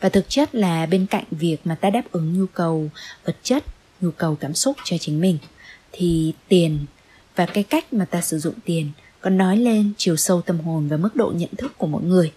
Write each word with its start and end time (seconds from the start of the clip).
và 0.00 0.08
thực 0.08 0.28
chất 0.28 0.54
là 0.54 0.86
bên 0.86 1.06
cạnh 1.06 1.24
việc 1.30 1.56
mà 1.64 1.74
ta 1.74 1.90
đáp 1.90 2.02
ứng 2.12 2.38
nhu 2.38 2.46
cầu 2.46 2.90
vật 3.24 3.36
chất, 3.42 3.64
nhu 4.00 4.10
cầu 4.10 4.36
cảm 4.40 4.54
xúc 4.54 4.76
cho 4.84 4.98
chính 4.98 5.20
mình, 5.20 5.38
thì 5.92 6.32
tiền 6.48 6.78
và 7.36 7.46
cái 7.46 7.64
cách 7.64 7.92
mà 7.92 8.04
ta 8.04 8.20
sử 8.20 8.38
dụng 8.38 8.54
tiền 8.64 8.90
còn 9.20 9.36
nói 9.36 9.56
lên 9.56 9.92
chiều 9.96 10.16
sâu 10.16 10.42
tâm 10.42 10.60
hồn 10.60 10.88
và 10.88 10.96
mức 10.96 11.16
độ 11.16 11.32
nhận 11.36 11.50
thức 11.58 11.78
của 11.78 11.86
mỗi 11.86 12.02
người. 12.02 12.32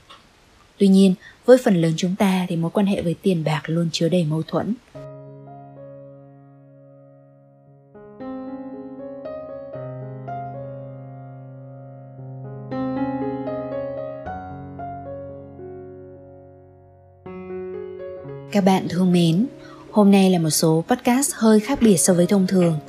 Tuy 0.77 0.87
nhiên, 0.87 1.15
với 1.45 1.57
phần 1.63 1.81
lớn 1.81 1.93
chúng 1.97 2.15
ta 2.15 2.45
thì 2.49 2.55
mối 2.55 2.71
quan 2.71 2.85
hệ 2.85 3.01
với 3.01 3.15
tiền 3.21 3.43
bạc 3.43 3.61
luôn 3.65 3.89
chứa 3.91 4.09
đầy 4.09 4.23
mâu 4.23 4.43
thuẫn. 4.43 4.73
Các 18.53 18.61
bạn 18.61 18.87
thương 18.89 19.11
mến, 19.11 19.45
hôm 19.91 20.11
nay 20.11 20.29
là 20.29 20.39
một 20.39 20.49
số 20.49 20.83
podcast 20.87 21.31
hơi 21.35 21.59
khác 21.59 21.79
biệt 21.81 21.97
so 21.97 22.13
với 22.13 22.25
thông 22.25 22.47
thường. 22.47 22.79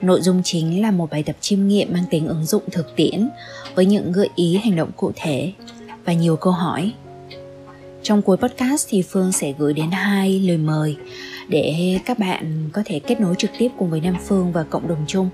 Nội 0.00 0.20
dung 0.20 0.42
chính 0.44 0.82
là 0.82 0.90
một 0.90 1.10
bài 1.10 1.22
tập 1.22 1.36
chiêm 1.40 1.68
nghiệm 1.68 1.92
mang 1.92 2.04
tính 2.10 2.28
ứng 2.28 2.44
dụng 2.44 2.62
thực 2.72 2.96
tiễn 2.96 3.28
với 3.74 3.86
những 3.86 4.12
gợi 4.12 4.28
ý 4.34 4.56
hành 4.56 4.76
động 4.76 4.90
cụ 4.96 5.12
thể 5.16 5.52
và 6.04 6.12
nhiều 6.12 6.36
câu 6.36 6.52
hỏi. 6.52 6.92
Trong 8.02 8.22
cuối 8.22 8.36
podcast 8.36 8.86
thì 8.90 9.02
Phương 9.02 9.32
sẽ 9.32 9.52
gửi 9.58 9.72
đến 9.72 9.90
hai 9.90 10.40
lời 10.40 10.56
mời 10.56 10.96
để 11.48 11.98
các 12.04 12.18
bạn 12.18 12.68
có 12.72 12.82
thể 12.84 12.98
kết 12.98 13.20
nối 13.20 13.34
trực 13.38 13.50
tiếp 13.58 13.68
cùng 13.78 13.90
với 13.90 14.00
Nam 14.00 14.16
Phương 14.26 14.52
và 14.52 14.62
cộng 14.62 14.88
đồng 14.88 15.04
chung. 15.06 15.30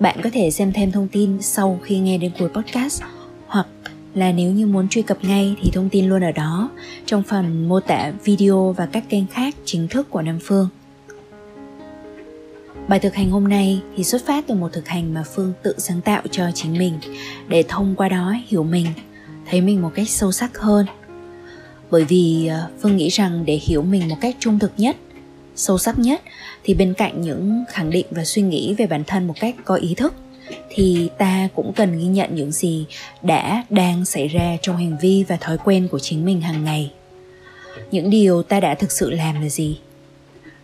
Bạn 0.00 0.20
có 0.22 0.30
thể 0.32 0.50
xem 0.50 0.72
thêm 0.72 0.92
thông 0.92 1.08
tin 1.08 1.42
sau 1.42 1.80
khi 1.82 1.98
nghe 1.98 2.18
đến 2.18 2.32
cuối 2.38 2.48
podcast 2.48 3.02
là 4.18 4.32
nếu 4.32 4.52
như 4.52 4.66
muốn 4.66 4.88
truy 4.88 5.02
cập 5.02 5.24
ngay 5.24 5.56
thì 5.62 5.70
thông 5.70 5.88
tin 5.88 6.08
luôn 6.08 6.24
ở 6.24 6.32
đó 6.32 6.70
trong 7.06 7.22
phần 7.22 7.68
mô 7.68 7.80
tả 7.80 8.12
video 8.24 8.74
và 8.76 8.86
các 8.86 9.04
kênh 9.08 9.26
khác 9.26 9.54
chính 9.64 9.88
thức 9.88 10.10
của 10.10 10.22
Nam 10.22 10.38
Phương. 10.42 10.68
Bài 12.88 12.98
thực 12.98 13.14
hành 13.14 13.30
hôm 13.30 13.48
nay 13.48 13.82
thì 13.96 14.04
xuất 14.04 14.26
phát 14.26 14.44
từ 14.46 14.54
một 14.54 14.72
thực 14.72 14.88
hành 14.88 15.14
mà 15.14 15.22
Phương 15.34 15.52
tự 15.62 15.74
sáng 15.78 16.00
tạo 16.00 16.22
cho 16.30 16.50
chính 16.54 16.78
mình 16.78 16.98
để 17.48 17.64
thông 17.68 17.94
qua 17.96 18.08
đó 18.08 18.34
hiểu 18.46 18.64
mình, 18.64 18.86
thấy 19.50 19.60
mình 19.60 19.82
một 19.82 19.90
cách 19.94 20.08
sâu 20.08 20.32
sắc 20.32 20.58
hơn. 20.58 20.86
Bởi 21.90 22.04
vì 22.04 22.46
ờ, 22.46 22.70
Phương 22.82 22.96
nghĩ 22.96 23.08
rằng 23.08 23.44
để 23.46 23.54
hiểu 23.62 23.82
mình 23.82 24.08
một 24.08 24.16
cách 24.20 24.36
trung 24.38 24.58
thực 24.58 24.72
nhất, 24.76 24.96
sâu 25.56 25.78
sắc 25.78 25.98
nhất 25.98 26.22
thì 26.64 26.74
bên 26.74 26.94
cạnh 26.94 27.20
những 27.20 27.64
khẳng 27.68 27.90
định 27.90 28.06
và 28.10 28.24
suy 28.24 28.42
nghĩ 28.42 28.74
về 28.78 28.86
bản 28.86 29.04
thân 29.06 29.26
một 29.26 29.34
cách 29.40 29.54
có 29.64 29.74
ý 29.74 29.94
thức 29.94 30.14
thì 30.68 31.10
ta 31.18 31.48
cũng 31.54 31.72
cần 31.72 31.98
ghi 31.98 32.04
nhận 32.04 32.34
những 32.34 32.52
gì 32.52 32.86
đã, 33.22 33.64
đang 33.70 34.04
xảy 34.04 34.28
ra 34.28 34.56
trong 34.62 34.76
hành 34.76 34.96
vi 35.00 35.24
và 35.28 35.36
thói 35.36 35.58
quen 35.64 35.88
của 35.88 35.98
chính 35.98 36.24
mình 36.24 36.40
hàng 36.40 36.64
ngày. 36.64 36.92
Những 37.90 38.10
điều 38.10 38.42
ta 38.42 38.60
đã 38.60 38.74
thực 38.74 38.92
sự 38.92 39.10
làm 39.10 39.42
là 39.42 39.48
gì? 39.48 39.78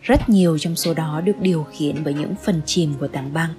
Rất 0.02 0.28
nhiều 0.28 0.58
trong 0.58 0.76
số 0.76 0.94
đó 0.94 1.20
được 1.24 1.40
điều 1.40 1.64
khiển 1.64 2.04
bởi 2.04 2.14
những 2.14 2.34
phần 2.44 2.60
chìm 2.66 2.94
của 3.00 3.08
tảng 3.08 3.32
băng. 3.32 3.50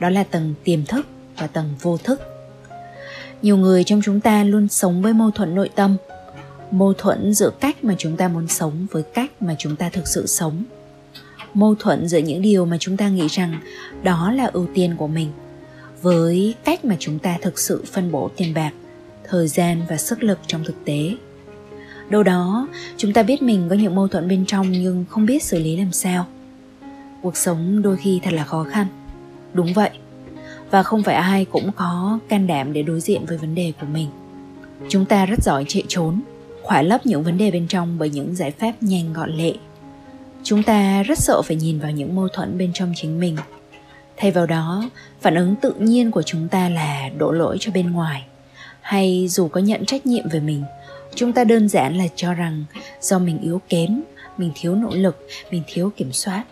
Đó 0.00 0.08
là 0.08 0.24
tầng 0.24 0.54
tiềm 0.64 0.84
thức 0.84 1.06
và 1.36 1.46
tầng 1.46 1.74
vô 1.80 1.96
thức. 1.96 2.20
Nhiều 3.42 3.56
người 3.56 3.84
trong 3.84 4.00
chúng 4.04 4.20
ta 4.20 4.44
luôn 4.44 4.68
sống 4.68 5.02
với 5.02 5.12
mâu 5.12 5.30
thuẫn 5.30 5.54
nội 5.54 5.70
tâm, 5.74 5.96
mâu 6.70 6.92
thuẫn 6.92 7.34
giữa 7.34 7.50
cách 7.60 7.84
mà 7.84 7.94
chúng 7.98 8.16
ta 8.16 8.28
muốn 8.28 8.48
sống 8.48 8.86
với 8.90 9.02
cách 9.02 9.42
mà 9.42 9.54
chúng 9.58 9.76
ta 9.76 9.88
thực 9.88 10.08
sự 10.08 10.26
sống 10.26 10.64
mâu 11.56 11.74
thuẫn 11.74 12.08
giữa 12.08 12.18
những 12.18 12.42
điều 12.42 12.66
mà 12.66 12.76
chúng 12.80 12.96
ta 12.96 13.08
nghĩ 13.08 13.26
rằng 13.30 13.60
đó 14.02 14.32
là 14.32 14.50
ưu 14.52 14.66
tiên 14.74 14.94
của 14.96 15.06
mình. 15.06 15.28
Với 16.02 16.54
cách 16.64 16.84
mà 16.84 16.96
chúng 16.98 17.18
ta 17.18 17.38
thực 17.42 17.58
sự 17.58 17.84
phân 17.92 18.12
bổ 18.12 18.30
tiền 18.36 18.54
bạc, 18.54 18.70
thời 19.24 19.48
gian 19.48 19.82
và 19.88 19.96
sức 19.96 20.22
lực 20.22 20.38
trong 20.46 20.64
thực 20.64 20.84
tế. 20.84 21.10
Đâu 22.10 22.22
đó, 22.22 22.68
chúng 22.96 23.12
ta 23.12 23.22
biết 23.22 23.42
mình 23.42 23.66
có 23.68 23.76
những 23.76 23.94
mâu 23.94 24.08
thuẫn 24.08 24.28
bên 24.28 24.46
trong 24.46 24.72
nhưng 24.72 25.04
không 25.08 25.26
biết 25.26 25.42
xử 25.42 25.58
lý 25.58 25.76
làm 25.76 25.92
sao. 25.92 26.26
Cuộc 27.22 27.36
sống 27.36 27.82
đôi 27.82 27.96
khi 27.96 28.20
thật 28.22 28.32
là 28.32 28.44
khó 28.44 28.64
khăn. 28.64 28.86
Đúng 29.52 29.72
vậy. 29.72 29.90
Và 30.70 30.82
không 30.82 31.02
phải 31.02 31.14
ai 31.14 31.44
cũng 31.44 31.70
có 31.76 32.18
can 32.28 32.46
đảm 32.46 32.72
để 32.72 32.82
đối 32.82 33.00
diện 33.00 33.26
với 33.26 33.38
vấn 33.38 33.54
đề 33.54 33.72
của 33.80 33.86
mình. 33.86 34.08
Chúng 34.88 35.04
ta 35.04 35.26
rất 35.26 35.42
giỏi 35.42 35.64
chạy 35.68 35.82
trốn, 35.88 36.20
khỏa 36.62 36.82
lấp 36.82 37.06
những 37.06 37.22
vấn 37.22 37.38
đề 37.38 37.50
bên 37.50 37.66
trong 37.68 37.98
bởi 37.98 38.10
những 38.10 38.34
giải 38.34 38.50
pháp 38.50 38.72
nhanh 38.80 39.12
gọn 39.12 39.30
lẹ 39.30 39.52
chúng 40.46 40.62
ta 40.62 41.02
rất 41.02 41.18
sợ 41.18 41.42
phải 41.42 41.56
nhìn 41.56 41.78
vào 41.78 41.90
những 41.90 42.16
mâu 42.16 42.28
thuẫn 42.28 42.58
bên 42.58 42.70
trong 42.74 42.92
chính 42.96 43.20
mình. 43.20 43.36
Thay 44.16 44.30
vào 44.30 44.46
đó, 44.46 44.90
phản 45.20 45.34
ứng 45.34 45.56
tự 45.56 45.72
nhiên 45.78 46.10
của 46.10 46.22
chúng 46.22 46.48
ta 46.48 46.68
là 46.68 47.08
đổ 47.18 47.32
lỗi 47.32 47.56
cho 47.60 47.72
bên 47.72 47.92
ngoài. 47.92 48.24
Hay 48.80 49.28
dù 49.28 49.48
có 49.48 49.60
nhận 49.60 49.84
trách 49.86 50.06
nhiệm 50.06 50.28
về 50.28 50.40
mình, 50.40 50.62
chúng 51.14 51.32
ta 51.32 51.44
đơn 51.44 51.68
giản 51.68 51.98
là 51.98 52.04
cho 52.16 52.34
rằng 52.34 52.64
do 53.00 53.18
mình 53.18 53.38
yếu 53.42 53.60
kém, 53.68 54.02
mình 54.36 54.50
thiếu 54.54 54.74
nỗ 54.74 54.90
lực, 54.92 55.26
mình 55.50 55.62
thiếu 55.66 55.92
kiểm 55.96 56.12
soát. 56.12 56.44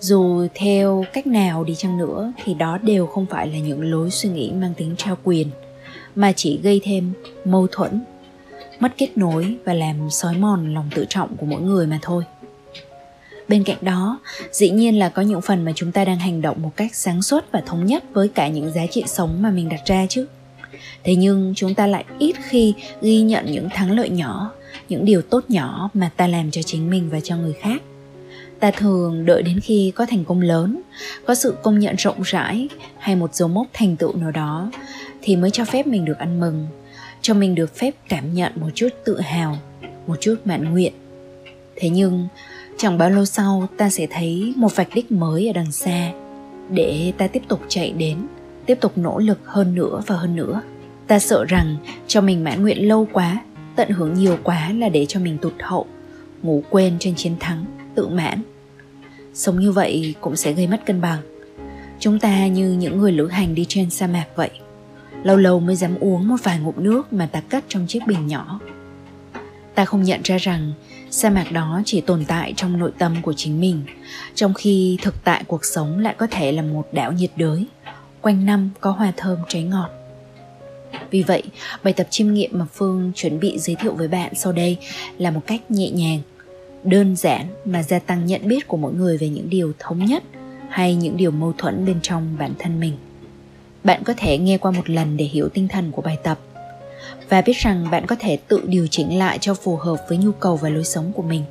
Dù 0.00 0.46
theo 0.54 1.04
cách 1.12 1.26
nào 1.26 1.64
đi 1.64 1.74
chăng 1.74 1.98
nữa 1.98 2.32
thì 2.44 2.54
đó 2.54 2.78
đều 2.78 3.06
không 3.06 3.26
phải 3.26 3.46
là 3.46 3.58
những 3.58 3.90
lối 3.90 4.10
suy 4.10 4.28
nghĩ 4.28 4.52
mang 4.52 4.74
tính 4.74 4.94
trao 4.98 5.16
quyền, 5.24 5.50
mà 6.14 6.32
chỉ 6.32 6.60
gây 6.62 6.80
thêm 6.84 7.12
mâu 7.44 7.66
thuẫn, 7.72 8.04
mất 8.80 8.92
kết 8.96 9.16
nối 9.16 9.56
và 9.64 9.74
làm 9.74 10.10
xói 10.10 10.36
mòn 10.36 10.74
lòng 10.74 10.90
tự 10.94 11.04
trọng 11.08 11.36
của 11.36 11.46
mỗi 11.46 11.60
người 11.60 11.86
mà 11.86 11.98
thôi 12.02 12.24
bên 13.50 13.64
cạnh 13.64 13.78
đó, 13.80 14.20
dĩ 14.52 14.70
nhiên 14.70 14.98
là 14.98 15.08
có 15.08 15.22
những 15.22 15.40
phần 15.40 15.64
mà 15.64 15.72
chúng 15.74 15.92
ta 15.92 16.04
đang 16.04 16.18
hành 16.18 16.42
động 16.42 16.62
một 16.62 16.70
cách 16.76 16.94
sáng 16.94 17.22
suốt 17.22 17.44
và 17.52 17.62
thống 17.66 17.86
nhất 17.86 18.04
với 18.12 18.28
cả 18.28 18.48
những 18.48 18.72
giá 18.72 18.86
trị 18.86 19.04
sống 19.06 19.42
mà 19.42 19.50
mình 19.50 19.68
đặt 19.68 19.80
ra 19.86 20.06
chứ. 20.08 20.26
Thế 21.04 21.16
nhưng 21.16 21.52
chúng 21.56 21.74
ta 21.74 21.86
lại 21.86 22.04
ít 22.18 22.36
khi 22.48 22.74
ghi 23.02 23.20
nhận 23.20 23.46
những 23.46 23.68
thắng 23.74 23.90
lợi 23.90 24.08
nhỏ, 24.10 24.52
những 24.88 25.04
điều 25.04 25.22
tốt 25.22 25.44
nhỏ 25.48 25.90
mà 25.94 26.10
ta 26.16 26.26
làm 26.26 26.50
cho 26.50 26.62
chính 26.62 26.90
mình 26.90 27.10
và 27.10 27.20
cho 27.20 27.36
người 27.36 27.52
khác. 27.52 27.82
Ta 28.60 28.70
thường 28.70 29.26
đợi 29.26 29.42
đến 29.42 29.60
khi 29.60 29.92
có 29.94 30.06
thành 30.06 30.24
công 30.24 30.40
lớn, 30.40 30.80
có 31.26 31.34
sự 31.34 31.54
công 31.62 31.78
nhận 31.78 31.96
rộng 31.96 32.22
rãi 32.22 32.68
hay 32.98 33.16
một 33.16 33.34
dấu 33.34 33.48
mốc 33.48 33.66
thành 33.72 33.96
tựu 33.96 34.16
nào 34.16 34.30
đó 34.30 34.70
thì 35.22 35.36
mới 35.36 35.50
cho 35.50 35.64
phép 35.64 35.86
mình 35.86 36.04
được 36.04 36.18
ăn 36.18 36.40
mừng, 36.40 36.66
cho 37.22 37.34
mình 37.34 37.54
được 37.54 37.76
phép 37.76 37.94
cảm 38.08 38.34
nhận 38.34 38.52
một 38.56 38.68
chút 38.74 38.88
tự 39.04 39.20
hào, 39.20 39.58
một 40.06 40.16
chút 40.20 40.34
mãn 40.44 40.72
nguyện. 40.72 40.92
Thế 41.76 41.88
nhưng 41.88 42.28
chẳng 42.80 42.98
bao 42.98 43.10
lâu 43.10 43.24
sau, 43.24 43.68
ta 43.76 43.90
sẽ 43.90 44.06
thấy 44.10 44.54
một 44.56 44.76
vạch 44.76 44.88
đích 44.94 45.12
mới 45.12 45.46
ở 45.46 45.52
đằng 45.52 45.72
xa. 45.72 46.12
Để 46.70 47.12
ta 47.18 47.26
tiếp 47.26 47.42
tục 47.48 47.60
chạy 47.68 47.92
đến, 47.92 48.18
tiếp 48.66 48.78
tục 48.80 48.98
nỗ 48.98 49.18
lực 49.18 49.38
hơn 49.44 49.74
nữa 49.74 50.02
và 50.06 50.16
hơn 50.16 50.36
nữa. 50.36 50.60
Ta 51.06 51.18
sợ 51.18 51.44
rằng 51.44 51.76
cho 52.06 52.20
mình 52.20 52.44
mãn 52.44 52.62
nguyện 52.62 52.88
lâu 52.88 53.08
quá, 53.12 53.42
tận 53.76 53.88
hưởng 53.90 54.14
nhiều 54.14 54.38
quá 54.42 54.72
là 54.72 54.88
để 54.88 55.06
cho 55.06 55.20
mình 55.20 55.38
tụt 55.38 55.52
hậu, 55.58 55.86
ngủ 56.42 56.62
quên 56.70 56.96
trên 56.98 57.14
chiến 57.14 57.36
thắng, 57.40 57.64
tự 57.94 58.08
mãn. 58.08 58.42
Sống 59.34 59.60
như 59.60 59.72
vậy 59.72 60.14
cũng 60.20 60.36
sẽ 60.36 60.52
gây 60.52 60.66
mất 60.66 60.86
cân 60.86 61.00
bằng. 61.00 61.20
Chúng 61.98 62.18
ta 62.18 62.46
như 62.46 62.72
những 62.72 62.98
người 62.98 63.12
lữ 63.12 63.26
hành 63.26 63.54
đi 63.54 63.66
trên 63.68 63.90
sa 63.90 64.06
mạc 64.06 64.26
vậy. 64.36 64.50
Lâu 65.22 65.36
lâu 65.36 65.60
mới 65.60 65.76
dám 65.76 65.96
uống 66.00 66.28
một 66.28 66.36
vài 66.42 66.58
ngụm 66.58 66.74
nước 66.76 67.12
mà 67.12 67.26
ta 67.32 67.40
cất 67.40 67.64
trong 67.68 67.86
chiếc 67.86 68.00
bình 68.06 68.26
nhỏ. 68.26 68.60
Ta 69.74 69.84
không 69.84 70.02
nhận 70.02 70.20
ra 70.24 70.36
rằng 70.36 70.72
sa 71.10 71.30
mạc 71.30 71.52
đó 71.52 71.82
chỉ 71.84 72.00
tồn 72.00 72.24
tại 72.24 72.54
trong 72.56 72.78
nội 72.78 72.92
tâm 72.98 73.16
của 73.22 73.32
chính 73.32 73.60
mình, 73.60 73.82
trong 74.34 74.54
khi 74.54 74.98
thực 75.02 75.24
tại 75.24 75.44
cuộc 75.46 75.64
sống 75.64 75.98
lại 75.98 76.14
có 76.18 76.26
thể 76.30 76.52
là 76.52 76.62
một 76.62 76.88
đảo 76.92 77.12
nhiệt 77.12 77.30
đới, 77.36 77.66
quanh 78.20 78.46
năm 78.46 78.70
có 78.80 78.90
hoa 78.90 79.12
thơm 79.16 79.38
trái 79.48 79.62
ngọt. 79.62 79.88
Vì 81.10 81.22
vậy, 81.22 81.42
bài 81.82 81.92
tập 81.92 82.06
chiêm 82.10 82.34
nghiệm 82.34 82.50
mà 82.58 82.66
phương 82.74 83.12
chuẩn 83.14 83.40
bị 83.40 83.58
giới 83.58 83.76
thiệu 83.76 83.94
với 83.94 84.08
bạn 84.08 84.34
sau 84.34 84.52
đây 84.52 84.76
là 85.18 85.30
một 85.30 85.40
cách 85.46 85.70
nhẹ 85.70 85.90
nhàng, 85.90 86.20
đơn 86.84 87.16
giản 87.16 87.46
mà 87.64 87.82
gia 87.82 87.98
tăng 87.98 88.26
nhận 88.26 88.48
biết 88.48 88.68
của 88.68 88.76
mỗi 88.76 88.92
người 88.92 89.18
về 89.18 89.28
những 89.28 89.50
điều 89.50 89.72
thống 89.78 90.04
nhất 90.04 90.22
hay 90.68 90.94
những 90.94 91.16
điều 91.16 91.30
mâu 91.30 91.52
thuẫn 91.58 91.86
bên 91.86 91.98
trong 92.02 92.36
bản 92.38 92.52
thân 92.58 92.80
mình. 92.80 92.96
Bạn 93.84 94.02
có 94.04 94.14
thể 94.16 94.38
nghe 94.38 94.58
qua 94.58 94.70
một 94.70 94.90
lần 94.90 95.16
để 95.16 95.24
hiểu 95.24 95.48
tinh 95.48 95.68
thần 95.68 95.92
của 95.92 96.02
bài 96.02 96.18
tập 96.22 96.38
và 97.30 97.40
biết 97.40 97.56
rằng 97.56 97.86
bạn 97.90 98.06
có 98.06 98.16
thể 98.18 98.38
tự 98.48 98.62
điều 98.66 98.86
chỉnh 98.86 99.18
lại 99.18 99.38
cho 99.38 99.54
phù 99.54 99.76
hợp 99.76 99.96
với 100.08 100.18
nhu 100.18 100.32
cầu 100.32 100.56
và 100.56 100.68
lối 100.68 100.84
sống 100.84 101.12
của 101.12 101.22
mình. 101.22 101.44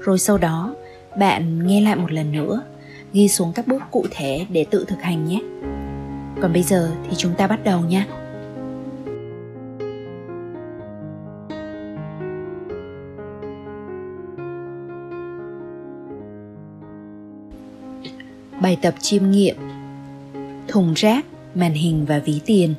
Rồi 0.00 0.18
sau 0.18 0.38
đó, 0.38 0.74
bạn 1.18 1.66
nghe 1.66 1.80
lại 1.80 1.96
một 1.96 2.12
lần 2.12 2.32
nữa, 2.32 2.62
ghi 3.12 3.28
xuống 3.28 3.52
các 3.52 3.66
bước 3.66 3.82
cụ 3.90 4.06
thể 4.10 4.46
để 4.48 4.66
tự 4.70 4.84
thực 4.88 5.02
hành 5.02 5.28
nhé. 5.28 5.40
Còn 6.42 6.52
bây 6.52 6.62
giờ 6.62 6.90
thì 7.08 7.16
chúng 7.16 7.34
ta 7.34 7.46
bắt 7.46 7.64
đầu 7.64 7.80
nhé 7.80 8.06
bài 18.60 18.78
tập 18.82 18.94
chiêm 19.00 19.30
nghiệm, 19.30 19.56
thùng 20.68 20.94
rác, 20.94 21.26
màn 21.54 21.72
hình 21.72 22.04
và 22.08 22.18
ví 22.18 22.40
tiền 22.46 22.74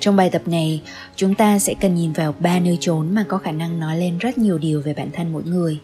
trong 0.00 0.16
bài 0.16 0.30
tập 0.30 0.42
này, 0.46 0.82
chúng 1.16 1.34
ta 1.34 1.58
sẽ 1.58 1.74
cần 1.80 1.94
nhìn 1.94 2.12
vào 2.12 2.34
ba 2.38 2.60
nơi 2.60 2.78
trốn 2.80 3.14
mà 3.14 3.24
có 3.28 3.38
khả 3.38 3.52
năng 3.52 3.80
nói 3.80 3.96
lên 3.98 4.18
rất 4.18 4.38
nhiều 4.38 4.58
điều 4.58 4.80
về 4.80 4.94
bản 4.94 5.10
thân 5.12 5.32
mỗi 5.32 5.42
người. 5.42 5.78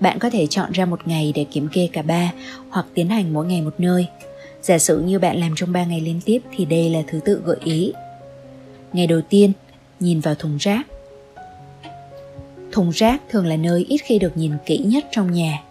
Bạn 0.00 0.18
có 0.18 0.30
thể 0.30 0.46
chọn 0.46 0.72
ra 0.72 0.84
một 0.84 1.08
ngày 1.08 1.32
để 1.34 1.44
kiểm 1.44 1.68
kê 1.72 1.88
cả 1.92 2.02
ba 2.02 2.32
hoặc 2.70 2.86
tiến 2.94 3.08
hành 3.08 3.32
mỗi 3.32 3.46
ngày 3.46 3.62
một 3.62 3.74
nơi. 3.78 4.06
Giả 4.62 4.78
sử 4.78 5.00
như 5.00 5.18
bạn 5.18 5.40
làm 5.40 5.52
trong 5.56 5.72
3 5.72 5.84
ngày 5.84 6.00
liên 6.00 6.20
tiếp 6.24 6.38
thì 6.56 6.64
đây 6.64 6.90
là 6.90 7.02
thứ 7.06 7.20
tự 7.24 7.42
gợi 7.44 7.56
ý. 7.64 7.92
Ngày 8.92 9.06
đầu 9.06 9.20
tiên, 9.20 9.52
nhìn 10.00 10.20
vào 10.20 10.34
thùng 10.34 10.56
rác. 10.56 10.82
Thùng 12.72 12.90
rác 12.90 13.22
thường 13.30 13.46
là 13.46 13.56
nơi 13.56 13.86
ít 13.88 13.98
khi 13.98 14.18
được 14.18 14.36
nhìn 14.36 14.52
kỹ 14.66 14.78
nhất 14.78 15.04
trong 15.10 15.32
nhà. 15.32 15.62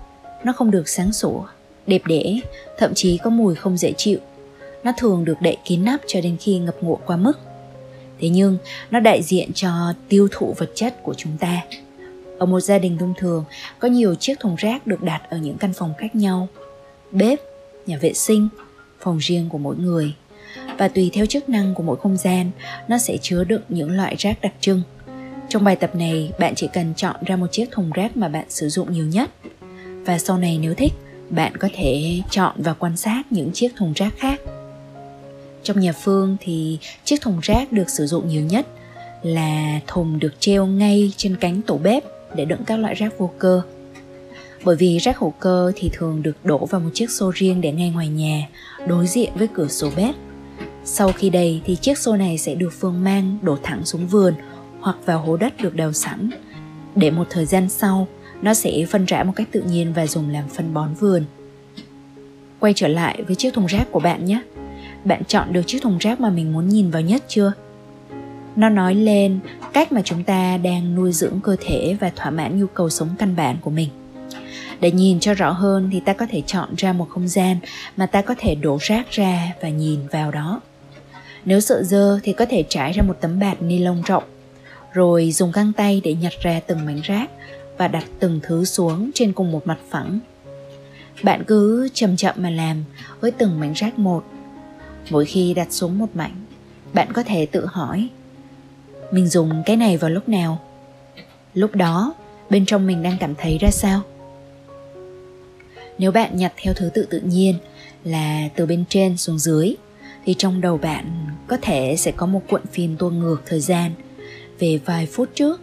Nó 0.43 0.53
không 0.53 0.71
được 0.71 0.89
sáng 0.89 1.13
sủa, 1.13 1.43
đẹp 1.87 2.01
đẽ, 2.05 2.39
thậm 2.77 2.93
chí 2.93 3.17
có 3.17 3.29
mùi 3.29 3.55
không 3.55 3.77
dễ 3.77 3.93
chịu. 3.97 4.19
Nó 4.83 4.91
thường 4.97 5.25
được 5.25 5.41
đậy 5.41 5.57
kín 5.65 5.85
nắp 5.85 6.01
cho 6.07 6.21
đến 6.21 6.37
khi 6.39 6.59
ngập 6.59 6.75
ngụa 6.81 6.97
qua 7.05 7.17
mức. 7.17 7.39
Thế 8.19 8.29
nhưng 8.29 8.57
nó 8.91 8.99
đại 8.99 9.23
diện 9.23 9.53
cho 9.53 9.93
tiêu 10.09 10.27
thụ 10.31 10.53
vật 10.57 10.71
chất 10.75 11.03
của 11.03 11.13
chúng 11.13 11.37
ta. 11.37 11.61
Ở 12.39 12.45
một 12.45 12.59
gia 12.59 12.77
đình 12.77 12.97
thông 12.97 13.13
thường, 13.17 13.45
có 13.79 13.87
nhiều 13.87 14.15
chiếc 14.15 14.39
thùng 14.39 14.55
rác 14.55 14.87
được 14.87 15.03
đặt 15.03 15.21
ở 15.29 15.37
những 15.37 15.57
căn 15.57 15.73
phòng 15.73 15.93
khác 15.97 16.15
nhau. 16.15 16.47
Bếp, 17.11 17.39
nhà 17.85 17.97
vệ 18.01 18.13
sinh, 18.13 18.49
phòng 18.99 19.17
riêng 19.17 19.49
của 19.49 19.57
mỗi 19.57 19.75
người. 19.75 20.13
Và 20.77 20.87
tùy 20.87 21.09
theo 21.13 21.25
chức 21.25 21.49
năng 21.49 21.73
của 21.73 21.83
mỗi 21.83 21.97
không 21.97 22.17
gian, 22.17 22.51
nó 22.87 22.97
sẽ 22.97 23.17
chứa 23.21 23.43
đựng 23.43 23.61
những 23.69 23.91
loại 23.91 24.15
rác 24.19 24.41
đặc 24.41 24.53
trưng. 24.61 24.81
Trong 25.49 25.63
bài 25.63 25.75
tập 25.75 25.95
này, 25.95 26.31
bạn 26.39 26.55
chỉ 26.55 26.67
cần 26.73 26.93
chọn 26.95 27.15
ra 27.25 27.35
một 27.35 27.47
chiếc 27.51 27.71
thùng 27.71 27.91
rác 27.91 28.17
mà 28.17 28.27
bạn 28.27 28.45
sử 28.49 28.69
dụng 28.69 28.93
nhiều 28.93 29.05
nhất. 29.05 29.29
Và 30.05 30.19
sau 30.19 30.37
này 30.37 30.59
nếu 30.61 30.73
thích, 30.73 30.93
bạn 31.29 31.57
có 31.57 31.69
thể 31.73 32.21
chọn 32.29 32.55
và 32.57 32.73
quan 32.73 32.97
sát 32.97 33.23
những 33.29 33.51
chiếc 33.53 33.69
thùng 33.75 33.93
rác 33.93 34.13
khác. 34.17 34.41
Trong 35.67 35.79
nhà 35.79 35.91
Phương 35.91 36.37
thì 36.39 36.79
chiếc 37.03 37.21
thùng 37.21 37.39
rác 37.43 37.71
được 37.71 37.89
sử 37.89 38.05
dụng 38.05 38.27
nhiều 38.27 38.41
nhất 38.41 38.67
là 39.23 39.79
thùng 39.87 40.19
được 40.19 40.33
treo 40.39 40.65
ngay 40.65 41.11
trên 41.17 41.35
cánh 41.35 41.61
tủ 41.61 41.77
bếp 41.77 42.03
để 42.35 42.45
đựng 42.45 42.63
các 42.65 42.79
loại 42.79 42.93
rác 42.93 43.17
vô 43.17 43.31
cơ. 43.39 43.61
Bởi 44.63 44.75
vì 44.75 44.97
rác 44.97 45.17
hữu 45.17 45.29
cơ 45.29 45.71
thì 45.75 45.89
thường 45.93 46.23
được 46.23 46.45
đổ 46.45 46.65
vào 46.65 46.81
một 46.81 46.89
chiếc 46.93 47.11
xô 47.11 47.31
riêng 47.35 47.61
để 47.61 47.71
ngay 47.71 47.89
ngoài 47.89 48.07
nhà, 48.07 48.47
đối 48.87 49.07
diện 49.07 49.31
với 49.35 49.47
cửa 49.53 49.67
sổ 49.67 49.89
bếp. 49.97 50.15
Sau 50.85 51.11
khi 51.11 51.29
đầy 51.29 51.61
thì 51.65 51.75
chiếc 51.75 51.97
xô 51.97 52.15
này 52.15 52.37
sẽ 52.37 52.55
được 52.55 52.73
Phương 52.79 53.03
mang 53.03 53.37
đổ 53.41 53.57
thẳng 53.63 53.85
xuống 53.85 54.07
vườn 54.07 54.33
hoặc 54.79 54.97
vào 55.05 55.19
hố 55.19 55.37
đất 55.37 55.61
được 55.61 55.75
đào 55.75 55.93
sẵn. 55.93 56.29
Để 56.95 57.11
một 57.11 57.27
thời 57.29 57.45
gian 57.45 57.69
sau, 57.69 58.07
nó 58.41 58.53
sẽ 58.53 58.85
phân 58.89 59.05
rã 59.05 59.23
một 59.23 59.33
cách 59.35 59.47
tự 59.51 59.61
nhiên 59.61 59.93
và 59.93 60.07
dùng 60.07 60.29
làm 60.29 60.49
phân 60.49 60.73
bón 60.73 60.93
vườn. 60.93 61.25
Quay 62.59 62.73
trở 62.75 62.87
lại 62.87 63.23
với 63.27 63.35
chiếc 63.35 63.53
thùng 63.53 63.65
rác 63.65 63.91
của 63.91 63.99
bạn 63.99 64.25
nhé. 64.25 64.41
Bạn 65.07 65.23
chọn 65.27 65.53
được 65.53 65.61
chiếc 65.67 65.81
thùng 65.81 65.97
rác 65.97 66.19
mà 66.19 66.29
mình 66.29 66.53
muốn 66.53 66.69
nhìn 66.69 66.91
vào 66.91 67.01
nhất 67.01 67.23
chưa? 67.27 67.51
Nó 68.55 68.69
nói 68.69 68.95
lên 68.95 69.39
cách 69.73 69.91
mà 69.91 70.01
chúng 70.05 70.23
ta 70.23 70.57
đang 70.57 70.95
nuôi 70.95 71.11
dưỡng 71.11 71.39
cơ 71.43 71.55
thể 71.59 71.97
và 71.99 72.11
thỏa 72.15 72.29
mãn 72.29 72.59
nhu 72.59 72.67
cầu 72.67 72.89
sống 72.89 73.09
căn 73.19 73.35
bản 73.35 73.57
của 73.61 73.69
mình. 73.69 73.89
Để 74.79 74.91
nhìn 74.91 75.19
cho 75.19 75.33
rõ 75.33 75.51
hơn 75.51 75.89
thì 75.91 75.99
ta 75.99 76.13
có 76.13 76.25
thể 76.29 76.41
chọn 76.45 76.69
ra 76.77 76.93
một 76.93 77.07
không 77.09 77.27
gian 77.27 77.57
mà 77.97 78.05
ta 78.05 78.21
có 78.21 78.35
thể 78.37 78.55
đổ 78.55 78.77
rác 78.81 79.11
ra 79.11 79.53
và 79.61 79.69
nhìn 79.69 79.99
vào 80.11 80.31
đó. 80.31 80.61
Nếu 81.45 81.59
sợ 81.59 81.83
dơ 81.83 82.19
thì 82.23 82.33
có 82.33 82.45
thể 82.45 82.63
trải 82.69 82.91
ra 82.91 83.03
một 83.03 83.17
tấm 83.21 83.39
bạt 83.39 83.61
ni 83.61 83.79
lông 83.79 84.01
rộng, 84.01 84.23
rồi 84.93 85.31
dùng 85.31 85.51
găng 85.51 85.73
tay 85.73 86.01
để 86.03 86.13
nhặt 86.13 86.33
ra 86.41 86.59
từng 86.67 86.85
mảnh 86.85 86.99
rác 87.03 87.29
và 87.77 87.87
đặt 87.87 88.05
từng 88.19 88.39
thứ 88.43 88.65
xuống 88.65 89.11
trên 89.13 89.33
cùng 89.33 89.51
một 89.51 89.67
mặt 89.67 89.77
phẳng. 89.89 90.19
Bạn 91.23 91.43
cứ 91.47 91.89
chậm 91.93 92.15
chậm 92.15 92.35
mà 92.37 92.49
làm 92.49 92.83
với 93.19 93.31
từng 93.31 93.59
mảnh 93.59 93.73
rác 93.73 93.99
một. 93.99 94.23
Mỗi 95.09 95.25
khi 95.25 95.53
đặt 95.53 95.67
xuống 95.69 95.97
một 95.97 96.15
mảnh, 96.15 96.35
bạn 96.93 97.13
có 97.13 97.23
thể 97.23 97.45
tự 97.45 97.65
hỏi 97.65 98.09
mình 99.11 99.27
dùng 99.27 99.63
cái 99.65 99.75
này 99.75 99.97
vào 99.97 100.09
lúc 100.09 100.29
nào? 100.29 100.61
Lúc 101.53 101.75
đó, 101.75 102.13
bên 102.49 102.65
trong 102.65 102.87
mình 102.87 103.03
đang 103.03 103.17
cảm 103.19 103.35
thấy 103.35 103.57
ra 103.57 103.71
sao? 103.71 104.01
Nếu 105.97 106.11
bạn 106.11 106.37
nhặt 106.37 106.53
theo 106.57 106.73
thứ 106.73 106.89
tự 106.93 107.07
tự 107.09 107.19
nhiên 107.19 107.55
là 108.03 108.49
từ 108.55 108.65
bên 108.65 108.83
trên 108.89 109.17
xuống 109.17 109.39
dưới 109.39 109.75
thì 110.25 110.33
trong 110.33 110.61
đầu 110.61 110.77
bạn 110.77 111.25
có 111.47 111.57
thể 111.61 111.95
sẽ 111.97 112.11
có 112.11 112.25
một 112.25 112.41
cuộn 112.49 112.61
phim 112.71 112.97
tua 112.97 113.09
ngược 113.09 113.41
thời 113.45 113.59
gian 113.59 113.91
về 114.59 114.79
vài 114.85 115.05
phút 115.05 115.29
trước, 115.35 115.61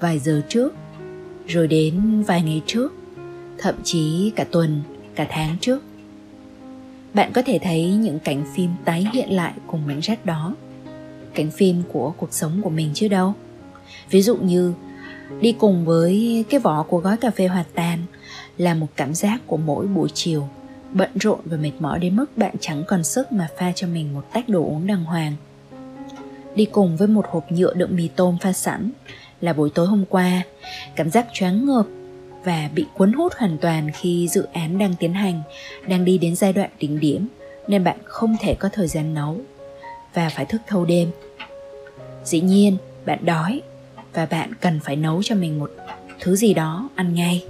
vài 0.00 0.18
giờ 0.18 0.42
trước, 0.48 0.74
rồi 1.46 1.68
đến 1.68 2.22
vài 2.22 2.42
ngày 2.42 2.62
trước, 2.66 2.92
thậm 3.58 3.74
chí 3.84 4.32
cả 4.36 4.44
tuần, 4.44 4.82
cả 5.14 5.26
tháng 5.30 5.56
trước. 5.60 5.82
Bạn 7.14 7.32
có 7.32 7.42
thể 7.42 7.58
thấy 7.62 7.90
những 7.90 8.18
cảnh 8.18 8.44
phim 8.54 8.70
tái 8.84 9.06
hiện 9.12 9.30
lại 9.30 9.52
cùng 9.66 9.86
mảnh 9.86 10.00
rác 10.00 10.26
đó. 10.26 10.54
Cảnh 11.34 11.50
phim 11.50 11.82
của 11.92 12.12
cuộc 12.16 12.32
sống 12.32 12.60
của 12.62 12.70
mình 12.70 12.90
chứ 12.94 13.08
đâu. 13.08 13.34
Ví 14.10 14.22
dụ 14.22 14.36
như, 14.36 14.74
đi 15.40 15.52
cùng 15.52 15.84
với 15.84 16.44
cái 16.50 16.60
vỏ 16.60 16.82
của 16.82 16.98
gói 16.98 17.16
cà 17.16 17.30
phê 17.30 17.46
hòa 17.46 17.64
tan 17.74 17.98
là 18.58 18.74
một 18.74 18.88
cảm 18.96 19.14
giác 19.14 19.40
của 19.46 19.56
mỗi 19.56 19.86
buổi 19.86 20.08
chiều, 20.14 20.48
bận 20.92 21.10
rộn 21.14 21.40
và 21.44 21.56
mệt 21.56 21.72
mỏi 21.78 21.98
đến 21.98 22.16
mức 22.16 22.36
bạn 22.36 22.54
chẳng 22.60 22.84
còn 22.86 23.04
sức 23.04 23.32
mà 23.32 23.48
pha 23.58 23.72
cho 23.72 23.86
mình 23.86 24.14
một 24.14 24.24
tách 24.32 24.48
đồ 24.48 24.60
uống 24.60 24.86
đàng 24.86 25.04
hoàng 25.04 25.36
đi 26.54 26.64
cùng 26.64 26.96
với 26.96 27.08
một 27.08 27.26
hộp 27.30 27.52
nhựa 27.52 27.74
đựng 27.74 27.96
mì 27.96 28.08
tôm 28.08 28.36
pha 28.40 28.52
sẵn 28.52 28.90
là 29.40 29.52
buổi 29.52 29.70
tối 29.70 29.86
hôm 29.86 30.04
qua, 30.08 30.42
cảm 30.96 31.10
giác 31.10 31.26
choáng 31.32 31.66
ngợp 31.66 31.86
và 32.44 32.70
bị 32.74 32.86
cuốn 32.94 33.12
hút 33.12 33.32
hoàn 33.36 33.58
toàn 33.58 33.90
khi 33.90 34.28
dự 34.28 34.46
án 34.52 34.78
đang 34.78 34.94
tiến 34.98 35.12
hành 35.12 35.42
đang 35.86 36.04
đi 36.04 36.18
đến 36.18 36.36
giai 36.36 36.52
đoạn 36.52 36.70
đỉnh 36.78 37.00
điểm 37.00 37.26
nên 37.68 37.84
bạn 37.84 37.96
không 38.04 38.36
thể 38.40 38.54
có 38.54 38.68
thời 38.72 38.88
gian 38.88 39.14
nấu. 39.14 39.40
Và 40.14 40.28
phải 40.28 40.44
thức 40.44 40.60
thâu 40.66 40.84
đêm. 40.84 41.10
Dĩ 42.24 42.40
nhiên 42.40 42.76
bạn 43.06 43.18
đói 43.24 43.62
và 44.12 44.26
bạn 44.26 44.52
cần 44.60 44.80
phải 44.80 44.96
nấu 44.96 45.22
cho 45.22 45.34
mình 45.34 45.58
một 45.58 45.70
thứ 46.20 46.36
gì 46.36 46.54
đó 46.54 46.88
ăn 46.94 47.14
ngay. 47.14 47.44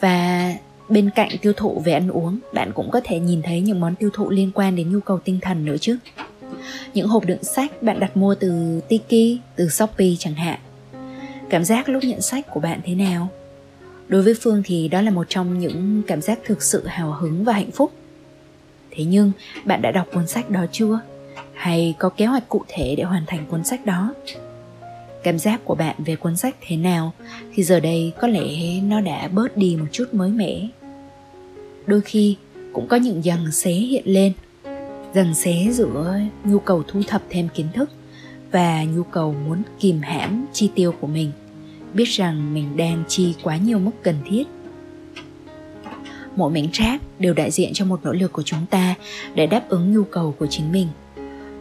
Và 0.00 0.54
bên 0.88 1.10
cạnh 1.10 1.30
tiêu 1.42 1.52
thụ 1.56 1.82
về 1.84 1.92
ăn 1.92 2.08
uống 2.08 2.38
bạn 2.54 2.72
cũng 2.74 2.90
có 2.90 3.00
thể 3.04 3.18
nhìn 3.18 3.42
thấy 3.42 3.60
những 3.60 3.80
món 3.80 3.94
tiêu 3.94 4.10
thụ 4.14 4.30
liên 4.30 4.50
quan 4.54 4.76
đến 4.76 4.92
nhu 4.92 5.00
cầu 5.00 5.18
tinh 5.18 5.38
thần 5.42 5.64
nữa 5.64 5.76
chứ. 5.80 5.96
Những 6.94 7.08
hộp 7.08 7.24
đựng 7.24 7.44
sách 7.44 7.82
bạn 7.82 8.00
đặt 8.00 8.16
mua 8.16 8.34
từ 8.34 8.80
Tiki, 8.88 9.40
từ 9.56 9.68
Shopee 9.68 10.08
chẳng 10.18 10.34
hạn. 10.34 10.58
Cảm 11.52 11.64
giác 11.64 11.88
lúc 11.88 12.04
nhận 12.04 12.20
sách 12.20 12.46
của 12.50 12.60
bạn 12.60 12.80
thế 12.84 12.94
nào? 12.94 13.28
Đối 14.08 14.22
với 14.22 14.34
Phương 14.40 14.62
thì 14.64 14.88
đó 14.88 15.02
là 15.02 15.10
một 15.10 15.26
trong 15.28 15.58
những 15.58 16.02
cảm 16.06 16.22
giác 16.22 16.38
thực 16.44 16.62
sự 16.62 16.86
hào 16.86 17.12
hứng 17.12 17.44
và 17.44 17.52
hạnh 17.52 17.70
phúc. 17.70 17.92
Thế 18.90 19.04
nhưng, 19.04 19.32
bạn 19.64 19.82
đã 19.82 19.90
đọc 19.90 20.06
cuốn 20.12 20.26
sách 20.26 20.50
đó 20.50 20.66
chưa? 20.72 21.00
Hay 21.54 21.94
có 21.98 22.08
kế 22.08 22.26
hoạch 22.26 22.48
cụ 22.48 22.62
thể 22.68 22.94
để 22.96 23.04
hoàn 23.04 23.24
thành 23.26 23.46
cuốn 23.50 23.64
sách 23.64 23.86
đó? 23.86 24.14
Cảm 25.22 25.38
giác 25.38 25.60
của 25.64 25.74
bạn 25.74 25.96
về 25.98 26.16
cuốn 26.16 26.36
sách 26.36 26.56
thế 26.60 26.76
nào 26.76 27.12
thì 27.54 27.62
giờ 27.62 27.80
đây 27.80 28.12
có 28.20 28.28
lẽ 28.28 28.80
nó 28.82 29.00
đã 29.00 29.28
bớt 29.28 29.56
đi 29.56 29.76
một 29.80 29.86
chút 29.92 30.14
mới 30.14 30.30
mẻ. 30.30 30.68
Đôi 31.86 32.00
khi 32.00 32.36
cũng 32.72 32.88
có 32.88 32.96
những 32.96 33.24
dằn 33.24 33.52
xé 33.52 33.70
hiện 33.70 34.02
lên 34.06 34.32
dằn 35.14 35.34
xé 35.34 35.68
giữa 35.72 36.20
nhu 36.44 36.58
cầu 36.58 36.82
thu 36.88 37.00
thập 37.06 37.22
thêm 37.30 37.48
kiến 37.54 37.66
thức 37.74 37.90
và 38.52 38.84
nhu 38.84 39.02
cầu 39.02 39.34
muốn 39.46 39.62
kìm 39.80 40.00
hãm 40.02 40.46
chi 40.52 40.70
tiêu 40.74 40.92
của 41.00 41.06
mình 41.06 41.30
biết 41.94 42.08
rằng 42.08 42.54
mình 42.54 42.76
đang 42.76 43.04
chi 43.08 43.34
quá 43.42 43.56
nhiều 43.56 43.78
mức 43.78 43.90
cần 44.02 44.16
thiết. 44.28 44.44
Mỗi 46.36 46.50
mảnh 46.50 46.68
rác 46.72 47.02
đều 47.18 47.34
đại 47.34 47.50
diện 47.50 47.72
cho 47.74 47.84
một 47.84 48.00
nỗ 48.04 48.12
lực 48.12 48.32
của 48.32 48.42
chúng 48.42 48.66
ta 48.70 48.94
để 49.34 49.46
đáp 49.46 49.68
ứng 49.68 49.94
nhu 49.94 50.04
cầu 50.04 50.34
của 50.38 50.46
chính 50.46 50.72
mình. 50.72 50.88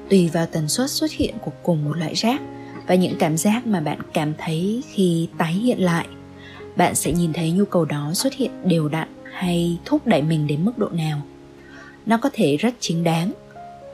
Tùy 0.10 0.30
vào 0.34 0.46
tần 0.46 0.68
suất 0.68 0.90
xuất 0.90 1.12
hiện 1.12 1.36
của 1.42 1.52
cùng 1.64 1.86
một 1.86 1.98
loại 1.98 2.14
rác 2.16 2.42
và 2.88 2.96
những 2.96 3.16
cảm 3.20 3.38
giác 3.38 3.68
mà 3.68 3.80
bạn 3.80 4.00
cảm 4.14 4.34
thấy 4.38 4.84
khi 4.92 5.28
tái 5.38 5.54
hiện 5.54 5.80
lại, 5.80 6.08
bạn 6.76 6.96
sẽ 6.96 7.12
nhìn 7.12 7.34
thấy 7.34 7.52
nhu 7.52 7.66
cầu 7.66 7.86
đó 7.86 8.12
xuất 8.14 8.34
hiện 8.34 8.52
đều 8.66 8.90
đặn 8.90 9.08
hay 9.32 9.78
thúc 9.86 10.08
đẩy 10.08 10.22
mình 10.22 10.48
đến 10.48 10.66
mức 10.66 10.78
độ 10.78 10.90
nào. 10.90 11.22
Nó 12.06 12.18
có 12.18 12.30
thể 12.34 12.58
rất 12.58 12.74
chính 12.80 13.04
đáng 13.04 13.32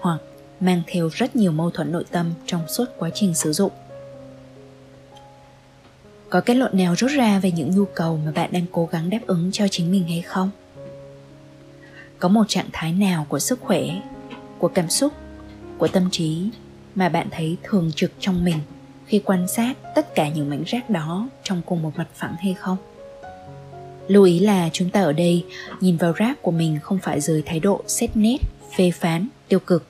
hoặc 0.02 0.20
mang 0.60 0.82
theo 0.88 1.10
rất 1.14 1.36
nhiều 1.36 1.52
mâu 1.52 1.72
thuẫn 1.72 1.92
nội 1.92 2.04
tâm 2.12 2.32
trong 2.46 2.62
suốt 2.68 2.86
quá 2.98 3.10
trình 3.14 3.34
sử 3.34 3.54
dụng 3.54 3.72
có 6.30 6.42
kết 6.42 6.54
luận 6.54 6.78
nào 6.78 6.96
rút 6.98 7.12
ra 7.12 7.40
về 7.40 7.52
những 7.52 7.72
nhu 7.72 7.86
cầu 7.86 8.20
mà 8.26 8.32
bạn 8.32 8.52
đang 8.52 8.66
cố 8.72 8.90
gắng 8.92 9.10
đáp 9.10 9.20
ứng 9.28 9.52
cho 9.52 9.68
chính 9.68 9.92
mình 9.92 10.04
hay 10.08 10.22
không? 10.22 10.50
Có 12.20 12.30
một 12.30 12.44
trạng 12.48 12.70
thái 12.74 12.94
nào 12.94 13.26
của 13.30 13.40
sức 13.40 13.60
khỏe, 13.62 13.82
của 14.58 14.68
cảm 14.68 14.90
xúc, 14.90 15.14
của 15.78 15.88
tâm 15.88 16.10
trí 16.12 16.50
mà 16.96 17.10
bạn 17.10 17.28
thấy 17.32 17.58
thường 17.64 17.92
trực 17.96 18.12
trong 18.20 18.46
mình 18.46 18.58
khi 19.06 19.22
quan 19.26 19.48
sát 19.48 19.74
tất 19.96 20.16
cả 20.16 20.30
những 20.30 20.50
mảnh 20.50 20.64
rác 20.68 20.90
đó 20.90 21.30
trong 21.44 21.62
cùng 21.66 21.82
một 21.82 21.92
mặt 21.98 22.08
phẳng 22.16 22.36
hay 22.40 22.54
không? 22.54 22.78
Lưu 24.08 24.24
ý 24.24 24.40
là 24.40 24.70
chúng 24.74 24.90
ta 24.90 25.02
ở 25.02 25.14
đây 25.14 25.46
nhìn 25.82 25.98
vào 25.98 26.12
rác 26.12 26.42
của 26.42 26.52
mình 26.52 26.80
không 26.82 27.00
phải 27.00 27.22
dưới 27.22 27.42
thái 27.46 27.60
độ 27.60 27.82
xét 27.88 28.18
nét, 28.18 28.38
phê 28.78 28.92
phán, 28.92 29.28
tiêu 29.48 29.60
cực. 29.60 29.88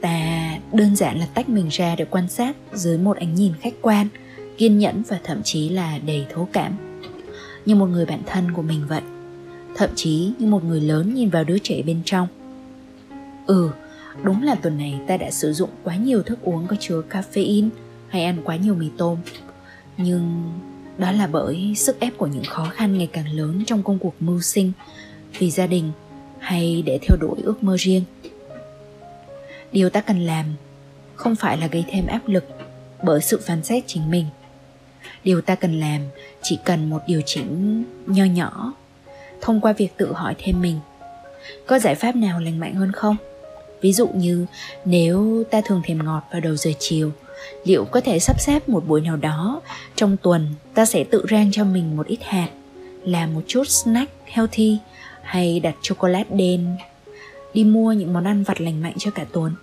Ta 0.00 0.48
đơn 0.72 0.96
giản 0.96 1.18
là 1.18 1.26
tách 1.34 1.48
mình 1.48 1.68
ra 1.68 1.94
để 1.96 2.04
quan 2.04 2.28
sát 2.28 2.56
dưới 2.74 2.98
một 2.98 3.16
ánh 3.16 3.34
nhìn 3.34 3.52
khách 3.60 3.74
quan 3.82 4.08
kiên 4.58 4.78
nhẫn 4.78 5.02
và 5.08 5.18
thậm 5.24 5.42
chí 5.42 5.68
là 5.68 5.98
đầy 6.06 6.26
thấu 6.34 6.48
cảm. 6.52 6.72
Như 7.66 7.74
một 7.74 7.86
người 7.86 8.06
bạn 8.06 8.22
thân 8.26 8.52
của 8.52 8.62
mình 8.62 8.86
vậy. 8.88 9.02
Thậm 9.76 9.90
chí 9.94 10.32
như 10.38 10.46
một 10.46 10.64
người 10.64 10.80
lớn 10.80 11.14
nhìn 11.14 11.30
vào 11.30 11.44
đứa 11.44 11.58
trẻ 11.58 11.82
bên 11.82 12.02
trong. 12.04 12.28
Ừ 13.46 13.70
đúng 14.22 14.42
là 14.42 14.54
tuần 14.54 14.78
này 14.78 15.00
ta 15.06 15.16
đã 15.16 15.30
sử 15.30 15.52
dụng 15.52 15.70
quá 15.84 15.96
nhiều 15.96 16.22
thức 16.22 16.38
uống 16.42 16.66
có 16.66 16.76
chứa 16.80 17.02
caffeine 17.10 17.68
hay 18.08 18.24
ăn 18.24 18.36
quá 18.44 18.56
nhiều 18.56 18.74
mì 18.74 18.86
tôm. 18.98 19.18
Nhưng 19.96 20.52
đó 20.98 21.12
là 21.12 21.26
bởi 21.26 21.74
sức 21.76 22.00
ép 22.00 22.18
của 22.18 22.26
những 22.26 22.44
khó 22.44 22.64
khăn 22.64 22.98
ngày 22.98 23.08
càng 23.12 23.28
lớn 23.28 23.62
trong 23.66 23.82
công 23.82 23.98
cuộc 23.98 24.14
mưu 24.20 24.40
sinh 24.40 24.72
vì 25.38 25.50
gia 25.50 25.66
đình 25.66 25.92
hay 26.38 26.82
để 26.86 26.98
theo 27.02 27.16
đuổi 27.20 27.38
ước 27.42 27.62
mơ 27.62 27.76
riêng. 27.78 28.04
Điều 29.72 29.90
ta 29.90 30.00
cần 30.00 30.20
làm 30.20 30.46
không 31.14 31.36
phải 31.36 31.58
là 31.58 31.66
gây 31.66 31.84
thêm 31.90 32.06
áp 32.06 32.20
lực 32.26 32.44
bởi 33.04 33.20
sự 33.20 33.40
phán 33.46 33.62
xét 33.64 33.84
chính 33.86 34.10
mình 34.10 34.26
điều 35.24 35.40
ta 35.40 35.54
cần 35.54 35.80
làm, 35.80 36.00
chỉ 36.42 36.58
cần 36.64 36.90
một 36.90 37.00
điều 37.06 37.22
chỉnh 37.26 37.84
nho 38.06 38.24
nhỏ. 38.24 38.72
Thông 39.40 39.60
qua 39.60 39.72
việc 39.72 39.96
tự 39.96 40.12
hỏi 40.12 40.34
thêm 40.38 40.60
mình, 40.60 40.80
có 41.66 41.78
giải 41.78 41.94
pháp 41.94 42.16
nào 42.16 42.40
lành 42.40 42.60
mạnh 42.60 42.74
hơn 42.74 42.92
không? 42.92 43.16
Ví 43.80 43.92
dụ 43.92 44.08
như, 44.08 44.46
nếu 44.84 45.44
ta 45.50 45.60
thường 45.64 45.82
thèm 45.84 46.04
ngọt 46.04 46.22
vào 46.32 46.40
đầu 46.40 46.56
giờ 46.56 46.70
chiều, 46.78 47.12
liệu 47.64 47.84
có 47.84 48.00
thể 48.00 48.18
sắp 48.18 48.40
xếp 48.40 48.68
một 48.68 48.88
buổi 48.88 49.00
nào 49.00 49.16
đó 49.16 49.60
trong 49.96 50.16
tuần 50.22 50.48
ta 50.74 50.84
sẽ 50.84 51.04
tự 51.04 51.26
rang 51.30 51.52
cho 51.52 51.64
mình 51.64 51.96
một 51.96 52.06
ít 52.06 52.18
hạt, 52.22 52.48
làm 53.04 53.34
một 53.34 53.40
chút 53.46 53.68
snack 53.68 54.12
healthy 54.24 54.78
hay 55.22 55.60
đặt 55.60 55.74
chocolate 55.82 56.36
đen, 56.36 56.76
đi 57.54 57.64
mua 57.64 57.92
những 57.92 58.12
món 58.12 58.24
ăn 58.24 58.42
vặt 58.42 58.60
lành 58.60 58.82
mạnh 58.82 58.94
cho 58.98 59.10
cả 59.10 59.24
tuần? 59.32 59.54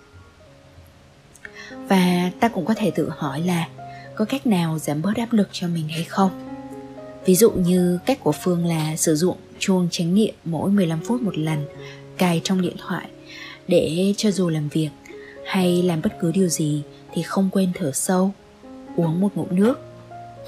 Và 1.88 2.30
ta 2.40 2.48
cũng 2.48 2.64
có 2.64 2.74
thể 2.74 2.90
tự 2.90 3.10
hỏi 3.16 3.40
là 3.40 3.68
có 4.20 4.26
cách 4.26 4.46
nào 4.46 4.78
giảm 4.78 5.02
bớt 5.02 5.16
áp 5.16 5.32
lực 5.32 5.48
cho 5.52 5.68
mình 5.68 5.88
hay 5.88 6.04
không? 6.04 6.30
Ví 7.24 7.34
dụ 7.34 7.50
như 7.50 7.98
cách 8.06 8.20
của 8.20 8.32
phương 8.32 8.66
là 8.66 8.96
sử 8.96 9.16
dụng 9.16 9.36
chuông 9.58 9.88
chánh 9.90 10.14
niệm 10.14 10.34
mỗi 10.44 10.70
15 10.70 11.00
phút 11.00 11.22
một 11.22 11.38
lần, 11.38 11.64
cài 12.16 12.40
trong 12.44 12.62
điện 12.62 12.76
thoại 12.78 13.08
để 13.68 14.14
cho 14.16 14.30
dù 14.30 14.48
làm 14.48 14.68
việc 14.68 14.88
hay 15.46 15.82
làm 15.82 16.02
bất 16.02 16.18
cứ 16.20 16.32
điều 16.32 16.48
gì 16.48 16.82
thì 17.12 17.22
không 17.22 17.50
quên 17.52 17.72
thở 17.74 17.92
sâu, 17.92 18.32
uống 18.96 19.20
một 19.20 19.30
ngụm 19.34 19.48
nước 19.50 19.78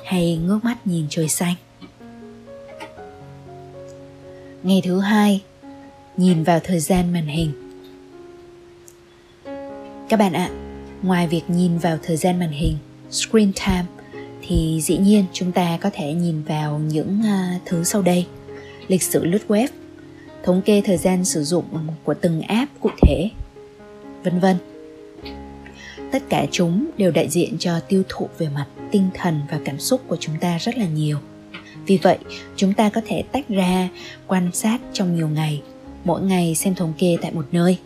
hay 0.04 0.36
ngước 0.36 0.64
mắt 0.64 0.86
nhìn 0.86 1.06
trời 1.10 1.28
xanh. 1.28 1.54
Ngày 4.62 4.80
thứ 4.84 5.00
hai, 5.00 5.42
nhìn 6.16 6.42
vào 6.42 6.60
thời 6.64 6.80
gian 6.80 7.12
màn 7.12 7.26
hình. 7.26 7.52
Các 10.08 10.18
bạn 10.18 10.32
ạ, 10.32 10.50
ngoài 11.02 11.26
việc 11.26 11.42
nhìn 11.48 11.78
vào 11.78 11.98
thời 12.02 12.16
gian 12.16 12.38
màn 12.38 12.50
hình 12.50 12.76
screen 13.12 13.52
time 13.52 13.84
thì 14.42 14.80
dĩ 14.82 14.96
nhiên 14.98 15.24
chúng 15.32 15.52
ta 15.52 15.78
có 15.80 15.90
thể 15.92 16.12
nhìn 16.12 16.42
vào 16.42 16.78
những 16.78 17.20
uh, 17.20 17.62
thứ 17.64 17.84
sau 17.84 18.02
đây. 18.02 18.26
Lịch 18.88 19.02
sử 19.02 19.24
lướt 19.24 19.42
web 19.48 19.68
thống 20.44 20.62
kê 20.62 20.80
thời 20.80 20.96
gian 20.96 21.24
sử 21.24 21.44
dụng 21.44 21.64
của 22.04 22.14
từng 22.14 22.42
app 22.42 22.80
cụ 22.80 22.90
thể 23.02 23.30
vân 24.24 24.40
vân. 24.40 24.56
Tất 26.12 26.22
cả 26.28 26.46
chúng 26.50 26.90
đều 26.96 27.10
đại 27.10 27.28
diện 27.28 27.58
cho 27.58 27.80
tiêu 27.80 28.02
thụ 28.08 28.28
về 28.38 28.48
mặt 28.48 28.66
tinh 28.90 29.08
thần 29.14 29.40
và 29.50 29.60
cảm 29.64 29.78
xúc 29.78 30.00
của 30.08 30.16
chúng 30.20 30.34
ta 30.40 30.58
rất 30.58 30.78
là 30.78 30.86
nhiều. 30.86 31.18
Vì 31.86 31.98
vậy 32.02 32.18
chúng 32.56 32.74
ta 32.74 32.88
có 32.88 33.00
thể 33.06 33.22
tách 33.32 33.48
ra 33.48 33.88
quan 34.26 34.50
sát 34.52 34.78
trong 34.92 35.16
nhiều 35.16 35.28
ngày 35.28 35.62
mỗi 36.04 36.22
ngày 36.22 36.54
xem 36.54 36.74
thống 36.74 36.92
kê 36.98 37.16
tại 37.22 37.32
một 37.32 37.46
nơi 37.52 37.78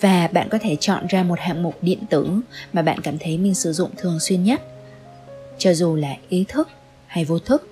và 0.00 0.28
bạn 0.32 0.48
có 0.48 0.58
thể 0.58 0.76
chọn 0.80 1.06
ra 1.06 1.22
một 1.22 1.38
hạng 1.38 1.62
mục 1.62 1.74
điện 1.82 1.98
tử 2.10 2.28
mà 2.72 2.82
bạn 2.82 3.00
cảm 3.00 3.18
thấy 3.18 3.38
mình 3.38 3.54
sử 3.54 3.72
dụng 3.72 3.90
thường 3.96 4.20
xuyên 4.20 4.44
nhất. 4.44 4.62
Cho 5.58 5.74
dù 5.74 5.96
là 5.96 6.16
ý 6.28 6.44
thức 6.48 6.68
hay 7.06 7.24
vô 7.24 7.38
thức. 7.38 7.68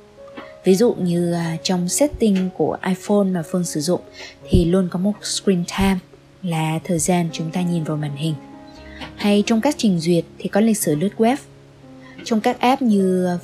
Ví 0.65 0.75
dụ 0.75 0.95
như 0.95 1.33
à, 1.33 1.57
trong 1.63 1.89
setting 1.89 2.51
của 2.57 2.79
iphone 2.87 3.25
mà 3.25 3.43
phương 3.51 3.65
sử 3.65 3.81
dụng 3.81 4.01
thì 4.49 4.65
luôn 4.65 4.89
có 4.91 4.99
một 4.99 5.13
screen 5.23 5.65
time 5.79 5.99
là 6.43 6.79
thời 6.85 6.99
gian 6.99 7.29
chúng 7.33 7.51
ta 7.51 7.63
nhìn 7.63 7.85
vào 7.85 7.97
màn 7.97 8.17
hình. 8.17 8.35
Hay 9.17 9.43
trong 9.47 9.61
các 9.61 9.75
trình 9.79 10.01
duyệt 10.01 10.25
thì 10.39 10.49
có 10.49 10.61
lịch 10.61 10.79
sử 10.79 10.95
lướt 10.95 11.11
web. 11.19 11.37
Trong 12.25 12.41
các 12.41 12.61
app 12.61 12.83
như 12.83 13.27
à, 13.27 13.39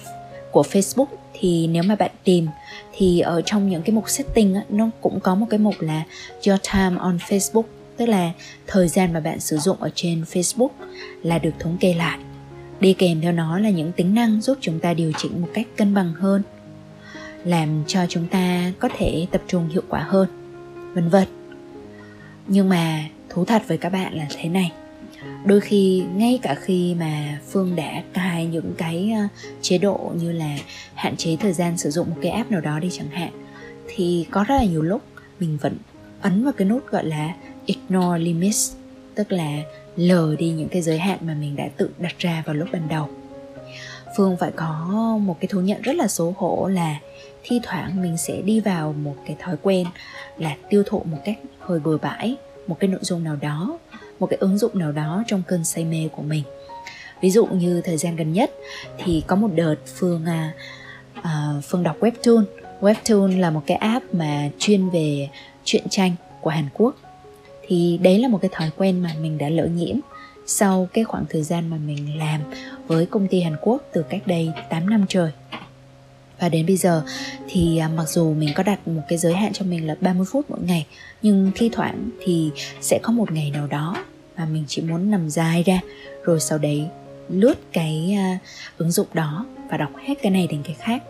của 0.50 0.62
facebook 0.62 1.06
thì 1.40 1.66
nếu 1.66 1.82
mà 1.82 1.96
bạn 1.96 2.10
tìm 2.24 2.46
thì 2.96 3.20
ở 3.20 3.42
trong 3.44 3.68
những 3.68 3.82
cái 3.82 3.90
mục 3.90 4.10
setting 4.10 4.54
á, 4.54 4.62
nó 4.68 4.90
cũng 5.00 5.20
có 5.20 5.34
một 5.34 5.46
cái 5.50 5.58
mục 5.58 5.74
là 5.80 6.02
your 6.46 6.60
time 6.72 6.96
on 6.98 7.18
facebook 7.28 7.62
tức 7.98 8.06
là 8.06 8.32
thời 8.66 8.88
gian 8.88 9.12
mà 9.12 9.20
bạn 9.20 9.40
sử 9.40 9.58
dụng 9.58 9.76
ở 9.82 9.90
trên 9.94 10.24
facebook 10.32 10.70
là 11.22 11.38
được 11.38 11.50
thống 11.58 11.76
kê 11.80 11.94
lại. 11.94 12.18
Đi 12.80 12.92
kèm 12.92 13.20
theo 13.20 13.32
nó 13.32 13.58
là 13.58 13.70
những 13.70 13.92
tính 13.92 14.14
năng 14.14 14.40
giúp 14.40 14.58
chúng 14.60 14.80
ta 14.80 14.94
điều 14.94 15.12
chỉnh 15.16 15.42
một 15.42 15.48
cách 15.54 15.66
cân 15.76 15.94
bằng 15.94 16.12
hơn, 16.14 16.42
làm 17.44 17.84
cho 17.86 18.06
chúng 18.08 18.26
ta 18.26 18.72
có 18.78 18.88
thể 18.98 19.26
tập 19.30 19.42
trung 19.46 19.68
hiệu 19.68 19.82
quả 19.88 20.00
hơn, 20.00 20.28
vân 20.94 21.08
vân. 21.08 21.28
Nhưng 22.46 22.68
mà 22.68 23.04
thú 23.28 23.44
thật 23.44 23.62
với 23.68 23.78
các 23.78 23.92
bạn 23.92 24.14
là 24.14 24.26
thế 24.36 24.48
này, 24.48 24.72
đôi 25.44 25.60
khi, 25.60 26.04
ngay 26.14 26.38
cả 26.42 26.54
khi 26.54 26.94
mà 26.94 27.40
phương 27.50 27.76
đã 27.76 28.02
cài 28.12 28.46
những 28.46 28.74
cái 28.78 29.12
ờ, 29.16 29.28
chế 29.62 29.78
độ 29.78 30.12
như 30.20 30.32
là 30.32 30.56
hạn 30.94 31.16
chế 31.16 31.36
thời 31.36 31.52
gian 31.52 31.78
sử 31.78 31.90
dụng 31.90 32.10
một 32.10 32.16
cái 32.22 32.32
app 32.32 32.50
nào 32.50 32.60
đó 32.60 32.78
đi 32.78 32.88
chẳng 32.92 33.10
hạn, 33.10 33.30
thì 33.86 34.26
có 34.30 34.44
rất 34.48 34.54
là 34.54 34.64
nhiều 34.64 34.82
lúc 34.82 35.02
mình 35.40 35.58
vẫn 35.60 35.76
ấn 36.20 36.44
vào 36.44 36.52
cái 36.52 36.68
nút 36.68 36.90
gọi 36.90 37.04
là 37.04 37.34
ignore 37.68 38.18
limits 38.18 38.72
tức 39.14 39.32
là 39.32 39.62
lờ 39.96 40.36
đi 40.38 40.50
những 40.50 40.68
cái 40.68 40.82
giới 40.82 40.98
hạn 40.98 41.18
mà 41.22 41.34
mình 41.34 41.56
đã 41.56 41.68
tự 41.76 41.90
đặt 41.98 42.18
ra 42.18 42.42
vào 42.46 42.54
lúc 42.54 42.68
ban 42.72 42.88
đầu. 42.88 43.08
Phương 44.16 44.36
phải 44.36 44.50
có 44.56 44.74
một 45.22 45.36
cái 45.40 45.48
thú 45.48 45.60
nhận 45.60 45.82
rất 45.82 45.96
là 45.96 46.08
xấu 46.08 46.34
hổ 46.38 46.68
là 46.72 46.98
thi 47.42 47.60
thoảng 47.62 48.02
mình 48.02 48.16
sẽ 48.16 48.40
đi 48.40 48.60
vào 48.60 48.92
một 48.92 49.16
cái 49.26 49.36
thói 49.38 49.56
quen 49.62 49.86
là 50.38 50.56
tiêu 50.70 50.82
thụ 50.86 51.02
một 51.04 51.18
cách 51.24 51.38
hơi 51.58 51.80
bừa 51.80 51.98
bãi 51.98 52.36
một 52.66 52.76
cái 52.80 52.88
nội 52.88 53.00
dung 53.02 53.24
nào 53.24 53.36
đó 53.36 53.78
một 54.18 54.26
cái 54.26 54.38
ứng 54.40 54.58
dụng 54.58 54.78
nào 54.78 54.92
đó 54.92 55.24
trong 55.26 55.42
cơn 55.46 55.64
say 55.64 55.84
mê 55.84 56.08
của 56.12 56.22
mình. 56.22 56.42
Ví 57.20 57.30
dụ 57.30 57.46
như 57.46 57.80
thời 57.84 57.96
gian 57.96 58.16
gần 58.16 58.32
nhất 58.32 58.50
thì 58.98 59.22
có 59.26 59.36
một 59.36 59.48
đợt 59.54 59.74
phương 59.86 60.24
à, 60.26 60.52
à, 61.22 61.48
phương 61.62 61.82
đọc 61.82 61.96
webtoon. 62.00 62.44
Webtoon 62.80 63.40
là 63.40 63.50
một 63.50 63.62
cái 63.66 63.76
app 63.76 64.14
mà 64.14 64.48
chuyên 64.58 64.90
về 64.90 65.28
truyện 65.64 65.82
tranh 65.90 66.14
của 66.40 66.50
hàn 66.50 66.68
quốc 66.74 66.96
thì 67.68 67.98
đấy 68.02 68.18
là 68.18 68.28
một 68.28 68.38
cái 68.42 68.50
thói 68.54 68.70
quen 68.76 69.02
mà 69.02 69.14
mình 69.22 69.38
đã 69.38 69.48
lỡ 69.48 69.66
nhiễm. 69.66 69.96
Sau 70.46 70.88
cái 70.92 71.04
khoảng 71.04 71.24
thời 71.28 71.42
gian 71.42 71.70
mà 71.70 71.76
mình 71.76 72.18
làm 72.18 72.40
với 72.86 73.06
công 73.06 73.28
ty 73.28 73.40
Hàn 73.40 73.56
Quốc 73.62 73.82
từ 73.92 74.02
cách 74.08 74.26
đây 74.26 74.52
8 74.70 74.90
năm 74.90 75.04
trời. 75.08 75.30
Và 76.40 76.48
đến 76.48 76.66
bây 76.66 76.76
giờ 76.76 77.04
thì 77.48 77.78
à, 77.78 77.88
mặc 77.88 78.08
dù 78.08 78.34
mình 78.34 78.48
có 78.54 78.62
đặt 78.62 78.88
một 78.88 79.02
cái 79.08 79.18
giới 79.18 79.32
hạn 79.32 79.52
cho 79.52 79.64
mình 79.64 79.86
là 79.86 79.96
30 80.00 80.26
phút 80.30 80.50
mỗi 80.50 80.60
ngày, 80.60 80.86
nhưng 81.22 81.50
thi 81.54 81.68
thoảng 81.72 82.10
thì 82.24 82.50
sẽ 82.80 82.98
có 83.02 83.12
một 83.12 83.32
ngày 83.32 83.50
nào 83.50 83.66
đó 83.66 83.96
mà 84.36 84.44
mình 84.44 84.64
chỉ 84.68 84.82
muốn 84.82 85.10
nằm 85.10 85.30
dài 85.30 85.62
ra, 85.62 85.80
rồi 86.24 86.40
sau 86.40 86.58
đấy 86.58 86.86
lướt 87.28 87.54
cái 87.72 88.16
à, 88.18 88.38
ứng 88.78 88.90
dụng 88.90 89.06
đó 89.14 89.46
và 89.70 89.76
đọc 89.76 89.90
hết 90.06 90.14
cái 90.22 90.32
này 90.32 90.46
đến 90.46 90.62
cái 90.64 90.76
khác. 90.78 91.02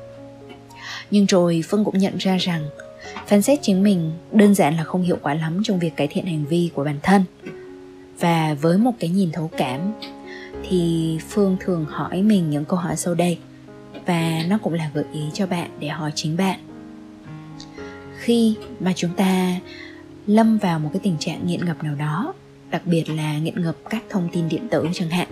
Nhưng 1.11 1.27
rồi 1.27 1.65
phương 1.69 1.85
cũng 1.85 1.99
nhận 1.99 2.17
ra 2.17 2.37
rằng 2.37 2.69
phán 3.27 3.43
xét 3.43 3.59
chính 3.63 3.83
mình 3.83 4.13
đơn 4.33 4.55
giản 4.55 4.77
là 4.77 4.85
không 4.85 5.03
hiệu 5.03 5.19
quả 5.23 5.35
lắm 5.35 5.61
trong 5.65 5.79
việc 5.79 5.97
cải 5.97 6.07
thiện 6.07 6.27
hành 6.27 6.45
vi 6.47 6.71
của 6.75 6.85
bản 6.85 6.99
thân. 7.03 7.25
Và 8.21 8.57
với 8.61 8.79
một 8.79 8.93
cái 9.01 9.11
nhìn 9.11 9.31
thấu 9.33 9.51
cảm, 9.57 9.81
thì 10.69 11.19
phương 11.29 11.57
thường 11.61 11.85
hỏi 11.85 12.23
mình 12.23 12.51
những 12.51 12.65
câu 12.65 12.79
hỏi 12.79 12.97
sau 12.97 13.15
đây. 13.15 13.39
Và 14.07 14.43
nó 14.49 14.59
cũng 14.59 14.73
là 14.73 14.91
gợi 14.95 15.05
ý 15.13 15.23
cho 15.35 15.47
bạn 15.47 15.71
để 15.81 15.89
hỏi 15.89 16.13
chính 16.15 16.37
bạn. 16.37 16.61
Khi 18.19 18.57
mà 18.81 18.93
chúng 18.97 19.15
ta 19.17 19.55
lâm 20.27 20.59
vào 20.59 20.79
một 20.79 20.91
cái 20.93 21.01
tình 21.03 21.17
trạng 21.19 21.47
nghiện 21.47 21.65
ngập 21.65 21.83
nào 21.83 21.95
đó, 21.95 22.35
đặc 22.71 22.83
biệt 22.85 23.11
là 23.11 23.39
nghiện 23.39 23.63
ngập 23.63 23.77
các 23.91 24.03
thông 24.09 24.29
tin 24.33 24.49
điện 24.49 24.69
tử 24.69 24.89
chẳng 24.93 25.11
hạn, 25.11 25.29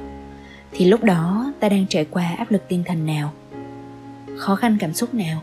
thì 0.73 0.85
lúc 0.85 1.05
đó 1.05 1.53
ta 1.61 1.69
đang 1.69 1.87
trải 1.87 2.05
qua 2.05 2.35
áp 2.39 2.51
lực 2.51 2.63
tinh 2.69 2.83
thần 2.87 3.07
nào? 3.07 3.33
Khó 4.37 4.57
khăn 4.57 4.77
cảm 4.81 4.95
xúc 4.95 5.15
nào? 5.15 5.43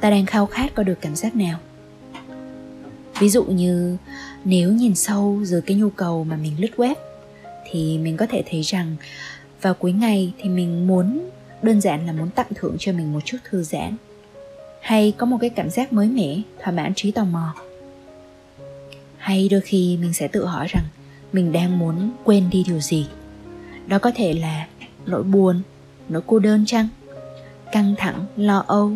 Ta 0.00 0.10
đang 0.10 0.26
khao 0.26 0.46
khát 0.46 0.74
có 0.74 0.82
được 0.82 0.98
cảm 1.00 1.16
giác 1.16 1.36
nào? 1.36 1.58
Ví 3.20 3.28
dụ 3.28 3.44
như, 3.44 3.96
nếu 4.44 4.72
nhìn 4.72 4.94
sâu 4.94 5.40
dưới 5.44 5.60
cái 5.60 5.76
nhu 5.76 5.90
cầu 5.90 6.24
mà 6.24 6.36
mình 6.36 6.52
lướt 6.58 6.70
web, 6.76 6.94
thì 7.70 7.98
mình 7.98 8.16
có 8.16 8.26
thể 8.26 8.42
thấy 8.50 8.62
rằng 8.62 8.96
vào 9.62 9.74
cuối 9.74 9.92
ngày 9.92 10.32
thì 10.38 10.48
mình 10.48 10.86
muốn, 10.86 11.30
đơn 11.62 11.80
giản 11.80 12.06
là 12.06 12.12
muốn 12.12 12.30
tặng 12.30 12.46
thưởng 12.54 12.76
cho 12.78 12.92
mình 12.92 13.12
một 13.12 13.20
chút 13.24 13.38
thư 13.50 13.62
giãn. 13.62 13.96
Hay 14.80 15.12
có 15.18 15.26
một 15.26 15.38
cái 15.40 15.50
cảm 15.50 15.70
giác 15.70 15.92
mới 15.92 16.08
mẻ, 16.08 16.40
thỏa 16.62 16.72
mãn 16.72 16.94
trí 16.94 17.10
tò 17.10 17.24
mò. 17.24 17.54
Hay 19.16 19.48
đôi 19.48 19.60
khi 19.60 19.98
mình 20.00 20.12
sẽ 20.12 20.28
tự 20.28 20.46
hỏi 20.46 20.66
rằng 20.70 20.84
mình 21.32 21.52
đang 21.52 21.78
muốn 21.78 22.10
quên 22.24 22.50
đi 22.50 22.64
điều 22.68 22.80
gì? 22.80 23.06
Đó 23.86 23.98
có 23.98 24.10
thể 24.14 24.32
là 24.32 24.66
nỗi 25.06 25.22
buồn, 25.22 25.62
nỗi 26.08 26.22
cô 26.26 26.38
đơn 26.38 26.64
chăng? 26.66 26.88
Căng 27.72 27.94
thẳng, 27.98 28.26
lo 28.36 28.64
âu 28.66 28.92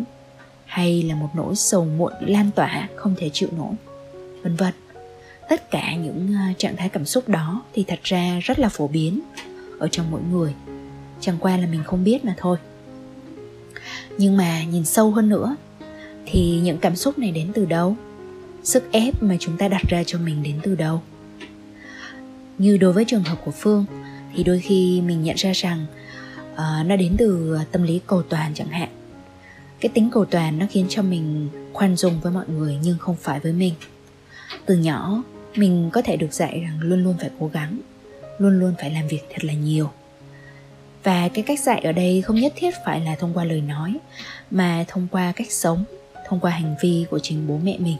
hay 0.73 1.03
là 1.03 1.15
một 1.15 1.29
nỗi 1.33 1.55
sầu 1.55 1.85
muộn 1.85 2.13
lan 2.19 2.51
tỏa 2.55 2.87
không 2.95 3.15
thể 3.17 3.29
chịu 3.33 3.49
nổi 3.57 3.73
vân 4.43 4.55
vân. 4.55 4.73
Tất 5.49 5.71
cả 5.71 5.95
những 5.95 6.33
ờ, 6.33 6.53
trạng 6.57 6.75
thái 6.75 6.89
cảm 6.89 7.05
xúc 7.05 7.29
đó 7.29 7.63
thì 7.73 7.83
thật 7.87 7.99
ra 8.03 8.39
rất 8.43 8.59
là 8.59 8.69
phổ 8.69 8.87
biến 8.87 9.19
ở 9.79 9.87
trong 9.87 10.11
mỗi 10.11 10.21
người 10.31 10.53
chẳng 11.19 11.37
qua 11.39 11.57
là 11.57 11.67
mình 11.67 11.83
không 11.83 12.03
biết 12.03 12.25
mà 12.25 12.35
thôi. 12.37 12.57
Nhưng 14.17 14.37
mà 14.37 14.63
nhìn 14.63 14.85
sâu 14.85 15.11
hơn 15.11 15.29
nữa 15.29 15.55
thì 16.25 16.59
những 16.63 16.77
cảm 16.77 16.95
xúc 16.95 17.19
này 17.19 17.31
đến 17.31 17.51
từ 17.53 17.65
đâu? 17.65 17.95
Sức 18.63 18.91
ép 18.91 19.23
mà 19.23 19.37
chúng 19.39 19.57
ta 19.57 19.67
đặt 19.67 19.81
ra 19.89 20.03
cho 20.03 20.19
mình 20.19 20.43
đến 20.43 20.59
từ 20.63 20.75
đâu? 20.75 21.01
Như 22.57 22.77
đối 22.77 22.93
với 22.93 23.05
trường 23.05 23.23
hợp 23.23 23.37
của 23.45 23.51
phương 23.51 23.85
thì 24.35 24.43
đôi 24.43 24.59
khi 24.59 25.01
mình 25.01 25.23
nhận 25.23 25.35
ra 25.35 25.51
rằng 25.51 25.85
uh, 26.53 26.85
nó 26.85 26.95
đến 26.95 27.15
từ 27.17 27.57
tâm 27.71 27.83
lý 27.83 27.99
cầu 28.07 28.23
toàn 28.23 28.51
chẳng 28.55 28.69
hạn 28.69 28.89
cái 29.83 29.89
tính 29.93 30.09
cầu 30.11 30.25
toàn 30.25 30.59
nó 30.59 30.65
khiến 30.69 30.85
cho 30.89 31.01
mình 31.01 31.49
khoan 31.73 31.95
dung 31.95 32.19
với 32.21 32.31
mọi 32.31 32.45
người 32.47 32.77
nhưng 32.83 32.97
không 32.97 33.15
phải 33.15 33.39
với 33.39 33.53
mình. 33.53 33.73
Từ 34.65 34.75
nhỏ, 34.75 35.23
mình 35.55 35.89
có 35.93 36.01
thể 36.01 36.17
được 36.17 36.33
dạy 36.33 36.59
rằng 36.59 36.79
luôn 36.81 37.03
luôn 37.03 37.15
phải 37.19 37.29
cố 37.39 37.47
gắng, 37.47 37.79
luôn 38.37 38.59
luôn 38.59 38.73
phải 38.79 38.91
làm 38.91 39.07
việc 39.07 39.21
thật 39.29 39.43
là 39.43 39.53
nhiều. 39.53 39.89
Và 41.03 41.29
cái 41.33 41.43
cách 41.43 41.59
dạy 41.59 41.81
ở 41.83 41.91
đây 41.91 42.21
không 42.21 42.35
nhất 42.35 42.53
thiết 42.55 42.71
phải 42.85 42.99
là 42.99 43.15
thông 43.15 43.33
qua 43.33 43.43
lời 43.43 43.61
nói, 43.61 43.95
mà 44.51 44.85
thông 44.87 45.07
qua 45.11 45.31
cách 45.35 45.51
sống, 45.51 45.83
thông 46.27 46.39
qua 46.39 46.51
hành 46.51 46.75
vi 46.81 47.05
của 47.09 47.19
chính 47.19 47.47
bố 47.47 47.59
mẹ 47.63 47.77
mình. 47.79 47.97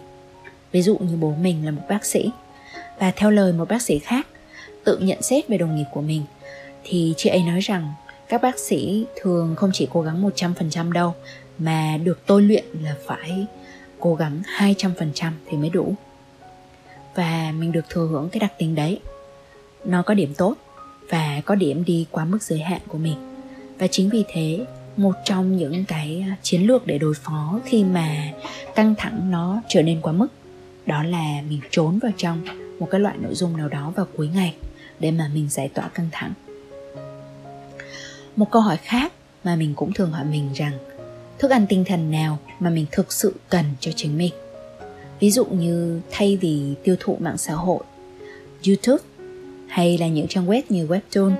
Ví 0.71 0.81
dụ 0.81 0.97
như 0.97 1.15
bố 1.15 1.33
mình 1.41 1.65
là 1.65 1.71
một 1.71 1.81
bác 1.89 2.05
sĩ, 2.05 2.31
và 2.99 3.11
theo 3.15 3.31
lời 3.31 3.53
một 3.53 3.69
bác 3.69 3.81
sĩ 3.81 3.99
khác, 3.99 4.27
tự 4.83 4.97
nhận 4.97 5.21
xét 5.21 5.47
về 5.47 5.57
đồng 5.57 5.75
nghiệp 5.75 5.87
của 5.91 6.01
mình, 6.01 6.23
thì 6.83 7.13
chị 7.17 7.29
ấy 7.29 7.43
nói 7.43 7.59
rằng 7.59 7.93
các 8.29 8.41
bác 8.41 8.59
sĩ 8.59 9.05
thường 9.21 9.55
không 9.55 9.69
chỉ 9.73 9.87
cố 9.93 10.01
gắng 10.01 10.29
100% 10.29 10.91
đâu 10.91 11.13
mà 11.57 11.97
được 12.03 12.19
tôi 12.25 12.41
luyện 12.41 12.65
là 12.81 12.95
phải 13.05 13.45
cố 13.99 14.15
gắng 14.15 14.41
200% 14.57 15.31
thì 15.45 15.57
mới 15.57 15.69
đủ. 15.69 15.95
Và 17.15 17.53
mình 17.57 17.71
được 17.71 17.85
thừa 17.89 18.07
hưởng 18.07 18.29
cái 18.29 18.39
đặc 18.39 18.53
tính 18.57 18.75
đấy. 18.75 18.99
Nó 19.85 20.01
có 20.01 20.13
điểm 20.13 20.33
tốt 20.33 20.55
và 21.09 21.41
có 21.45 21.55
điểm 21.55 21.83
đi 21.85 22.05
quá 22.11 22.25
mức 22.25 22.43
giới 22.43 22.59
hạn 22.59 22.81
của 22.87 22.97
mình. 22.97 23.15
Và 23.79 23.87
chính 23.87 24.09
vì 24.09 24.23
thế, 24.27 24.65
một 24.97 25.13
trong 25.25 25.57
những 25.57 25.85
cái 25.85 26.25
chiến 26.41 26.61
lược 26.61 26.87
để 26.87 26.97
đối 26.97 27.13
phó 27.13 27.59
khi 27.65 27.83
mà 27.83 28.31
căng 28.75 28.95
thẳng 28.97 29.31
nó 29.31 29.61
trở 29.69 29.81
nên 29.81 30.01
quá 30.01 30.13
mức 30.13 30.27
đó 30.85 31.03
là 31.03 31.41
mình 31.49 31.59
trốn 31.71 31.99
vào 31.99 32.11
trong 32.17 32.45
một 32.79 32.87
cái 32.91 32.99
loại 33.01 33.17
nội 33.21 33.35
dung 33.35 33.57
nào 33.57 33.69
đó 33.69 33.93
vào 33.95 34.07
cuối 34.17 34.29
ngày 34.33 34.55
để 34.99 35.11
mà 35.11 35.29
mình 35.33 35.49
giải 35.49 35.69
tỏa 35.73 35.87
căng 35.87 36.09
thẳng 36.11 36.33
một 38.35 38.51
câu 38.51 38.61
hỏi 38.61 38.77
khác 38.77 39.13
mà 39.43 39.55
mình 39.55 39.73
cũng 39.75 39.93
thường 39.93 40.11
hỏi 40.11 40.25
mình 40.25 40.49
rằng 40.53 40.73
thức 41.43 41.51
ăn 41.51 41.67
tinh 41.67 41.85
thần 41.85 42.11
nào 42.11 42.39
mà 42.59 42.69
mình 42.69 42.85
thực 42.91 43.13
sự 43.13 43.33
cần 43.49 43.65
cho 43.79 43.91
chính 43.95 44.17
mình. 44.17 44.33
Ví 45.19 45.31
dụ 45.31 45.45
như 45.45 46.01
thay 46.11 46.37
vì 46.41 46.73
tiêu 46.83 46.95
thụ 46.99 47.17
mạng 47.19 47.37
xã 47.37 47.53
hội, 47.53 47.83
youtube 48.67 49.03
hay 49.67 49.97
là 49.97 50.07
những 50.07 50.27
trang 50.27 50.47
web 50.47 50.61
như 50.69 50.87
webtoon 50.87 51.31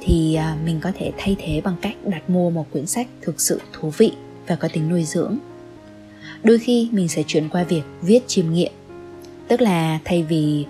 thì 0.00 0.34
à, 0.34 0.56
mình 0.64 0.80
có 0.80 0.92
thể 0.98 1.12
thay 1.18 1.36
thế 1.38 1.60
bằng 1.64 1.76
cách 1.82 1.94
đặt 2.04 2.30
mua 2.30 2.50
một 2.50 2.66
quyển 2.72 2.86
sách 2.86 3.08
thực 3.22 3.40
sự 3.40 3.60
thú 3.72 3.90
vị 3.96 4.12
và 4.46 4.56
có 4.56 4.68
tính 4.72 4.88
nuôi 4.88 5.04
dưỡng. 5.04 5.38
Đôi 6.42 6.58
khi 6.58 6.88
mình 6.92 7.08
sẽ 7.08 7.22
chuyển 7.26 7.48
qua 7.48 7.64
việc 7.64 7.82
viết 8.02 8.20
chiêm 8.26 8.52
nghiệm, 8.52 8.72
tức 9.48 9.60
là 9.60 9.98
thay 10.04 10.22
vì 10.22 10.66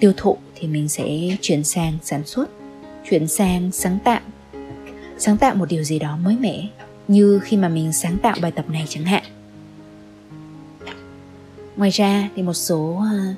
tiêu 0.00 0.12
thụ 0.16 0.36
thì 0.54 0.68
mình 0.68 0.88
sẽ 0.88 1.36
chuyển 1.40 1.64
sang 1.64 1.98
sản 2.02 2.22
xuất, 2.26 2.50
chuyển 3.10 3.28
sang 3.28 3.72
sáng 3.72 3.98
tạo. 4.04 4.20
Sáng 5.18 5.36
tạo 5.36 5.54
một 5.54 5.66
điều 5.68 5.82
gì 5.82 5.98
đó 5.98 6.16
mới 6.16 6.36
mẻ 6.40 6.68
như 7.08 7.40
khi 7.44 7.56
mà 7.56 7.68
mình 7.68 7.92
sáng 7.92 8.18
tạo 8.18 8.36
bài 8.42 8.52
tập 8.52 8.70
này 8.70 8.86
chẳng 8.88 9.04
hạn. 9.04 9.22
Ngoài 11.76 11.90
ra 11.90 12.28
thì 12.36 12.42
một 12.42 12.54
số 12.54 12.78
uh, 12.78 13.36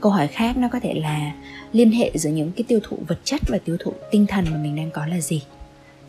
câu 0.00 0.12
hỏi 0.12 0.26
khác 0.26 0.56
nó 0.56 0.68
có 0.72 0.80
thể 0.80 0.94
là 0.94 1.32
liên 1.72 1.90
hệ 1.90 2.10
giữa 2.14 2.30
những 2.30 2.52
cái 2.52 2.64
tiêu 2.68 2.80
thụ 2.82 2.98
vật 3.08 3.18
chất 3.24 3.40
và 3.48 3.58
tiêu 3.58 3.76
thụ 3.80 3.92
tinh 4.10 4.26
thần 4.26 4.44
mà 4.50 4.56
mình 4.56 4.76
đang 4.76 4.90
có 4.90 5.06
là 5.06 5.20
gì. 5.20 5.42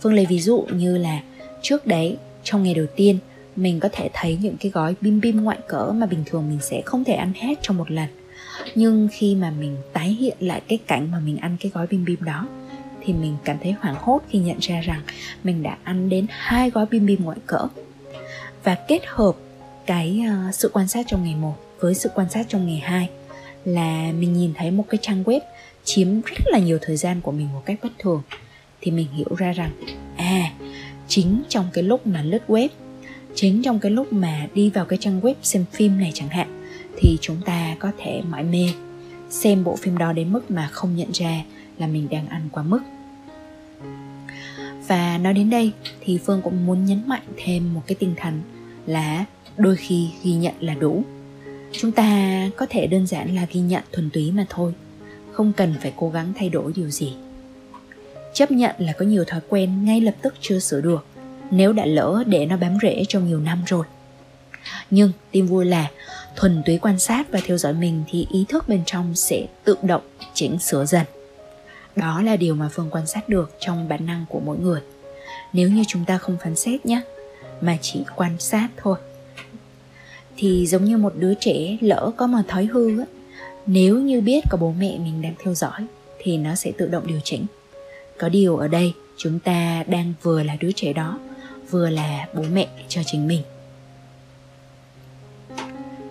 Phương 0.01 0.13
lấy 0.13 0.25
ví 0.25 0.39
dụ 0.39 0.65
như 0.71 0.97
là 0.97 1.21
trước 1.61 1.87
đấy 1.87 2.17
trong 2.43 2.63
ngày 2.63 2.73
đầu 2.73 2.85
tiên 2.95 3.17
mình 3.55 3.79
có 3.79 3.89
thể 3.91 4.09
thấy 4.13 4.37
những 4.41 4.57
cái 4.57 4.71
gói 4.71 4.95
bim 5.01 5.19
bim 5.19 5.43
ngoại 5.43 5.57
cỡ 5.67 5.91
mà 5.95 6.05
bình 6.05 6.23
thường 6.25 6.49
mình 6.49 6.59
sẽ 6.61 6.81
không 6.85 7.03
thể 7.03 7.13
ăn 7.13 7.33
hết 7.35 7.55
trong 7.61 7.77
một 7.77 7.91
lần. 7.91 8.09
Nhưng 8.75 9.07
khi 9.11 9.35
mà 9.35 9.51
mình 9.59 9.77
tái 9.93 10.09
hiện 10.09 10.37
lại 10.39 10.61
cái 10.67 10.79
cảnh 10.87 11.11
mà 11.11 11.19
mình 11.19 11.37
ăn 11.37 11.57
cái 11.59 11.71
gói 11.75 11.87
bim 11.87 12.05
bim 12.05 12.23
đó 12.23 12.47
thì 13.05 13.13
mình 13.13 13.37
cảm 13.43 13.57
thấy 13.63 13.75
hoảng 13.81 13.95
hốt 13.99 14.21
khi 14.29 14.39
nhận 14.39 14.57
ra 14.59 14.81
rằng 14.81 15.01
mình 15.43 15.63
đã 15.63 15.77
ăn 15.83 16.09
đến 16.09 16.25
hai 16.29 16.69
gói 16.69 16.85
bim 16.85 17.05
bim 17.05 17.23
ngoại 17.23 17.37
cỡ. 17.45 17.67
Và 18.63 18.75
kết 18.87 19.01
hợp 19.05 19.35
cái 19.85 20.21
uh, 20.49 20.55
sự 20.55 20.69
quan 20.73 20.87
sát 20.87 21.05
trong 21.07 21.23
ngày 21.23 21.35
một 21.35 21.55
với 21.79 21.95
sự 21.95 22.09
quan 22.15 22.29
sát 22.29 22.45
trong 22.49 22.67
ngày 22.67 22.79
2 22.79 23.09
là 23.65 24.11
mình 24.19 24.33
nhìn 24.33 24.53
thấy 24.55 24.71
một 24.71 24.85
cái 24.89 24.99
trang 25.01 25.23
web 25.23 25.39
chiếm 25.83 26.21
rất 26.21 26.43
là 26.45 26.59
nhiều 26.59 26.77
thời 26.81 26.97
gian 26.97 27.21
của 27.21 27.31
mình 27.31 27.47
một 27.53 27.61
cách 27.65 27.79
bất 27.83 27.91
thường. 27.99 28.21
Thì 28.81 28.91
mình 28.91 29.07
hiểu 29.13 29.35
ra 29.37 29.51
rằng 29.51 29.71
à 30.17 30.51
chính 31.07 31.43
trong 31.49 31.65
cái 31.73 31.83
lúc 31.83 32.07
mà 32.07 32.21
lướt 32.21 32.41
web 32.47 32.67
chính 33.35 33.61
trong 33.63 33.79
cái 33.79 33.91
lúc 33.91 34.13
mà 34.13 34.47
đi 34.53 34.69
vào 34.69 34.85
cái 34.85 34.99
trang 35.01 35.21
web 35.21 35.33
xem 35.43 35.65
phim 35.71 35.99
này 35.99 36.11
chẳng 36.13 36.29
hạn 36.29 36.67
thì 36.97 37.17
chúng 37.21 37.37
ta 37.45 37.75
có 37.79 37.91
thể 37.97 38.21
mãi 38.29 38.43
mê 38.43 38.69
xem 39.29 39.63
bộ 39.63 39.75
phim 39.75 39.97
đó 39.97 40.13
đến 40.13 40.33
mức 40.33 40.51
mà 40.51 40.69
không 40.71 40.95
nhận 40.95 41.11
ra 41.13 41.43
là 41.77 41.87
mình 41.87 42.07
đang 42.11 42.27
ăn 42.27 42.49
quá 42.51 42.63
mức 42.63 42.79
và 44.87 45.17
nói 45.17 45.33
đến 45.33 45.49
đây 45.49 45.71
thì 46.01 46.19
phương 46.25 46.41
cũng 46.41 46.65
muốn 46.65 46.85
nhấn 46.85 47.01
mạnh 47.07 47.23
thêm 47.37 47.73
một 47.73 47.81
cái 47.87 47.95
tinh 47.95 48.13
thần 48.17 48.41
là 48.85 49.25
đôi 49.57 49.75
khi 49.75 50.09
ghi 50.23 50.33
nhận 50.33 50.53
là 50.59 50.73
đủ. 50.73 51.03
Chúng 51.71 51.91
ta 51.91 52.39
có 52.57 52.65
thể 52.69 52.87
đơn 52.87 53.07
giản 53.07 53.35
là 53.35 53.45
ghi 53.51 53.59
nhận 53.59 53.83
thuần 53.91 54.09
túy 54.09 54.31
mà 54.31 54.45
thôi, 54.49 54.73
không 55.31 55.53
cần 55.53 55.73
phải 55.81 55.93
cố 55.95 56.09
gắng 56.09 56.33
thay 56.37 56.49
đổi 56.49 56.73
điều 56.75 56.89
gì. 56.89 57.13
Chấp 58.33 58.51
nhận 58.51 58.75
là 58.79 58.93
có 58.93 59.05
nhiều 59.05 59.23
thói 59.27 59.41
quen 59.49 59.85
ngay 59.85 60.01
lập 60.01 60.15
tức 60.21 60.33
chưa 60.41 60.59
sửa 60.59 60.81
được, 60.81 61.05
nếu 61.51 61.73
đã 61.73 61.85
lỡ 61.85 62.23
để 62.27 62.45
nó 62.45 62.57
bám 62.57 62.77
rễ 62.81 63.03
trong 63.09 63.27
nhiều 63.27 63.39
năm 63.39 63.63
rồi. 63.67 63.85
Nhưng 64.89 65.11
tin 65.31 65.45
vui 65.45 65.65
là 65.65 65.87
thuần 66.35 66.63
túy 66.65 66.77
quan 66.77 66.99
sát 66.99 67.31
và 67.31 67.39
theo 67.45 67.57
dõi 67.57 67.73
mình 67.73 68.03
thì 68.07 68.27
ý 68.31 68.45
thức 68.49 68.67
bên 68.67 68.81
trong 68.85 69.15
sẽ 69.15 69.47
tự 69.63 69.75
động 69.81 70.01
chỉnh 70.33 70.59
sửa 70.59 70.85
dần 70.85 71.05
đó 71.95 72.21
là 72.21 72.35
điều 72.35 72.55
mà 72.55 72.69
phương 72.71 72.89
quan 72.91 73.07
sát 73.07 73.29
được 73.29 73.55
trong 73.59 73.89
bản 73.89 74.05
năng 74.05 74.25
của 74.29 74.39
mỗi 74.39 74.57
người. 74.57 74.81
Nếu 75.53 75.69
như 75.69 75.83
chúng 75.87 76.05
ta 76.05 76.17
không 76.17 76.37
phán 76.43 76.55
xét 76.55 76.85
nhé, 76.85 77.01
mà 77.61 77.77
chỉ 77.81 78.03
quan 78.15 78.39
sát 78.39 78.69
thôi. 78.77 78.97
Thì 80.37 80.67
giống 80.67 80.85
như 80.85 80.97
một 80.97 81.13
đứa 81.15 81.33
trẻ 81.39 81.77
lỡ 81.81 82.11
có 82.17 82.27
mà 82.27 82.43
thói 82.47 82.65
hư 82.65 82.99
á, 82.99 83.05
nếu 83.65 83.99
như 83.99 84.21
biết 84.21 84.43
có 84.49 84.57
bố 84.57 84.73
mẹ 84.79 84.97
mình 84.97 85.21
đang 85.21 85.33
theo 85.43 85.53
dõi, 85.53 85.85
thì 86.19 86.37
nó 86.37 86.55
sẽ 86.55 86.71
tự 86.77 86.87
động 86.87 87.07
điều 87.07 87.19
chỉnh. 87.23 87.45
Có 88.17 88.29
điều 88.29 88.57
ở 88.57 88.67
đây, 88.67 88.93
chúng 89.17 89.39
ta 89.39 89.83
đang 89.87 90.13
vừa 90.21 90.43
là 90.43 90.57
đứa 90.59 90.71
trẻ 90.71 90.93
đó, 90.93 91.19
vừa 91.69 91.89
là 91.89 92.27
bố 92.33 92.43
mẹ 92.53 92.67
cho 92.87 93.01
chính 93.05 93.27
mình. 93.27 93.41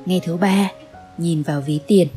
Ngày 0.07 0.21
thứ 0.25 0.37
ba, 0.37 0.71
nhìn 1.19 1.43
vào 1.43 1.61
ví 1.61 1.81
tiền 1.87 2.09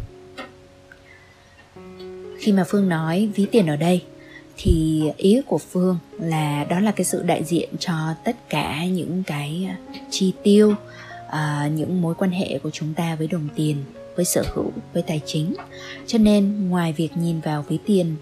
khi 2.48 2.54
mà 2.54 2.64
phương 2.68 2.90
nói 2.90 3.30
ví 3.36 3.46
tiền 3.52 3.68
ở 3.68 3.76
đây 3.76 4.02
thì 4.58 5.04
ý 5.18 5.42
của 5.48 5.58
phương 5.58 5.98
là 6.20 6.66
đó 6.70 6.80
là 6.80 6.92
cái 6.92 7.06
sự 7.06 7.24
đại 7.24 7.44
diện 7.44 7.70
cho 7.80 7.94
tất 8.24 8.50
cả 8.50 8.86
những 8.86 9.24
cái 9.28 9.68
à, 9.70 9.78
chi 10.10 10.34
tiêu 10.44 10.76
uh, 11.28 11.72
những 11.72 12.02
mối 12.02 12.16
quan 12.16 12.32
hệ 12.32 12.60
của 12.64 12.70
chúng 12.70 12.94
ta 12.94 13.16
với 13.16 13.28
đồng 13.28 13.48
tiền 13.56 13.78
với 14.16 14.26
sở 14.26 14.44
hữu 14.54 14.72
với 14.94 15.04
tài 15.04 15.22
chính. 15.26 15.56
Cho 16.06 16.18
nên 16.18 16.70
ngoài 16.70 16.94
việc 16.94 17.18
nhìn 17.18 17.40
vào 17.40 17.66
ví 17.68 17.78
tiền 17.86 18.16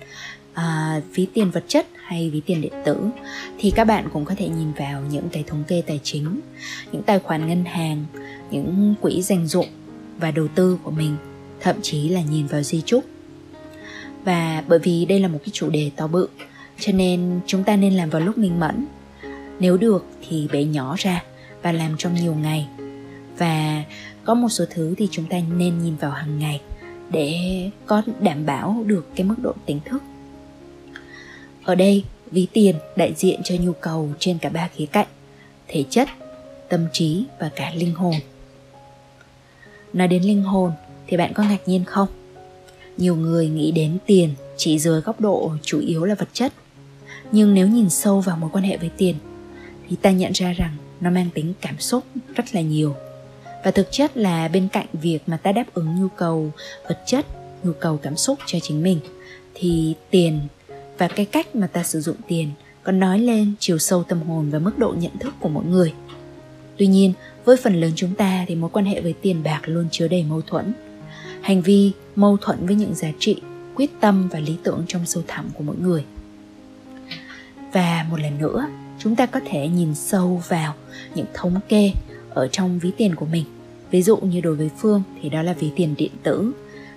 uh, 0.53 1.03
ví 1.15 1.27
tiền 1.33 1.51
vật 1.51 1.63
chất 1.67 1.87
hay 1.95 2.29
ví 2.29 2.41
tiền 2.45 2.61
điện 2.61 2.73
tử 2.85 2.97
thì 3.59 3.71
các 3.71 3.83
bạn 3.83 4.09
cũng 4.13 4.25
có 4.25 4.35
thể 4.37 4.47
nhìn 4.49 4.71
vào 4.77 5.01
những 5.11 5.29
cái 5.31 5.43
thống 5.47 5.63
kê 5.67 5.81
tài 5.87 5.99
chính 6.03 6.39
những 6.91 7.03
tài 7.03 7.19
khoản 7.19 7.47
ngân 7.47 7.65
hàng 7.65 8.05
những 8.51 8.95
quỹ 9.01 9.21
dành 9.21 9.47
dụng 9.47 9.67
và 10.17 10.31
đầu 10.31 10.47
tư 10.55 10.77
của 10.83 10.91
mình 10.91 11.17
thậm 11.59 11.75
chí 11.81 12.09
là 12.09 12.21
nhìn 12.21 12.47
vào 12.47 12.63
di 12.63 12.81
chúc 12.81 13.05
và 14.25 14.63
bởi 14.67 14.79
vì 14.79 15.05
đây 15.05 15.19
là 15.19 15.27
một 15.27 15.39
cái 15.41 15.49
chủ 15.53 15.69
đề 15.69 15.91
to 15.95 16.07
bự, 16.07 16.27
cho 16.79 16.93
nên 16.93 17.39
chúng 17.47 17.63
ta 17.63 17.75
nên 17.75 17.93
làm 17.93 18.09
vào 18.09 18.21
lúc 18.21 18.37
minh 18.37 18.59
mẫn. 18.59 18.85
Nếu 19.59 19.77
được 19.77 20.05
thì 20.29 20.47
bể 20.51 20.63
nhỏ 20.63 20.95
ra 20.97 21.23
và 21.61 21.71
làm 21.71 21.95
trong 21.97 22.15
nhiều 22.15 22.35
ngày. 22.35 22.67
Và 23.37 23.83
có 24.23 24.33
một 24.33 24.49
số 24.49 24.65
thứ 24.69 24.95
thì 24.97 25.07
chúng 25.11 25.25
ta 25.25 25.37
nên 25.57 25.83
nhìn 25.83 25.95
vào 25.95 26.11
hàng 26.11 26.39
ngày 26.39 26.61
để 27.09 27.39
có 27.85 28.01
đảm 28.19 28.45
bảo 28.45 28.83
được 28.85 29.07
cái 29.15 29.27
mức 29.27 29.35
độ 29.41 29.53
tỉnh 29.65 29.79
thức. 29.85 30.03
Ở 31.63 31.75
đây, 31.75 32.03
ví 32.31 32.47
tiền 32.53 32.75
đại 32.95 33.13
diện 33.17 33.41
cho 33.43 33.55
nhu 33.59 33.73
cầu 33.73 34.09
trên 34.19 34.37
cả 34.37 34.49
ba 34.49 34.69
khía 34.75 34.85
cạnh, 34.85 35.07
thể 35.67 35.83
chất, 35.89 36.09
tâm 36.69 36.87
trí 36.93 37.25
và 37.39 37.49
cả 37.55 37.71
linh 37.75 37.95
hồn. 37.95 38.15
Nói 39.93 40.07
đến 40.07 40.23
linh 40.23 40.43
hồn 40.43 40.71
thì 41.07 41.17
bạn 41.17 41.33
có 41.33 41.43
ngạc 41.43 41.67
nhiên 41.67 41.83
không? 41.85 42.07
Nhiều 42.97 43.15
người 43.15 43.47
nghĩ 43.47 43.71
đến 43.71 43.97
tiền 44.05 44.29
chỉ 44.57 44.79
dưới 44.79 45.01
góc 45.01 45.21
độ 45.21 45.51
chủ 45.61 45.79
yếu 45.79 46.05
là 46.05 46.15
vật 46.15 46.29
chất. 46.33 46.53
Nhưng 47.31 47.53
nếu 47.53 47.67
nhìn 47.67 47.89
sâu 47.89 48.21
vào 48.21 48.37
mối 48.37 48.49
quan 48.53 48.63
hệ 48.63 48.77
với 48.77 48.89
tiền, 48.97 49.15
thì 49.89 49.95
ta 49.95 50.11
nhận 50.11 50.31
ra 50.31 50.53
rằng 50.53 50.75
nó 51.01 51.09
mang 51.09 51.29
tính 51.33 51.53
cảm 51.61 51.79
xúc 51.79 52.03
rất 52.35 52.55
là 52.55 52.61
nhiều. 52.61 52.95
Và 53.63 53.71
thực 53.71 53.91
chất 53.91 54.17
là 54.17 54.47
bên 54.47 54.67
cạnh 54.67 54.87
việc 54.93 55.19
mà 55.27 55.37
ta 55.37 55.51
đáp 55.51 55.65
ứng 55.73 56.01
nhu 56.01 56.07
cầu 56.07 56.51
vật 56.89 56.99
chất, 57.05 57.25
nhu 57.63 57.71
cầu 57.79 57.97
cảm 57.97 58.17
xúc 58.17 58.39
cho 58.45 58.59
chính 58.61 58.83
mình, 58.83 58.99
thì 59.53 59.95
tiền 60.09 60.39
và 60.97 61.07
cái 61.07 61.25
cách 61.25 61.55
mà 61.55 61.67
ta 61.67 61.83
sử 61.83 62.01
dụng 62.01 62.15
tiền 62.27 62.49
còn 62.83 62.99
nói 62.99 63.19
lên 63.19 63.53
chiều 63.59 63.77
sâu 63.77 64.03
tâm 64.03 64.21
hồn 64.21 64.49
và 64.49 64.59
mức 64.59 64.77
độ 64.77 64.93
nhận 64.97 65.17
thức 65.19 65.33
của 65.39 65.49
mỗi 65.49 65.65
người. 65.65 65.93
Tuy 66.77 66.87
nhiên, 66.87 67.13
với 67.45 67.57
phần 67.57 67.81
lớn 67.81 67.91
chúng 67.95 68.15
ta 68.15 68.45
thì 68.47 68.55
mối 68.55 68.69
quan 68.73 68.85
hệ 68.85 69.01
với 69.01 69.13
tiền 69.21 69.43
bạc 69.43 69.61
luôn 69.65 69.87
chứa 69.91 70.07
đầy 70.07 70.23
mâu 70.23 70.41
thuẫn 70.41 70.73
hành 71.45 71.61
vi 71.61 71.91
mâu 72.15 72.37
thuẫn 72.37 72.65
với 72.65 72.75
những 72.75 72.95
giá 72.95 73.07
trị 73.19 73.41
quyết 73.75 73.91
tâm 73.99 74.29
và 74.31 74.39
lý 74.39 74.55
tưởng 74.63 74.83
trong 74.87 75.05
sâu 75.05 75.23
thẳm 75.27 75.49
của 75.53 75.63
mỗi 75.63 75.75
người. 75.75 76.05
Và 77.73 78.05
một 78.09 78.19
lần 78.19 78.37
nữa 78.37 78.67
chúng 78.99 79.15
ta 79.15 79.25
có 79.25 79.39
thể 79.45 79.67
nhìn 79.67 79.95
sâu 79.95 80.41
vào 80.47 80.73
những 81.15 81.25
thống 81.33 81.59
kê 81.69 81.91
ở 82.29 82.47
trong 82.47 82.79
ví 82.79 82.91
tiền 82.97 83.15
của 83.15 83.25
mình. 83.25 83.45
Ví 83.91 84.01
dụ 84.01 84.17
như 84.17 84.41
đối 84.41 84.55
với 84.55 84.69
phương 84.77 85.03
thì 85.21 85.29
đó 85.29 85.41
là 85.41 85.53
ví 85.53 85.71
tiền 85.75 85.95
điện 85.97 86.11
tử 86.23 86.51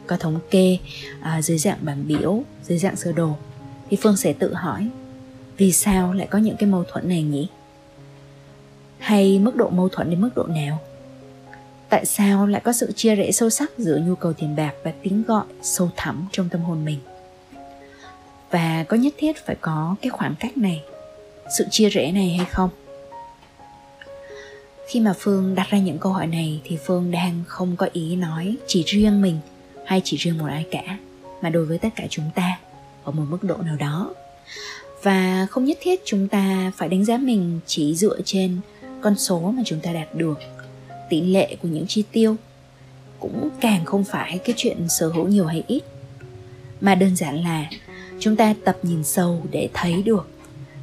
có 0.06 0.16
thống 0.16 0.40
kê 0.50 0.78
à, 1.20 1.42
dưới 1.42 1.58
dạng 1.58 1.78
bảng 1.80 2.06
biểu 2.06 2.42
dưới 2.62 2.78
dạng 2.78 2.96
sơ 2.96 3.12
đồ. 3.12 3.36
Thì 3.90 3.96
phương 4.02 4.16
sẽ 4.16 4.32
tự 4.32 4.54
hỏi 4.54 4.88
vì 5.56 5.72
sao 5.72 6.12
lại 6.12 6.26
có 6.30 6.38
những 6.38 6.56
cái 6.56 6.70
mâu 6.70 6.84
thuẫn 6.92 7.08
này 7.08 7.22
nhỉ? 7.22 7.48
Hay 8.98 9.38
mức 9.38 9.56
độ 9.56 9.70
mâu 9.70 9.88
thuẫn 9.88 10.10
đến 10.10 10.20
mức 10.20 10.30
độ 10.36 10.46
nào? 10.46 10.78
Tại 11.90 12.06
sao 12.06 12.46
lại 12.46 12.60
có 12.64 12.72
sự 12.72 12.92
chia 12.92 13.14
rẽ 13.14 13.32
sâu 13.32 13.50
sắc 13.50 13.70
giữa 13.78 14.00
nhu 14.06 14.14
cầu 14.14 14.32
tiền 14.32 14.56
bạc 14.56 14.72
và 14.84 14.92
tiếng 15.02 15.22
gọi 15.22 15.44
sâu 15.62 15.90
thẳm 15.96 16.26
trong 16.32 16.48
tâm 16.48 16.60
hồn 16.60 16.84
mình? 16.84 16.98
Và 18.50 18.84
có 18.88 18.96
nhất 18.96 19.14
thiết 19.18 19.46
phải 19.46 19.56
có 19.60 19.96
cái 20.02 20.10
khoảng 20.10 20.34
cách 20.40 20.56
này, 20.56 20.82
sự 21.58 21.64
chia 21.70 21.88
rẽ 21.88 22.12
này 22.12 22.34
hay 22.38 22.46
không? 22.46 22.70
Khi 24.88 25.00
mà 25.00 25.12
phương 25.18 25.54
đặt 25.54 25.66
ra 25.70 25.78
những 25.78 25.98
câu 25.98 26.12
hỏi 26.12 26.26
này 26.26 26.60
thì 26.64 26.78
phương 26.86 27.10
đang 27.10 27.42
không 27.46 27.76
có 27.76 27.88
ý 27.92 28.16
nói 28.16 28.56
chỉ 28.66 28.84
riêng 28.86 29.22
mình 29.22 29.38
hay 29.86 30.02
chỉ 30.04 30.16
riêng 30.16 30.38
một 30.38 30.46
ai 30.46 30.66
cả, 30.70 30.98
mà 31.42 31.50
đối 31.50 31.64
với 31.64 31.78
tất 31.78 31.88
cả 31.96 32.04
chúng 32.10 32.30
ta, 32.34 32.58
ở 33.04 33.12
một 33.12 33.24
mức 33.28 33.44
độ 33.44 33.56
nào 33.56 33.76
đó. 33.76 34.14
Và 35.02 35.46
không 35.50 35.64
nhất 35.64 35.78
thiết 35.80 36.00
chúng 36.04 36.28
ta 36.28 36.72
phải 36.76 36.88
đánh 36.88 37.04
giá 37.04 37.16
mình 37.16 37.60
chỉ 37.66 37.94
dựa 37.94 38.20
trên 38.24 38.60
con 39.00 39.18
số 39.18 39.38
mà 39.40 39.62
chúng 39.66 39.80
ta 39.80 39.92
đạt 39.92 40.14
được 40.14 40.38
tỷ 41.08 41.20
lệ 41.20 41.56
của 41.62 41.68
những 41.68 41.86
chi 41.86 42.04
tiêu. 42.12 42.36
Cũng 43.20 43.48
càng 43.60 43.84
không 43.84 44.04
phải 44.04 44.38
cái 44.38 44.54
chuyện 44.56 44.88
sở 44.88 45.08
hữu 45.08 45.28
nhiều 45.28 45.46
hay 45.46 45.64
ít. 45.66 45.82
Mà 46.80 46.94
đơn 46.94 47.16
giản 47.16 47.44
là 47.44 47.70
chúng 48.20 48.36
ta 48.36 48.54
tập 48.64 48.78
nhìn 48.82 49.04
sâu 49.04 49.42
để 49.50 49.68
thấy 49.74 50.02
được 50.02 50.28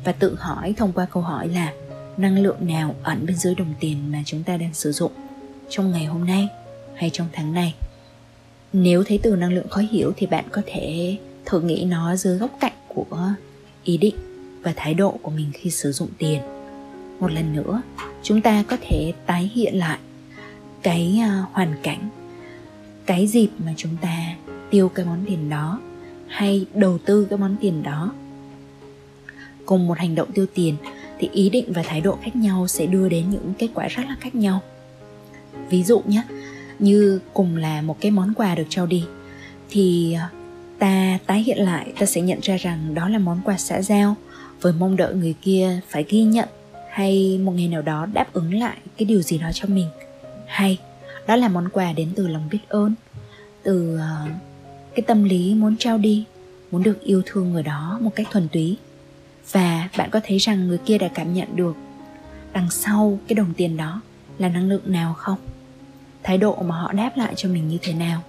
và 0.04 0.12
tự 0.12 0.36
hỏi 0.36 0.74
thông 0.78 0.94
qua 0.94 1.06
câu 1.12 1.24
hỏi 1.24 1.48
là 1.48 1.74
năng 2.18 2.40
lượng 2.40 2.68
nào 2.68 2.96
ẩn 3.04 3.26
bên 3.26 3.36
dưới 3.36 3.56
đồng 3.56 3.74
tiền 3.80 4.12
mà 4.12 4.24
chúng 4.26 4.44
ta 4.44 4.58
đang 4.58 4.74
sử 4.74 4.92
dụng 4.92 5.12
trong 5.70 5.92
ngày 5.92 6.06
hôm 6.06 6.26
nay 6.26 6.48
hay 6.96 7.10
trong 7.14 7.28
tháng 7.34 7.54
này. 7.54 7.76
Nếu 8.74 9.04
thấy 9.04 9.20
từ 9.24 9.36
năng 9.36 9.54
lượng 9.54 9.70
khó 9.70 9.82
hiểu 9.92 10.14
thì 10.18 10.28
bạn 10.28 10.46
có 10.52 10.62
thể 10.66 11.18
thử 11.46 11.62
nghĩ 11.62 11.86
nó 11.86 12.16
dưới 12.16 12.38
góc 12.38 12.58
cạnh 12.60 12.74
của 12.88 13.34
ý 13.84 13.98
định 13.98 14.16
và 14.64 14.74
thái 14.76 14.94
độ 14.94 15.20
của 15.22 15.32
mình 15.32 15.52
khi 15.54 15.70
sử 15.70 15.92
dụng 15.92 16.10
tiền. 16.18 16.42
Một 17.20 17.32
lần 17.32 17.56
nữa, 17.56 17.82
chúng 18.24 18.42
ta 18.42 18.64
có 18.68 18.78
thể 18.82 19.14
tái 19.26 19.52
hiện 19.56 19.80
lại 19.80 20.00
cái 20.86 21.20
uh, 21.22 21.54
hoàn 21.54 21.76
cảnh. 21.84 22.10
Cái 23.06 23.28
dịp 23.28 23.48
mà 23.66 23.74
chúng 23.78 23.98
ta 24.02 24.36
tiêu 24.70 24.90
cái 24.90 25.06
món 25.06 25.26
tiền 25.28 25.50
đó 25.50 25.80
hay 26.28 26.66
đầu 26.74 26.98
tư 27.06 27.28
cái 27.30 27.40
món 27.40 27.56
tiền 27.62 27.84
đó. 27.84 28.14
Cùng 29.66 29.88
một 29.88 29.98
hành 29.98 30.16
động 30.16 30.32
tiêu 30.32 30.46
tiền 30.54 30.76
thì 31.20 31.30
ý 31.34 31.50
định 31.50 31.74
và 31.74 31.84
thái 31.84 32.02
độ 32.02 32.18
khác 32.22 32.36
nhau 32.36 32.68
sẽ 32.68 32.86
đưa 32.86 33.10
đến 33.10 33.30
những 33.30 33.54
kết 33.58 33.68
quả 33.74 33.88
rất 33.88 34.04
là 34.08 34.16
khác 34.20 34.36
nhau. 34.36 34.62
Ví 35.70 35.84
dụ 35.84 36.02
nhé 36.06 36.24
như 36.80 37.20
cùng 37.34 37.58
là 37.58 37.82
một 37.82 37.98
cái 38.02 38.12
món 38.12 38.34
quà 38.34 38.56
được 38.56 38.68
trao 38.70 38.86
đi 38.86 39.04
thì 39.70 40.14
à, 40.14 40.30
ta 40.80 41.20
tái 41.26 41.44
hiện 41.44 41.58
lại 41.58 41.94
ta 42.00 42.06
sẽ 42.06 42.22
nhận 42.22 42.40
ra 42.42 42.58
rằng 42.58 42.94
đó 42.94 43.10
là 43.10 43.20
món 43.20 43.42
quà 43.46 43.58
xã 43.58 43.82
giao 43.82 44.16
với 44.62 44.74
mong 44.74 44.96
đợi 44.96 45.16
người 45.16 45.36
kia 45.42 45.80
phải 45.90 46.06
ghi 46.10 46.24
nhận 46.24 46.50
hay 46.92 47.40
một 47.44 47.52
ngày 47.52 47.68
nào 47.68 47.82
đó 47.82 48.08
đáp 48.14 48.34
ứng 48.34 48.54
lại 48.54 48.78
cái 48.98 49.06
điều 49.06 49.22
gì 49.22 49.38
đó 49.38 49.50
cho 49.54 49.68
mình 49.68 49.88
hay. 50.56 50.78
Đó 51.28 51.36
là 51.36 51.48
món 51.48 51.70
quà 51.70 51.94
đến 51.94 52.12
từ 52.16 52.28
lòng 52.28 52.50
biết 52.52 52.60
ơn, 52.70 52.94
từ 53.64 53.98
ờ, 53.98 54.28
cái 54.96 55.04
tâm 55.08 55.24
lý 55.24 55.54
muốn 55.54 55.76
trao 55.80 55.98
đi, 55.98 56.26
muốn 56.72 56.84
được 56.84 57.02
yêu 57.04 57.22
thương 57.26 57.52
người 57.52 57.64
đó 57.64 57.98
một 58.02 58.12
cách 58.16 58.28
thuần 58.32 58.48
túy. 58.48 58.78
Và 59.52 59.90
bạn 59.98 60.10
có 60.12 60.20
thấy 60.24 60.38
rằng 60.38 60.68
người 60.68 60.78
kia 60.78 60.98
đã 60.98 61.08
cảm 61.08 61.34
nhận 61.34 61.56
được 61.56 61.76
đằng 62.54 62.72
sau 62.72 63.20
cái 63.28 63.36
đồng 63.36 63.54
tiền 63.58 63.78
đó 63.78 64.02
là 64.38 64.50
năng 64.50 64.70
lượng 64.70 64.82
nào 64.86 65.14
không? 65.14 65.38
Thái 66.24 66.38
độ 66.38 66.56
mà 66.56 66.76
họ 66.76 66.94
đáp 66.94 67.12
lại 67.18 67.34
cho 67.36 67.50
mình 67.50 67.68
như 67.68 67.78
thế 67.82 67.94
nào? 67.94 68.22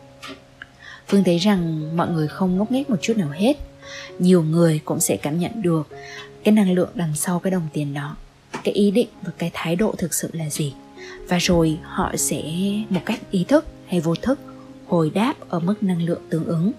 Phương 1.09 1.25
thấy 1.25 1.39
rằng 1.39 1.91
mọi 1.97 2.09
người 2.09 2.29
không 2.29 2.57
ngốc 2.57 2.73
nghếch 2.73 2.91
một 2.91 2.99
chút 3.01 3.17
nào 3.17 3.31
hết. 3.31 3.57
Nhiều 4.19 4.43
người 4.43 4.81
cũng 4.85 5.01
sẽ 5.01 5.17
cảm 5.17 5.39
nhận 5.39 5.63
được 5.63 5.89
cái 6.45 6.53
năng 6.55 6.73
lượng 6.73 6.91
đằng 6.95 7.15
sau 7.15 7.39
cái 7.39 7.51
đồng 7.51 7.69
tiền 7.73 7.95
đó. 7.95 8.17
Cái 8.65 8.75
ý 8.75 8.91
định 8.91 9.09
và 9.23 9.33
cái 9.39 9.51
thái 9.55 9.77
độ 9.77 9.95
thực 9.99 10.15
sự 10.15 10.31
là 10.33 10.51
gì? 10.51 10.75
Và 11.29 11.39
rồi 11.39 11.79
họ 11.83 12.13
sẽ 12.17 12.43
một 12.91 13.01
cách 13.05 13.21
ý 13.31 13.45
thức 13.45 13.65
hay 13.87 14.01
vô 14.01 14.15
thức 14.15 14.39
hồi 14.87 15.11
đáp 15.15 15.35
ở 15.49 15.59
mức 15.59 15.83
năng 15.83 16.03
lượng 16.03 16.23
tương 16.31 16.45
ứng. 16.45 16.73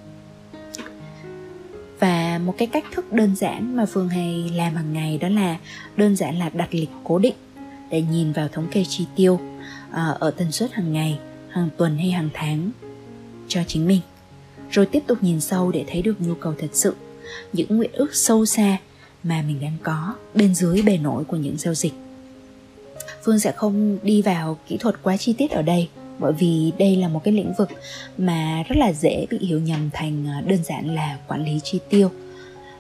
Và 1.99 2.39
một 2.45 2.55
cái 2.57 2.67
cách 2.67 2.85
thức 2.91 3.13
đơn 3.13 3.35
giản 3.35 3.75
mà 3.75 3.85
phương 3.85 4.09
hay 4.09 4.51
làm 4.55 4.75
hàng 4.75 4.93
ngày 4.93 5.17
đó 5.17 5.29
là 5.29 5.57
đơn 5.95 6.15
giản 6.15 6.39
là 6.39 6.49
đặt 6.49 6.69
lịch 6.71 6.89
cố 7.03 7.19
định 7.19 7.35
để 7.89 8.01
nhìn 8.01 8.31
vào 8.31 8.47
thống 8.47 8.67
kê 8.71 8.85
chi 8.89 9.05
tiêu 9.15 9.39
à, 9.91 10.05
ở 10.19 10.31
tần 10.31 10.51
suất 10.51 10.73
hàng 10.73 10.93
ngày, 10.93 11.19
hàng 11.49 11.69
tuần 11.77 11.97
hay 11.97 12.11
hàng 12.11 12.29
tháng 12.33 12.71
cho 13.47 13.61
chính 13.67 13.87
mình. 13.87 14.01
Rồi 14.69 14.85
tiếp 14.85 15.03
tục 15.07 15.23
nhìn 15.23 15.41
sâu 15.41 15.71
để 15.71 15.85
thấy 15.87 16.01
được 16.01 16.21
nhu 16.21 16.33
cầu 16.33 16.53
thật 16.59 16.69
sự, 16.73 16.95
những 17.53 17.77
nguyện 17.77 17.91
ước 17.93 18.15
sâu 18.15 18.45
xa 18.45 18.77
mà 19.23 19.43
mình 19.47 19.59
đang 19.61 19.77
có 19.83 20.15
bên 20.33 20.55
dưới 20.55 20.81
bề 20.81 20.97
nổi 20.97 21.23
của 21.23 21.37
những 21.37 21.57
giao 21.57 21.73
dịch 21.73 21.93
phương 23.23 23.39
sẽ 23.39 23.51
không 23.51 23.97
đi 24.03 24.21
vào 24.21 24.57
kỹ 24.67 24.77
thuật 24.77 24.95
quá 25.03 25.17
chi 25.17 25.33
tiết 25.33 25.51
ở 25.51 25.61
đây 25.61 25.89
bởi 26.19 26.33
vì 26.33 26.71
đây 26.77 26.95
là 26.95 27.07
một 27.07 27.21
cái 27.23 27.33
lĩnh 27.33 27.53
vực 27.53 27.69
mà 28.17 28.63
rất 28.67 28.77
là 28.77 28.93
dễ 28.93 29.25
bị 29.29 29.37
hiểu 29.37 29.59
nhầm 29.59 29.89
thành 29.93 30.27
à, 30.27 30.41
đơn 30.45 30.63
giản 30.63 30.95
là 30.95 31.17
quản 31.27 31.45
lý 31.45 31.59
chi 31.63 31.79
tiêu. 31.89 32.11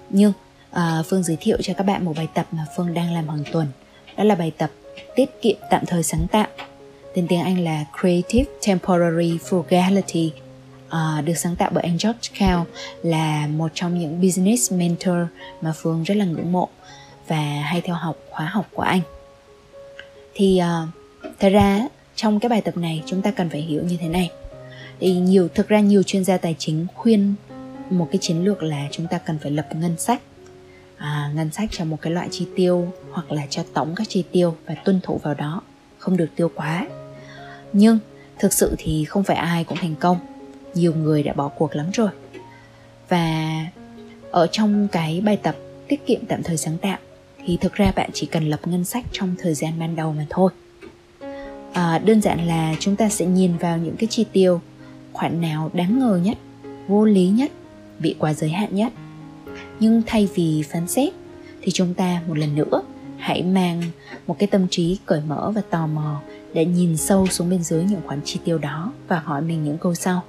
Nhưng 0.09 0.33
à, 0.71 1.03
phương 1.09 1.23
giới 1.23 1.37
thiệu 1.39 1.57
cho 1.61 1.73
các 1.73 1.83
bạn 1.83 2.05
một 2.05 2.13
bài 2.17 2.27
tập 2.33 2.47
mà 2.51 2.65
phương 2.77 2.93
đang 2.93 3.13
làm 3.13 3.29
hàng 3.29 3.43
tuần. 3.51 3.67
Đó 4.17 4.23
là 4.23 4.35
bài 4.35 4.51
tập 4.57 4.71
tiết 5.15 5.41
kiệm 5.41 5.57
tạm 5.69 5.85
thời 5.85 6.03
sáng 6.03 6.27
tạo. 6.27 6.47
Tên 7.15 7.27
tiếng 7.27 7.41
anh 7.41 7.63
là 7.63 7.85
creative 8.01 8.51
temporary 8.67 9.37
frugality. 9.49 10.29
À, 10.89 11.21
được 11.25 11.37
sáng 11.37 11.55
tạo 11.55 11.71
bởi 11.73 11.83
anh 11.83 11.97
George 12.03 12.29
Cao 12.39 12.65
là 13.03 13.47
một 13.47 13.71
trong 13.73 13.99
những 13.99 14.21
business 14.21 14.73
mentor 14.73 15.17
mà 15.61 15.73
phương 15.75 16.03
rất 16.03 16.17
là 16.17 16.25
ngưỡng 16.25 16.51
mộ 16.51 16.69
và 17.27 17.61
hay 17.65 17.81
theo 17.81 17.95
học 17.95 18.17
khóa 18.29 18.45
học 18.45 18.67
của 18.73 18.81
anh 18.81 19.01
thì 20.37 20.61
uh, 20.61 20.89
thật 21.39 21.49
ra 21.49 21.87
trong 22.15 22.39
cái 22.39 22.49
bài 22.49 22.61
tập 22.61 22.77
này 22.77 23.03
chúng 23.05 23.21
ta 23.21 23.31
cần 23.31 23.49
phải 23.49 23.61
hiểu 23.61 23.83
như 23.83 23.97
thế 23.97 24.07
này. 24.07 24.31
Thì 24.99 25.13
nhiều 25.13 25.47
thực 25.47 25.67
ra 25.67 25.79
nhiều 25.79 26.03
chuyên 26.03 26.23
gia 26.23 26.37
tài 26.37 26.55
chính 26.59 26.87
khuyên 26.95 27.33
một 27.89 28.07
cái 28.11 28.19
chiến 28.21 28.45
lược 28.45 28.63
là 28.63 28.87
chúng 28.91 29.07
ta 29.07 29.17
cần 29.17 29.39
phải 29.39 29.51
lập 29.51 29.67
ngân 29.75 29.97
sách 29.97 30.21
à, 30.97 31.31
ngân 31.35 31.51
sách 31.51 31.69
cho 31.71 31.85
một 31.85 31.97
cái 32.01 32.13
loại 32.13 32.27
chi 32.31 32.47
tiêu 32.55 32.93
hoặc 33.11 33.31
là 33.31 33.41
cho 33.49 33.63
tổng 33.73 33.93
các 33.95 34.09
chi 34.09 34.23
tiêu 34.31 34.55
và 34.65 34.75
tuân 34.75 35.01
thủ 35.03 35.19
vào 35.23 35.33
đó 35.33 35.61
không 35.97 36.17
được 36.17 36.29
tiêu 36.35 36.51
quá. 36.55 36.87
Nhưng 37.73 37.99
thực 38.39 38.53
sự 38.53 38.75
thì 38.77 39.05
không 39.05 39.23
phải 39.23 39.37
ai 39.37 39.63
cũng 39.63 39.77
thành 39.77 39.95
công. 39.95 40.17
Nhiều 40.73 40.95
người 40.95 41.23
đã 41.23 41.33
bỏ 41.33 41.47
cuộc 41.47 41.75
lắm 41.75 41.85
rồi. 41.93 42.09
Và 43.09 43.65
ở 44.31 44.47
trong 44.51 44.87
cái 44.87 45.21
bài 45.21 45.37
tập 45.37 45.55
tiết 45.87 46.05
kiệm 46.05 46.25
tạm 46.25 46.43
thời 46.43 46.57
sáng 46.57 46.77
tạo 46.77 46.97
thì 47.47 47.57
thực 47.57 47.73
ra 47.73 47.91
bạn 47.95 48.09
chỉ 48.13 48.25
cần 48.25 48.49
lập 48.49 48.59
ngân 48.65 48.85
sách 48.85 49.05
trong 49.11 49.35
thời 49.37 49.53
gian 49.53 49.79
ban 49.79 49.95
đầu 49.95 50.13
mà 50.13 50.25
thôi. 50.29 50.51
À, 51.73 51.99
đơn 52.05 52.21
giản 52.21 52.47
là 52.47 52.75
chúng 52.79 52.95
ta 52.95 53.09
sẽ 53.09 53.25
nhìn 53.25 53.57
vào 53.57 53.77
những 53.77 53.95
cái 53.97 54.07
chi 54.07 54.25
tiêu 54.31 54.61
khoản 55.13 55.41
nào 55.41 55.71
đáng 55.73 55.99
ngờ 55.99 56.19
nhất 56.23 56.37
vô 56.87 57.05
lý 57.05 57.27
nhất 57.27 57.51
bị 57.99 58.15
quá 58.19 58.33
giới 58.33 58.49
hạn 58.49 58.75
nhất. 58.75 58.93
Nhưng 59.79 60.01
thay 60.05 60.29
vì 60.35 60.63
phán 60.63 60.87
xét 60.87 61.13
thì 61.61 61.71
chúng 61.71 61.93
ta 61.93 62.21
một 62.27 62.37
lần 62.37 62.55
nữa 62.55 62.81
hãy 63.17 63.43
mang 63.43 63.81
một 64.27 64.35
cái 64.39 64.47
tâm 64.47 64.67
trí 64.67 64.97
cởi 65.05 65.21
mở 65.27 65.51
và 65.55 65.61
tò 65.69 65.87
mò 65.87 66.21
để 66.53 66.65
nhìn 66.65 66.97
sâu 66.97 67.27
xuống 67.27 67.49
bên 67.49 67.63
dưới 67.63 67.83
những 67.83 68.01
khoản 68.07 68.19
chi 68.25 68.39
tiêu 68.43 68.57
đó 68.57 68.91
và 69.07 69.19
hỏi 69.19 69.41
mình 69.41 69.63
những 69.63 69.77
câu 69.77 69.95
sau. 69.95 70.23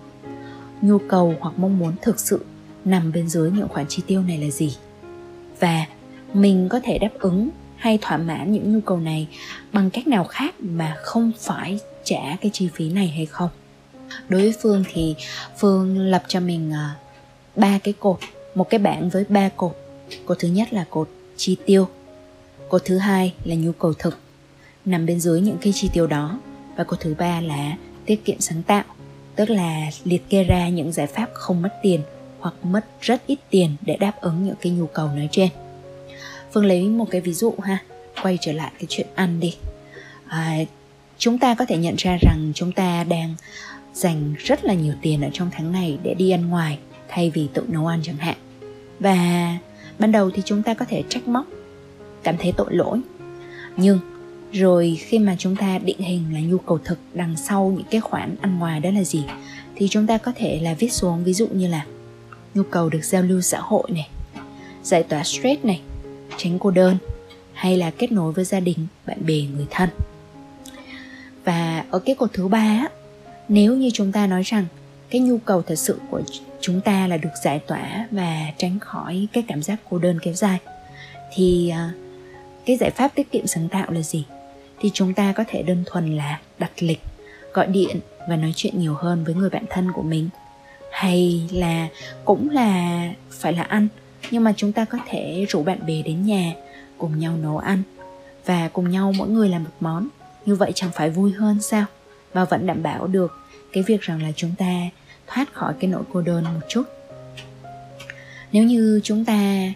Nhu 0.82 0.98
cầu 0.98 1.34
hoặc 1.40 1.58
mong 1.58 1.78
muốn 1.78 1.92
thực 2.02 2.20
sự 2.20 2.44
nằm 2.84 3.12
bên 3.12 3.28
dưới 3.28 3.50
những 3.50 3.68
khoản 3.68 3.86
chi 3.88 4.02
tiêu 4.06 4.22
này 4.22 4.38
là 4.38 4.50
gì? 4.50 4.76
Và 5.60 5.86
mình 6.34 6.68
có 6.68 6.80
thể 6.84 6.98
đáp 6.98 7.10
ứng 7.18 7.50
hay 7.76 7.98
thỏa 8.02 8.16
mãn 8.16 8.52
những 8.52 8.72
nhu 8.72 8.80
cầu 8.80 9.00
này 9.00 9.28
bằng 9.72 9.90
cách 9.90 10.06
nào 10.06 10.24
khác 10.24 10.54
mà 10.58 10.96
không 11.02 11.32
phải 11.38 11.78
trả 12.04 12.36
cái 12.40 12.50
chi 12.54 12.68
phí 12.74 12.88
này 12.90 13.08
hay 13.08 13.26
không? 13.26 13.50
Đối 14.28 14.40
với 14.40 14.54
phương 14.62 14.84
thì 14.92 15.14
phương 15.58 15.98
lập 15.98 16.22
cho 16.28 16.40
mình 16.40 16.72
à, 16.72 16.96
ba 17.56 17.78
cái 17.78 17.94
cột. 18.00 18.18
Một 18.54 18.70
cái 18.70 18.78
bảng 18.78 19.08
với 19.08 19.24
ba 19.28 19.48
cột. 19.48 19.76
Cột 20.26 20.38
thứ 20.38 20.48
nhất 20.48 20.72
là 20.72 20.84
cột 20.90 21.08
chi 21.36 21.56
tiêu. 21.66 21.88
Cột 22.68 22.84
thứ 22.84 22.98
hai 22.98 23.34
là 23.44 23.54
nhu 23.54 23.72
cầu 23.72 23.92
thực, 23.92 24.18
nằm 24.84 25.06
bên 25.06 25.20
dưới 25.20 25.40
những 25.40 25.58
cái 25.60 25.72
chi 25.76 25.90
tiêu 25.92 26.06
đó. 26.06 26.40
Và 26.76 26.84
cột 26.84 27.00
thứ 27.00 27.14
ba 27.18 27.40
là 27.40 27.76
tiết 28.04 28.24
kiệm 28.24 28.40
sáng 28.40 28.62
tạo, 28.62 28.84
tức 29.36 29.50
là 29.50 29.90
liệt 30.04 30.28
kê 30.28 30.44
ra 30.44 30.68
những 30.68 30.92
giải 30.92 31.06
pháp 31.06 31.30
không 31.32 31.62
mất 31.62 31.70
tiền 31.82 32.00
hoặc 32.40 32.54
mất 32.62 32.86
rất 33.00 33.26
ít 33.26 33.38
tiền 33.50 33.76
để 33.80 33.96
đáp 33.96 34.12
ứng 34.20 34.44
những 34.44 34.56
cái 34.60 34.72
nhu 34.72 34.86
cầu 34.86 35.08
nói 35.08 35.28
trên 35.32 35.48
phương 36.52 36.66
lấy 36.66 36.88
một 36.88 37.06
cái 37.10 37.20
ví 37.20 37.32
dụ 37.32 37.54
ha. 37.62 37.78
Quay 38.22 38.38
trở 38.40 38.52
lại 38.52 38.72
cái 38.74 38.86
chuyện 38.88 39.06
ăn 39.14 39.40
đi. 39.40 39.56
À, 40.26 40.58
chúng 41.18 41.38
ta 41.38 41.54
có 41.54 41.64
thể 41.64 41.76
nhận 41.76 41.94
ra 41.98 42.18
rằng 42.20 42.52
chúng 42.54 42.72
ta 42.72 43.04
đang 43.04 43.34
dành 43.92 44.34
rất 44.38 44.64
là 44.64 44.74
nhiều 44.74 44.94
tiền 45.02 45.20
ở 45.20 45.28
trong 45.32 45.50
tháng 45.52 45.72
này 45.72 45.98
để 46.02 46.14
đi 46.14 46.30
ăn 46.30 46.48
ngoài 46.48 46.78
thay 47.08 47.30
vì 47.30 47.48
tự 47.54 47.64
nấu 47.68 47.86
ăn 47.86 48.00
chẳng 48.02 48.16
hạn. 48.16 48.36
Và 49.00 49.58
ban 49.98 50.12
đầu 50.12 50.30
thì 50.30 50.42
chúng 50.44 50.62
ta 50.62 50.74
có 50.74 50.84
thể 50.88 51.02
trách 51.08 51.28
móc 51.28 51.46
cảm 52.22 52.36
thấy 52.38 52.52
tội 52.56 52.74
lỗi. 52.74 53.00
Nhưng 53.76 53.98
rồi 54.52 54.98
khi 55.00 55.18
mà 55.18 55.36
chúng 55.38 55.56
ta 55.56 55.78
định 55.78 55.98
hình 55.98 56.24
là 56.32 56.40
nhu 56.40 56.58
cầu 56.58 56.78
thực 56.84 56.98
đằng 57.14 57.36
sau 57.36 57.72
những 57.76 57.86
cái 57.90 58.00
khoản 58.00 58.36
ăn 58.40 58.58
ngoài 58.58 58.80
đó 58.80 58.90
là 58.90 59.04
gì 59.04 59.24
thì 59.76 59.88
chúng 59.88 60.06
ta 60.06 60.18
có 60.18 60.32
thể 60.36 60.60
là 60.62 60.74
viết 60.74 60.92
xuống 60.92 61.24
ví 61.24 61.34
dụ 61.34 61.46
như 61.46 61.68
là 61.68 61.86
nhu 62.54 62.62
cầu 62.62 62.88
được 62.88 63.04
giao 63.04 63.22
lưu 63.22 63.40
xã 63.40 63.60
hội 63.60 63.90
này 63.90 64.08
giải 64.82 65.02
tỏa 65.02 65.24
stress 65.24 65.64
này 65.64 65.80
tránh 66.36 66.58
cô 66.58 66.70
đơn 66.70 66.96
hay 67.52 67.76
là 67.76 67.90
kết 67.90 68.12
nối 68.12 68.32
với 68.32 68.44
gia 68.44 68.60
đình, 68.60 68.86
bạn 69.06 69.26
bè, 69.26 69.34
người 69.34 69.66
thân. 69.70 69.88
Và 71.44 71.84
ở 71.90 71.98
cái 71.98 72.14
cột 72.14 72.30
thứ 72.32 72.48
ba 72.48 72.88
nếu 73.48 73.76
như 73.76 73.90
chúng 73.92 74.12
ta 74.12 74.26
nói 74.26 74.42
rằng 74.42 74.66
cái 75.10 75.20
nhu 75.20 75.38
cầu 75.38 75.62
thật 75.62 75.74
sự 75.74 75.98
của 76.10 76.22
chúng 76.60 76.80
ta 76.80 77.06
là 77.06 77.16
được 77.16 77.28
giải 77.44 77.58
tỏa 77.58 78.06
và 78.10 78.52
tránh 78.58 78.78
khỏi 78.78 79.28
cái 79.32 79.44
cảm 79.48 79.62
giác 79.62 79.80
cô 79.90 79.98
đơn 79.98 80.18
kéo 80.22 80.34
dài, 80.34 80.58
thì 81.34 81.68
à, 81.68 81.92
cái 82.66 82.76
giải 82.76 82.90
pháp 82.90 83.14
tiết 83.14 83.30
kiệm 83.30 83.46
sáng 83.46 83.68
tạo 83.68 83.90
là 83.90 84.00
gì? 84.02 84.24
Thì 84.80 84.90
chúng 84.94 85.14
ta 85.14 85.32
có 85.32 85.44
thể 85.48 85.62
đơn 85.62 85.82
thuần 85.86 86.16
là 86.16 86.40
đặt 86.58 86.70
lịch, 86.78 87.00
gọi 87.52 87.66
điện 87.66 88.00
và 88.28 88.36
nói 88.36 88.52
chuyện 88.56 88.78
nhiều 88.78 88.94
hơn 88.94 89.24
với 89.24 89.34
người 89.34 89.50
bạn 89.50 89.64
thân 89.70 89.92
của 89.92 90.02
mình. 90.02 90.28
Hay 90.92 91.48
là 91.52 91.88
cũng 92.24 92.50
là 92.50 93.02
phải 93.30 93.52
là 93.52 93.62
ăn 93.62 93.88
nhưng 94.30 94.44
mà 94.44 94.52
chúng 94.56 94.72
ta 94.72 94.84
có 94.84 94.98
thể 95.08 95.46
rủ 95.48 95.62
bạn 95.62 95.86
bè 95.86 96.02
đến 96.02 96.22
nhà 96.22 96.52
cùng 96.98 97.18
nhau 97.18 97.36
nấu 97.36 97.58
ăn 97.58 97.82
và 98.46 98.68
cùng 98.68 98.90
nhau 98.90 99.12
mỗi 99.16 99.28
người 99.28 99.48
làm 99.48 99.64
một 99.64 99.70
món. 99.80 100.08
Như 100.46 100.54
vậy 100.54 100.72
chẳng 100.74 100.90
phải 100.94 101.10
vui 101.10 101.32
hơn 101.32 101.62
sao? 101.62 101.84
Và 102.32 102.44
vẫn 102.44 102.66
đảm 102.66 102.82
bảo 102.82 103.06
được 103.06 103.32
cái 103.72 103.82
việc 103.82 104.00
rằng 104.00 104.22
là 104.22 104.32
chúng 104.36 104.54
ta 104.58 104.72
thoát 105.26 105.54
khỏi 105.54 105.74
cái 105.80 105.90
nỗi 105.90 106.02
cô 106.12 106.20
đơn 106.20 106.44
một 106.44 106.66
chút. 106.68 106.82
Nếu 108.52 108.64
như 108.64 109.00
chúng 109.04 109.24
ta 109.24 109.72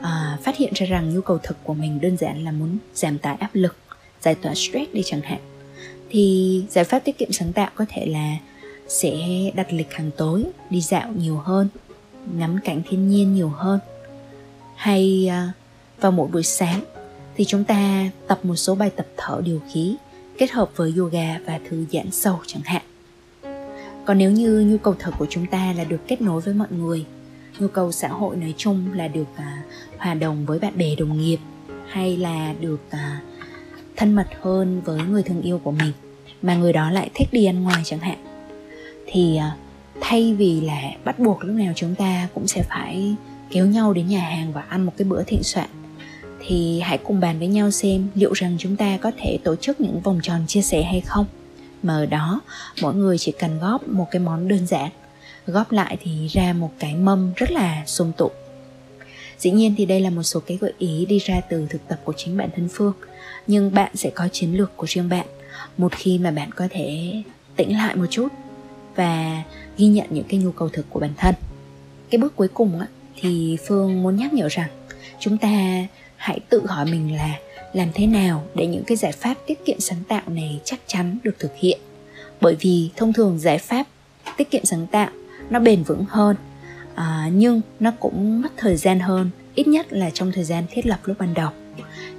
à, 0.00 0.38
phát 0.42 0.56
hiện 0.56 0.72
ra 0.74 0.86
rằng 0.86 1.14
nhu 1.14 1.20
cầu 1.20 1.38
thực 1.42 1.56
của 1.64 1.74
mình 1.74 2.00
đơn 2.00 2.16
giản 2.16 2.44
là 2.44 2.52
muốn 2.52 2.78
giảm 2.94 3.18
tải 3.18 3.36
áp 3.40 3.50
lực 3.52 3.76
giải 4.20 4.34
tỏa 4.34 4.54
stress 4.54 4.92
đi 4.92 5.02
chẳng 5.04 5.20
hạn 5.20 5.38
thì 6.10 6.64
giải 6.70 6.84
pháp 6.84 6.98
tiết 6.98 7.18
kiệm 7.18 7.32
sáng 7.32 7.52
tạo 7.52 7.70
có 7.74 7.84
thể 7.88 8.06
là 8.06 8.36
sẽ 8.88 9.12
đặt 9.54 9.72
lịch 9.72 9.92
hàng 9.92 10.10
tối 10.16 10.44
đi 10.70 10.80
dạo 10.80 11.12
nhiều 11.16 11.36
hơn 11.36 11.68
ngắm 12.36 12.58
cảnh 12.64 12.82
thiên 12.88 13.08
nhiên 13.08 13.34
nhiều 13.34 13.48
hơn. 13.48 13.80
Hay 14.76 15.28
à, 15.30 15.52
vào 16.00 16.12
mỗi 16.12 16.28
buổi 16.28 16.42
sáng 16.42 16.80
thì 17.36 17.44
chúng 17.44 17.64
ta 17.64 18.10
tập 18.28 18.40
một 18.42 18.56
số 18.56 18.74
bài 18.74 18.90
tập 18.96 19.06
thở 19.16 19.40
điều 19.44 19.60
khí 19.72 19.96
kết 20.38 20.50
hợp 20.50 20.70
với 20.76 20.94
yoga 20.98 21.38
và 21.46 21.60
thư 21.68 21.86
giãn 21.92 22.10
sâu 22.10 22.38
chẳng 22.46 22.62
hạn. 22.64 22.82
Còn 24.04 24.18
nếu 24.18 24.30
như 24.30 24.60
nhu 24.60 24.78
cầu 24.78 24.94
thật 24.98 25.10
của 25.18 25.26
chúng 25.30 25.46
ta 25.46 25.72
là 25.76 25.84
được 25.84 26.00
kết 26.08 26.20
nối 26.20 26.40
với 26.40 26.54
mọi 26.54 26.68
người 26.70 27.04
nhu 27.58 27.68
cầu 27.68 27.92
xã 27.92 28.08
hội 28.08 28.36
nói 28.36 28.54
chung 28.56 28.92
là 28.94 29.08
được 29.08 29.26
à, 29.36 29.62
hòa 29.98 30.14
đồng 30.14 30.46
với 30.46 30.58
bạn 30.58 30.72
bè 30.76 30.94
đồng 30.94 31.18
nghiệp 31.18 31.38
hay 31.88 32.16
là 32.16 32.54
được 32.60 32.80
à, 32.90 33.20
thân 33.96 34.14
mật 34.14 34.26
hơn 34.40 34.80
với 34.84 35.00
người 35.02 35.22
thân 35.22 35.42
yêu 35.42 35.60
của 35.64 35.70
mình 35.70 35.92
mà 36.42 36.54
người 36.54 36.72
đó 36.72 36.90
lại 36.90 37.10
thích 37.14 37.28
đi 37.32 37.44
ăn 37.44 37.62
ngoài 37.62 37.82
chẳng 37.84 38.00
hạn 38.00 38.18
thì 39.06 39.36
à, 39.36 39.56
thay 40.04 40.34
vì 40.34 40.60
là 40.60 40.82
bắt 41.04 41.18
buộc 41.18 41.44
lúc 41.44 41.56
nào 41.56 41.72
chúng 41.76 41.94
ta 41.94 42.28
cũng 42.34 42.46
sẽ 42.46 42.62
phải 42.62 43.14
kéo 43.50 43.66
nhau 43.66 43.92
đến 43.92 44.08
nhà 44.08 44.20
hàng 44.20 44.52
và 44.52 44.60
ăn 44.60 44.86
một 44.86 44.92
cái 44.96 45.04
bữa 45.04 45.22
thịnh 45.22 45.42
soạn, 45.42 45.68
thì 46.46 46.80
hãy 46.80 46.98
cùng 46.98 47.20
bàn 47.20 47.38
với 47.38 47.48
nhau 47.48 47.70
xem 47.70 48.08
liệu 48.14 48.32
rằng 48.32 48.56
chúng 48.58 48.76
ta 48.76 48.96
có 48.96 49.12
thể 49.18 49.38
tổ 49.44 49.56
chức 49.56 49.80
những 49.80 50.00
vòng 50.00 50.20
tròn 50.22 50.44
chia 50.46 50.62
sẻ 50.62 50.82
hay 50.82 51.00
không. 51.00 51.26
Mà 51.82 51.94
ở 51.94 52.06
đó, 52.06 52.40
mỗi 52.82 52.94
người 52.94 53.18
chỉ 53.18 53.32
cần 53.38 53.58
góp 53.58 53.88
một 53.88 54.06
cái 54.10 54.20
món 54.20 54.48
đơn 54.48 54.66
giản, 54.66 54.90
góp 55.46 55.72
lại 55.72 55.96
thì 56.00 56.28
ra 56.28 56.52
một 56.52 56.70
cái 56.78 56.94
mâm 56.94 57.32
rất 57.36 57.50
là 57.50 57.82
sung 57.86 58.12
tụ. 58.16 58.30
Dĩ 59.38 59.50
nhiên 59.50 59.74
thì 59.78 59.86
đây 59.86 60.00
là 60.00 60.10
một 60.10 60.22
số 60.22 60.40
cái 60.40 60.58
gợi 60.60 60.72
ý 60.78 61.06
đi 61.06 61.18
ra 61.18 61.40
từ 61.40 61.66
thực 61.70 61.88
tập 61.88 62.00
của 62.04 62.12
chính 62.16 62.36
bản 62.36 62.50
thân 62.56 62.68
phương, 62.72 62.92
nhưng 63.46 63.74
bạn 63.74 63.96
sẽ 63.96 64.10
có 64.10 64.28
chiến 64.32 64.56
lược 64.56 64.76
của 64.76 64.86
riêng 64.88 65.08
bạn, 65.08 65.26
một 65.78 65.92
khi 65.96 66.18
mà 66.18 66.30
bạn 66.30 66.50
có 66.52 66.68
thể 66.70 67.12
tĩnh 67.56 67.76
lại 67.76 67.96
một 67.96 68.06
chút 68.10 68.28
và 68.96 69.42
ghi 69.78 69.86
nhận 69.86 70.06
những 70.10 70.24
cái 70.28 70.40
nhu 70.40 70.52
cầu 70.52 70.68
thực 70.68 70.86
của 70.90 71.00
bản 71.00 71.12
thân. 71.16 71.34
Cái 72.10 72.18
bước 72.18 72.36
cuối 72.36 72.48
cùng 72.48 72.80
á, 72.80 72.86
thì 73.20 73.56
phương 73.66 74.02
muốn 74.02 74.16
nhắc 74.16 74.32
nhở 74.32 74.48
rằng 74.48 74.70
chúng 75.20 75.38
ta 75.38 75.86
hãy 76.16 76.40
tự 76.48 76.66
hỏi 76.66 76.84
mình 76.84 77.16
là 77.16 77.38
làm 77.72 77.88
thế 77.94 78.06
nào 78.06 78.44
để 78.54 78.66
những 78.66 78.84
cái 78.84 78.96
giải 78.96 79.12
pháp 79.12 79.34
tiết 79.46 79.64
kiệm 79.64 79.80
sáng 79.80 80.02
tạo 80.08 80.22
này 80.26 80.60
chắc 80.64 80.80
chắn 80.86 81.18
được 81.24 81.38
thực 81.38 81.52
hiện. 81.56 81.78
Bởi 82.40 82.56
vì 82.60 82.90
thông 82.96 83.12
thường 83.12 83.38
giải 83.38 83.58
pháp 83.58 83.86
tiết 84.36 84.50
kiệm 84.50 84.64
sáng 84.64 84.86
tạo 84.86 85.10
nó 85.50 85.60
bền 85.60 85.82
vững 85.82 86.04
hơn 86.08 86.36
à, 86.94 87.30
nhưng 87.32 87.60
nó 87.80 87.92
cũng 88.00 88.42
mất 88.42 88.48
thời 88.56 88.76
gian 88.76 89.00
hơn 89.00 89.30
ít 89.54 89.68
nhất 89.68 89.92
là 89.92 90.10
trong 90.10 90.32
thời 90.32 90.44
gian 90.44 90.64
thiết 90.70 90.86
lập 90.86 91.00
lúc 91.04 91.18
ban 91.18 91.34
đầu. 91.34 91.50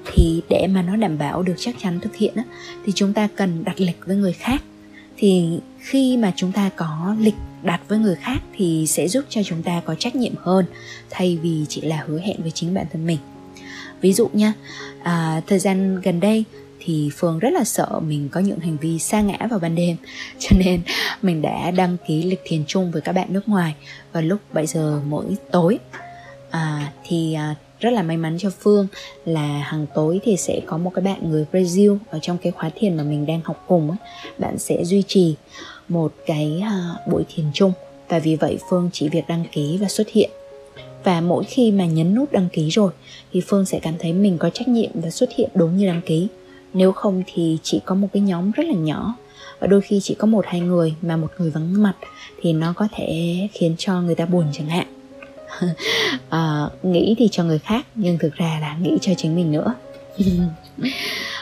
Thì 0.06 0.42
để 0.50 0.68
mà 0.68 0.82
nó 0.82 0.96
đảm 0.96 1.18
bảo 1.18 1.44
được 1.44 1.56
chắc 1.58 1.76
chắn 1.82 2.00
thực 2.00 2.16
hiện 2.16 2.34
á, 2.36 2.44
thì 2.86 2.92
chúng 2.96 3.14
ta 3.14 3.28
cần 3.36 3.64
đặt 3.64 3.82
lịch 3.82 3.98
với 4.06 4.16
người 4.16 4.34
khác. 4.34 4.64
Thì 5.18 5.60
khi 5.84 6.18
mà 6.18 6.32
chúng 6.36 6.52
ta 6.52 6.70
có 6.76 7.16
lịch 7.20 7.36
đặt 7.64 7.82
với 7.88 8.00
người 8.00 8.16
khác 8.16 8.42
thì 8.56 8.86
sẽ 8.88 9.08
giúp 9.08 9.26
cho 9.30 9.44
chúng 9.44 9.64
ta 9.64 9.82
có 9.86 9.96
trách 9.96 10.16
nhiệm 10.16 10.34
hơn 10.38 10.66
thay 11.10 11.38
vì 11.42 11.66
chỉ 11.70 11.82
là 11.82 12.04
hứa 12.08 12.20
hẹn 12.20 12.42
với 12.42 12.52
chính 12.52 12.74
bản 12.74 12.86
thân 12.92 13.08
mình. 13.08 13.18
Ví 14.02 14.14
dụ 14.14 14.30
nha 14.34 14.54
à, 15.04 15.42
thời 15.48 15.60
gian 15.60 16.02
gần 16.02 16.20
đây 16.20 16.44
thì 16.80 17.10
phương 17.16 17.40
rất 17.40 17.50
là 17.54 17.64
sợ 17.64 18.00
mình 18.00 18.30
có 18.30 18.40
những 18.40 18.60
hành 18.60 18.78
vi 18.78 19.00
sa 19.00 19.22
ngã 19.22 19.38
vào 19.50 19.60
ban 19.60 19.76
đêm 19.76 19.98
cho 20.40 20.58
nên 20.60 20.82
mình 21.22 21.42
đã 21.42 21.72
đăng 21.72 21.98
ký 22.08 22.24
lịch 22.24 22.42
thiền 22.44 22.64
chung 22.68 22.92
với 22.92 23.02
các 23.02 23.12
bạn 23.12 23.34
nước 23.34 23.50
ngoài 23.50 23.76
vào 24.12 24.24
lúc 24.24 24.40
7 24.54 24.68
giờ 24.68 25.02
mỗi 25.08 25.26
tối. 25.52 25.80
À, 26.50 26.92
thì 27.04 27.34
à, 27.34 27.56
rất 27.84 27.90
là 27.90 28.04
may 28.04 28.18
mắn 28.18 28.38
cho 28.40 28.50
phương 28.60 28.88
là 29.26 29.48
hàng 29.48 29.86
tối 29.94 30.20
thì 30.24 30.38
sẽ 30.38 30.62
có 30.66 30.78
một 30.78 30.92
cái 30.96 31.04
bạn 31.04 31.30
người 31.30 31.46
brazil 31.52 31.98
ở 32.10 32.20
trong 32.22 32.38
cái 32.38 32.52
khóa 32.52 32.70
thiền 32.76 32.98
mà 32.98 33.04
mình 33.04 33.26
đang 33.26 33.42
học 33.44 33.64
cùng 33.68 33.90
ấy, 33.90 33.98
bạn 34.38 34.60
sẽ 34.60 34.84
duy 34.84 35.04
trì 35.08 35.36
một 35.88 36.14
cái 36.26 36.62
à, 36.64 36.96
buổi 37.08 37.24
thiền 37.36 37.46
chung. 37.54 37.74
Và 38.10 38.20
vì 38.20 38.36
vậy 38.36 38.58
phương 38.70 38.90
chỉ 38.94 39.10
việc 39.10 39.28
đăng 39.28 39.46
ký 39.52 39.78
và 39.82 39.88
xuất 39.88 40.10
hiện. 40.10 40.30
Và 41.04 41.22
mỗi 41.22 41.44
khi 41.44 41.72
mà 41.72 41.86
nhấn 41.86 42.16
nút 42.16 42.32
đăng 42.32 42.50
ký 42.54 42.70
rồi 42.70 42.92
thì 43.34 43.42
phương 43.48 43.66
sẽ 43.66 43.80
cảm 43.80 43.94
thấy 44.00 44.14
mình 44.14 44.38
có 44.38 44.50
trách 44.50 44.68
nhiệm 44.68 44.92
và 44.94 45.10
xuất 45.10 45.30
hiện 45.36 45.50
đúng 45.56 45.78
như 45.78 45.88
đăng 45.88 46.02
ký. 46.02 46.28
Nếu 46.74 46.92
không 46.92 47.24
thì 47.34 47.58
chỉ 47.64 47.80
có 47.86 47.96
một 47.96 48.08
cái 48.14 48.22
nhóm 48.22 48.52
rất 48.52 48.66
là 48.66 48.74
nhỏ. 48.74 49.16
Và 49.60 49.68
đôi 49.68 49.82
khi 49.82 50.00
chỉ 50.04 50.16
có 50.16 50.26
một 50.26 50.46
hai 50.48 50.60
người 50.60 50.94
mà 51.02 51.18
một 51.18 51.32
người 51.38 51.50
vắng 51.50 51.84
mặt 51.84 51.96
thì 52.42 52.54
nó 52.54 52.74
có 52.74 52.88
thể 52.92 53.38
khiến 53.54 53.76
cho 53.78 54.02
người 54.02 54.16
ta 54.16 54.26
buồn 54.26 54.46
chẳng 54.54 54.68
hạn 54.68 55.03
à, 56.30 56.70
nghĩ 56.84 57.16
thì 57.18 57.28
cho 57.32 57.44
người 57.44 57.60
khác 57.60 57.86
nhưng 57.96 58.18
thực 58.18 58.36
ra 58.36 58.58
là 58.62 58.78
nghĩ 58.82 58.98
cho 59.02 59.14
chính 59.18 59.36
mình 59.36 59.52
nữa. 59.52 59.74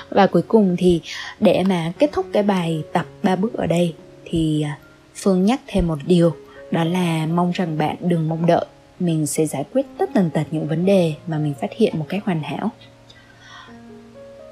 Và 0.10 0.28
cuối 0.28 0.42
cùng 0.42 0.76
thì 0.78 1.02
để 1.40 1.64
mà 1.70 1.94
kết 2.00 2.10
thúc 2.14 2.26
cái 2.34 2.44
bài 2.44 2.84
tập 2.94 3.06
ba 3.24 3.36
bước 3.36 3.54
ở 3.54 3.66
đây 3.66 3.94
thì 4.26 4.62
à, 4.62 4.78
phương 5.16 5.46
nhắc 5.46 5.62
thêm 5.68 5.88
một 5.88 6.00
điều 6.06 6.36
đó 6.72 6.84
là 6.84 7.26
mong 7.26 7.52
rằng 7.52 7.78
bạn 7.78 7.96
đừng 8.00 8.30
mong 8.30 8.46
đợi 8.46 8.66
mình 9.00 9.28
sẽ 9.28 9.46
giải 9.46 9.64
quyết 9.74 9.86
tất 9.98 10.10
tần 10.14 10.30
tật 10.30 10.44
những 10.52 10.68
vấn 10.68 10.86
đề 10.86 11.14
mà 11.28 11.38
mình 11.38 11.54
phát 11.62 11.72
hiện 11.78 12.00
một 12.00 12.06
cách 12.10 12.26
hoàn 12.26 12.44
hảo. 12.44 12.72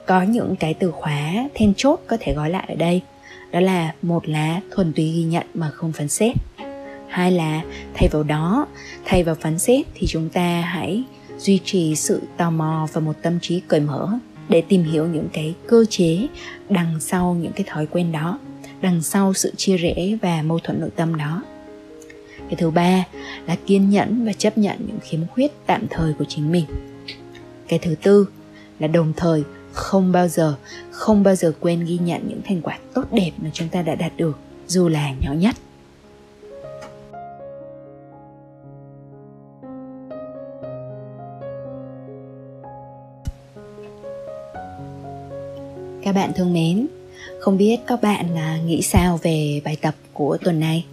Có 0.05 0.21
những 0.21 0.55
cái 0.55 0.73
từ 0.73 0.91
khóa 0.91 1.33
then 1.53 1.73
chốt 1.77 1.99
có 2.07 2.17
thể 2.19 2.33
gói 2.33 2.49
lại 2.49 2.65
ở 2.67 2.75
đây 2.75 3.01
đó 3.51 3.59
là 3.59 3.93
một 4.01 4.29
là 4.29 4.61
thuần 4.71 4.93
túy 4.93 5.11
ghi 5.11 5.23
nhận 5.23 5.45
mà 5.53 5.69
không 5.69 5.91
phán 5.91 6.07
xét 6.07 6.35
hai 7.09 7.31
là, 7.31 7.61
thay 7.93 8.09
vào 8.09 8.23
đó, 8.23 8.67
thay 9.05 9.23
vào 9.23 9.35
phán 9.35 9.59
xét 9.59 9.85
thì 9.93 10.07
chúng 10.07 10.29
ta 10.29 10.61
hãy 10.61 11.03
duy 11.37 11.59
trì 11.65 11.95
sự 11.95 12.21
tò 12.37 12.49
mò 12.49 12.87
và 12.93 13.01
một 13.01 13.13
tâm 13.21 13.39
trí 13.39 13.59
cởi 13.59 13.79
mở 13.79 14.09
để 14.49 14.61
tìm 14.61 14.83
hiểu 14.83 15.07
những 15.07 15.27
cái 15.33 15.53
cơ 15.67 15.85
chế 15.89 16.27
đằng 16.69 16.99
sau 16.99 17.37
những 17.41 17.51
cái 17.51 17.63
thói 17.67 17.85
quen 17.85 18.11
đó, 18.11 18.39
đằng 18.81 19.01
sau 19.01 19.33
sự 19.33 19.53
chia 19.57 19.77
rẽ 19.77 20.17
và 20.21 20.41
mâu 20.41 20.59
thuẫn 20.59 20.79
nội 20.79 20.89
tâm 20.95 21.17
đó. 21.17 21.43
Cái 22.37 22.55
thứ 22.55 22.71
ba 22.71 23.05
là 23.47 23.55
kiên 23.65 23.89
nhẫn 23.89 24.25
và 24.25 24.33
chấp 24.33 24.57
nhận 24.57 24.77
những 24.87 24.99
khiếm 25.03 25.19
khuyết 25.27 25.51
tạm 25.65 25.87
thời 25.89 26.13
của 26.13 26.25
chính 26.27 26.51
mình. 26.51 26.65
Cái 27.67 27.79
thứ 27.79 27.95
tư 27.95 28.27
là 28.79 28.87
đồng 28.87 29.13
thời 29.17 29.43
không 29.71 30.11
bao 30.11 30.27
giờ, 30.27 30.55
không 30.91 31.23
bao 31.23 31.35
giờ 31.35 31.53
quên 31.59 31.85
ghi 31.85 31.97
nhận 31.97 32.21
những 32.27 32.41
thành 32.45 32.61
quả 32.61 32.79
tốt 32.93 33.03
đẹp 33.11 33.31
mà 33.37 33.49
chúng 33.53 33.69
ta 33.69 33.81
đã 33.81 33.95
đạt 33.95 34.11
được, 34.17 34.39
dù 34.67 34.87
là 34.87 35.13
nhỏ 35.21 35.33
nhất. 35.33 35.55
Các 46.09 46.15
bạn 46.15 46.31
thân 46.35 46.53
mến. 46.53 46.87
Không 47.39 47.57
biết 47.57 47.77
các 47.87 48.01
bạn 48.01 48.35
à, 48.35 48.57
nghĩ 48.65 48.81
sao 48.81 49.19
về 49.23 49.61
bài 49.63 49.77
tập 49.81 49.95
của 50.13 50.37
tuần 50.43 50.59
này? 50.59 50.85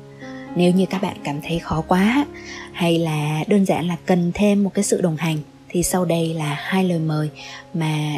Nếu 0.57 0.73
như 0.73 0.87
các 0.91 1.03
bạn 1.03 1.17
cảm 1.25 1.41
thấy 1.43 1.59
khó 1.59 1.85
quá, 1.89 2.27
hay 2.73 2.99
là 2.99 3.45
đơn 3.47 3.65
giản 3.65 3.89
là 3.89 3.97
cần 4.07 4.33
thêm 4.35 4.65
một 4.65 4.71
cái 4.75 4.85
sự 4.85 5.01
đồng 5.01 5.17
hành, 5.17 5.39
thì 5.69 5.83
sau 5.83 6.05
đây 6.05 6.35
là 6.35 6.57
hai 6.59 6.85
lời 6.85 6.99
mời 6.99 7.29
mà 7.75 8.13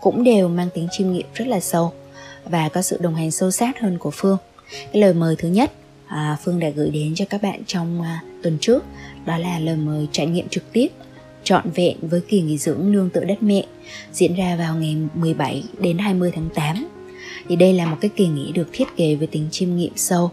cũng 0.00 0.24
đều 0.24 0.48
mang 0.48 0.68
tính 0.74 0.88
chiêm 0.90 1.12
nghiệm 1.12 1.26
rất 1.34 1.48
là 1.48 1.60
sâu 1.60 1.92
và 2.44 2.68
có 2.68 2.82
sự 2.82 2.98
đồng 3.00 3.14
hành 3.14 3.30
sâu 3.30 3.50
sát 3.50 3.80
hơn 3.80 3.98
của 3.98 4.10
phương. 4.10 4.38
Cái 4.92 5.02
lời 5.02 5.14
mời 5.14 5.36
thứ 5.38 5.48
nhất 5.48 5.72
à, 6.06 6.36
phương 6.44 6.60
đã 6.60 6.68
gửi 6.68 6.90
đến 6.90 7.14
cho 7.14 7.24
các 7.30 7.42
bạn 7.42 7.60
trong 7.66 8.02
à, 8.02 8.22
tuần 8.42 8.58
trước, 8.60 8.84
đó 9.24 9.38
là 9.38 9.58
lời 9.58 9.76
mời 9.76 10.08
trải 10.12 10.26
nghiệm 10.26 10.48
trực 10.48 10.72
tiếp 10.72 10.88
trọn 11.44 11.70
vẹn 11.70 11.96
với 12.02 12.20
kỳ 12.20 12.40
nghỉ 12.40 12.58
dưỡng 12.58 12.92
nương 12.92 13.10
tựa 13.10 13.24
đất 13.24 13.42
mẹ, 13.42 13.64
diễn 14.12 14.34
ra 14.34 14.56
vào 14.58 14.76
ngày 14.76 14.96
17 15.14 15.64
đến 15.78 15.98
20 15.98 16.32
tháng 16.34 16.48
8 16.54 16.88
thì 17.48 17.56
đây 17.56 17.72
là 17.72 17.86
một 17.86 17.96
cái 18.00 18.10
kỳ 18.16 18.26
nghỉ 18.26 18.52
được 18.52 18.68
thiết 18.72 18.84
kế 18.96 19.14
với 19.14 19.26
tính 19.26 19.48
chiêm 19.50 19.76
nghiệm 19.76 19.92
sâu. 19.96 20.30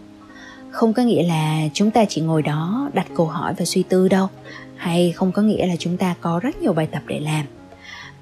Không 0.70 0.92
có 0.92 1.02
nghĩa 1.02 1.22
là 1.22 1.68
chúng 1.74 1.90
ta 1.90 2.04
chỉ 2.08 2.20
ngồi 2.20 2.42
đó 2.42 2.90
đặt 2.94 3.06
câu 3.16 3.26
hỏi 3.26 3.54
và 3.58 3.64
suy 3.64 3.82
tư 3.82 4.08
đâu, 4.08 4.28
hay 4.76 5.12
không 5.12 5.32
có 5.32 5.42
nghĩa 5.42 5.66
là 5.66 5.76
chúng 5.78 5.96
ta 5.96 6.14
có 6.20 6.40
rất 6.42 6.62
nhiều 6.62 6.72
bài 6.72 6.88
tập 6.92 7.02
để 7.06 7.20
làm. 7.20 7.46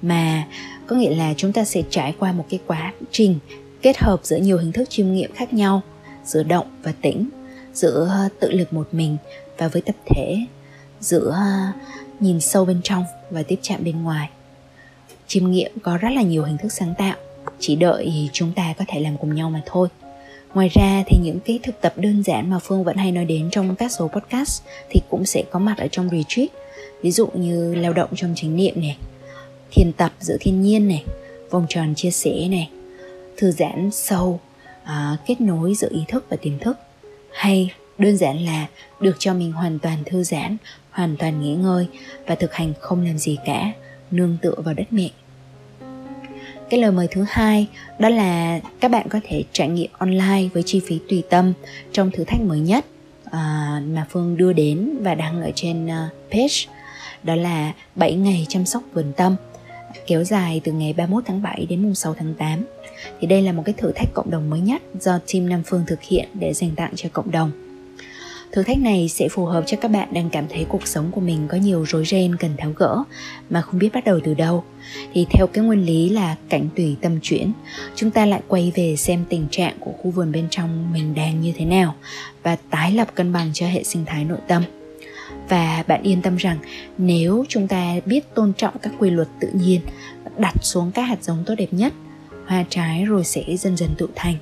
Mà 0.01 0.47
có 0.87 0.95
nghĩa 0.95 1.15
là 1.15 1.33
chúng 1.37 1.53
ta 1.53 1.63
sẽ 1.63 1.83
trải 1.89 2.15
qua 2.19 2.31
một 2.31 2.45
cái 2.49 2.59
quá 2.67 2.93
trình 3.11 3.39
kết 3.81 3.97
hợp 3.97 4.19
giữa 4.23 4.37
nhiều 4.37 4.57
hình 4.57 4.71
thức 4.71 4.89
chiêm 4.89 5.13
nghiệm 5.13 5.31
khác 5.33 5.53
nhau, 5.53 5.81
giữa 6.25 6.43
động 6.43 6.67
và 6.83 6.93
tĩnh, 7.01 7.29
giữa 7.73 8.29
tự 8.39 8.51
lực 8.51 8.73
một 8.73 8.87
mình 8.91 9.17
và 9.57 9.67
với 9.67 9.81
tập 9.81 9.95
thể, 10.05 10.37
giữa 10.99 11.37
nhìn 12.21 12.39
sâu 12.39 12.65
bên 12.65 12.81
trong 12.83 13.03
và 13.29 13.43
tiếp 13.43 13.59
chạm 13.61 13.83
bên 13.83 14.03
ngoài. 14.03 14.29
Chiêm 15.27 15.51
nghiệm 15.51 15.71
có 15.83 15.97
rất 15.97 16.09
là 16.09 16.21
nhiều 16.21 16.43
hình 16.43 16.57
thức 16.57 16.71
sáng 16.71 16.93
tạo 16.97 17.15
chỉ 17.59 17.75
đợi 17.75 18.29
chúng 18.33 18.53
ta 18.53 18.73
có 18.77 18.85
thể 18.87 18.99
làm 18.99 19.17
cùng 19.17 19.35
nhau 19.35 19.49
mà 19.49 19.61
thôi. 19.65 19.87
Ngoài 20.53 20.69
ra 20.73 21.03
thì 21.07 21.17
những 21.23 21.39
cái 21.45 21.59
thực 21.63 21.81
tập 21.81 21.93
đơn 21.95 22.23
giản 22.23 22.49
mà 22.49 22.59
phương 22.59 22.83
vẫn 22.83 22.97
hay 22.97 23.11
nói 23.11 23.25
đến 23.25 23.49
trong 23.51 23.75
các 23.75 23.91
số 23.91 24.07
podcast 24.07 24.63
thì 24.89 25.01
cũng 25.09 25.25
sẽ 25.25 25.43
có 25.51 25.59
mặt 25.59 25.77
ở 25.77 25.87
trong 25.91 26.09
retreat. 26.09 26.49
Ví 27.01 27.11
dụ 27.11 27.27
như 27.33 27.75
lao 27.75 27.93
động 27.93 28.09
trong 28.15 28.33
chánh 28.35 28.55
niệm 28.55 28.81
này 28.81 28.97
thiền 29.71 29.91
tập 29.93 30.11
giữa 30.19 30.37
thiên 30.39 30.61
nhiên 30.61 30.87
này 30.87 31.03
vòng 31.49 31.65
tròn 31.69 31.95
chia 31.95 32.11
sẻ 32.11 32.47
này 32.49 32.69
thư 33.37 33.51
giãn 33.51 33.89
sâu 33.91 34.39
à, 34.83 35.17
kết 35.25 35.41
nối 35.41 35.75
giữa 35.75 35.89
ý 35.91 36.03
thức 36.07 36.25
và 36.29 36.37
tiềm 36.41 36.59
thức. 36.59 36.77
Hay 37.33 37.71
đơn 37.97 38.17
giản 38.17 38.45
là 38.45 38.67
được 38.99 39.15
cho 39.19 39.33
mình 39.33 39.51
hoàn 39.51 39.79
toàn 39.79 40.03
thư 40.05 40.23
giãn 40.23 40.57
hoàn 40.99 41.17
toàn 41.17 41.41
nghỉ 41.41 41.55
ngơi 41.55 41.87
và 42.27 42.35
thực 42.35 42.53
hành 42.53 42.73
không 42.79 43.05
làm 43.05 43.17
gì 43.17 43.37
cả 43.45 43.71
nương 44.11 44.37
tựa 44.41 44.55
vào 44.57 44.73
đất 44.73 44.87
mẹ 44.91 45.09
cái 46.69 46.79
lời 46.79 46.91
mời 46.91 47.07
thứ 47.11 47.25
hai 47.29 47.67
đó 47.99 48.09
là 48.09 48.59
các 48.79 48.91
bạn 48.91 49.07
có 49.09 49.19
thể 49.23 49.43
trải 49.51 49.67
nghiệm 49.67 49.89
online 49.97 50.49
với 50.53 50.63
chi 50.65 50.81
phí 50.87 50.99
tùy 51.09 51.23
tâm 51.29 51.53
trong 51.91 52.11
thử 52.11 52.23
thách 52.23 52.41
mới 52.41 52.59
nhất 52.59 52.85
à, 53.31 53.81
mà 53.87 54.07
phương 54.09 54.37
đưa 54.37 54.53
đến 54.53 54.97
và 55.01 55.15
đăng 55.15 55.41
ở 55.41 55.51
trên 55.55 55.85
uh, 55.85 55.91
page 56.31 56.73
đó 57.23 57.35
là 57.35 57.73
7 57.95 58.13
ngày 58.15 58.45
chăm 58.49 58.65
sóc 58.65 58.83
vườn 58.93 59.13
tâm 59.17 59.35
kéo 60.07 60.23
dài 60.23 60.61
từ 60.63 60.71
ngày 60.71 60.93
31 60.93 61.23
tháng 61.27 61.41
7 61.41 61.65
đến 61.69 61.83
mùng 61.83 61.95
6 61.95 62.13
tháng 62.13 62.33
8. 62.33 62.65
Thì 63.19 63.27
đây 63.27 63.41
là 63.41 63.51
một 63.51 63.63
cái 63.65 63.73
thử 63.77 63.91
thách 63.91 64.13
cộng 64.13 64.31
đồng 64.31 64.49
mới 64.49 64.59
nhất 64.59 64.81
do 64.99 65.19
team 65.33 65.49
Nam 65.49 65.63
Phương 65.65 65.83
thực 65.87 66.01
hiện 66.01 66.29
để 66.33 66.53
dành 66.53 66.71
tặng 66.75 66.91
cho 66.95 67.09
cộng 67.13 67.31
đồng. 67.31 67.68
Thử 68.51 68.63
thách 68.63 68.79
này 68.79 69.09
sẽ 69.09 69.29
phù 69.29 69.45
hợp 69.45 69.63
cho 69.67 69.77
các 69.81 69.91
bạn 69.91 70.13
đang 70.13 70.29
cảm 70.29 70.45
thấy 70.49 70.65
cuộc 70.69 70.87
sống 70.87 71.11
của 71.11 71.21
mình 71.21 71.47
có 71.47 71.57
nhiều 71.57 71.85
rối 71.85 72.05
ren 72.05 72.35
cần 72.35 72.51
tháo 72.57 72.71
gỡ 72.71 73.03
mà 73.49 73.61
không 73.61 73.79
biết 73.79 73.89
bắt 73.93 74.03
đầu 74.05 74.19
từ 74.23 74.33
đâu. 74.33 74.63
Thì 75.13 75.25
theo 75.29 75.47
cái 75.47 75.65
nguyên 75.65 75.85
lý 75.85 76.09
là 76.09 76.35
cảnh 76.49 76.69
tùy 76.75 76.95
tâm 77.01 77.19
chuyển, 77.21 77.51
chúng 77.95 78.11
ta 78.11 78.25
lại 78.25 78.41
quay 78.47 78.71
về 78.75 78.95
xem 78.95 79.25
tình 79.29 79.47
trạng 79.51 79.75
của 79.79 79.91
khu 79.91 80.11
vườn 80.11 80.31
bên 80.31 80.47
trong 80.49 80.93
mình 80.93 81.15
đang 81.15 81.41
như 81.41 81.53
thế 81.57 81.65
nào 81.65 81.95
và 82.43 82.55
tái 82.69 82.91
lập 82.91 83.07
cân 83.15 83.33
bằng 83.33 83.49
cho 83.53 83.67
hệ 83.67 83.83
sinh 83.83 84.05
thái 84.05 84.25
nội 84.25 84.39
tâm 84.47 84.63
và 85.49 85.83
bạn 85.87 86.03
yên 86.03 86.21
tâm 86.21 86.35
rằng 86.35 86.57
nếu 86.97 87.45
chúng 87.49 87.67
ta 87.67 87.95
biết 88.05 88.35
tôn 88.35 88.53
trọng 88.53 88.73
các 88.81 88.93
quy 88.99 89.09
luật 89.09 89.27
tự 89.39 89.47
nhiên 89.53 89.81
đặt 90.37 90.53
xuống 90.61 90.91
các 90.91 91.01
hạt 91.01 91.23
giống 91.23 91.43
tốt 91.45 91.55
đẹp 91.57 91.73
nhất 91.73 91.93
hoa 92.47 92.65
trái 92.69 93.05
rồi 93.05 93.23
sẽ 93.23 93.43
dần 93.57 93.77
dần 93.77 93.89
tự 93.97 94.07
thành 94.15 94.35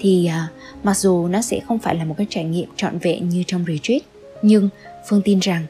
thì 0.00 0.30
uh, 0.30 0.84
mặc 0.84 0.96
dù 0.96 1.28
nó 1.28 1.42
sẽ 1.42 1.60
không 1.68 1.78
phải 1.78 1.94
là 1.94 2.04
một 2.04 2.14
cái 2.18 2.26
trải 2.30 2.44
nghiệm 2.44 2.68
trọn 2.76 2.98
vẹn 2.98 3.28
như 3.28 3.42
trong 3.46 3.64
retreat 3.68 4.02
nhưng 4.42 4.68
phương 5.08 5.22
tin 5.24 5.38
rằng 5.38 5.66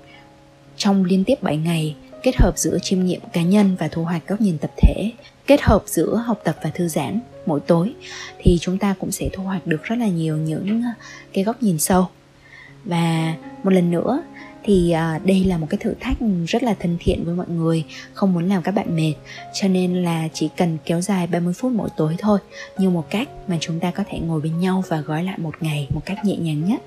trong 0.77 1.05
liên 1.05 1.25
tiếp 1.25 1.43
7 1.43 1.57
ngày 1.57 1.97
kết 2.23 2.37
hợp 2.37 2.59
giữa 2.59 2.79
chiêm 2.83 3.05
nghiệm 3.05 3.21
cá 3.33 3.43
nhân 3.43 3.77
và 3.79 3.89
thu 3.89 4.05
hoạch 4.05 4.27
góc 4.27 4.41
nhìn 4.41 4.59
tập 4.59 4.71
thể 4.77 5.11
kết 5.47 5.61
hợp 5.63 5.83
giữa 5.87 6.23
học 6.27 6.41
tập 6.45 6.57
và 6.63 6.71
thư 6.71 6.89
giãn 6.89 7.21
mỗi 7.47 7.61
tối 7.61 7.93
thì 8.39 8.59
chúng 8.61 8.79
ta 8.79 8.95
cũng 8.99 9.11
sẽ 9.11 9.29
thu 9.33 9.43
hoạch 9.43 9.67
được 9.67 9.83
rất 9.83 9.97
là 9.99 10.07
nhiều 10.09 10.37
những 10.37 10.83
à, 10.83 10.95
cái 11.33 11.45
góc 11.45 11.63
nhìn 11.63 11.79
sâu. 11.79 12.07
Và 12.85 13.35
một 13.63 13.71
lần 13.71 13.91
nữa 13.91 14.23
thì 14.65 14.91
à, 14.91 15.21
đây 15.25 15.45
là 15.45 15.59
một 15.59 15.67
cái 15.71 15.79
thử 15.79 15.95
thách 16.01 16.17
rất 16.47 16.63
là 16.63 16.75
thân 16.75 16.97
thiện 17.01 17.25
với 17.25 17.35
mọi 17.35 17.49
người 17.49 17.85
không 18.13 18.33
muốn 18.33 18.49
làm 18.49 18.63
các 18.63 18.73
bạn 18.73 18.97
mệt. 18.97 19.15
Cho 19.61 19.69
nên 19.69 20.03
là 20.03 20.29
chỉ 20.33 20.49
cần 20.57 20.79
kéo 20.85 21.01
dài 21.01 21.27
30 21.27 21.55
phút 21.55 21.73
mỗi 21.73 21.89
tối 21.97 22.17
thôi 22.19 22.39
như 22.79 22.91
một 22.91 23.11
cách 23.11 23.29
mà 23.49 23.57
chúng 23.61 23.81
ta 23.81 23.91
có 23.91 24.05
thể 24.11 24.19
ngồi 24.19 24.41
bên 24.41 24.61
nhau 24.61 24.85
và 24.89 25.01
gói 25.01 25.25
lại 25.25 25.39
một 25.39 25.55
ngày 25.61 25.89
một 25.95 26.03
cách 26.05 26.25
nhẹ 26.25 26.37
nhàng 26.37 26.65
nhất. 26.65 26.81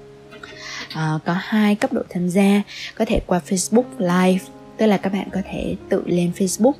À, 0.94 1.20
có 1.26 1.36
hai 1.40 1.76
cấp 1.76 1.94
độ 1.94 2.02
tham 2.10 2.30
gia 2.30 2.62
có 2.96 3.06
thể 3.06 3.20
qua 3.28 3.42
Facebook 3.48 3.84
Live 3.98 4.46
tức 4.78 4.86
là 4.86 4.98
các 4.98 5.14
bạn 5.14 5.28
có 5.34 5.42
thể 5.52 5.76
tự 5.90 6.04
lên 6.06 6.32
Facebook 6.38 6.74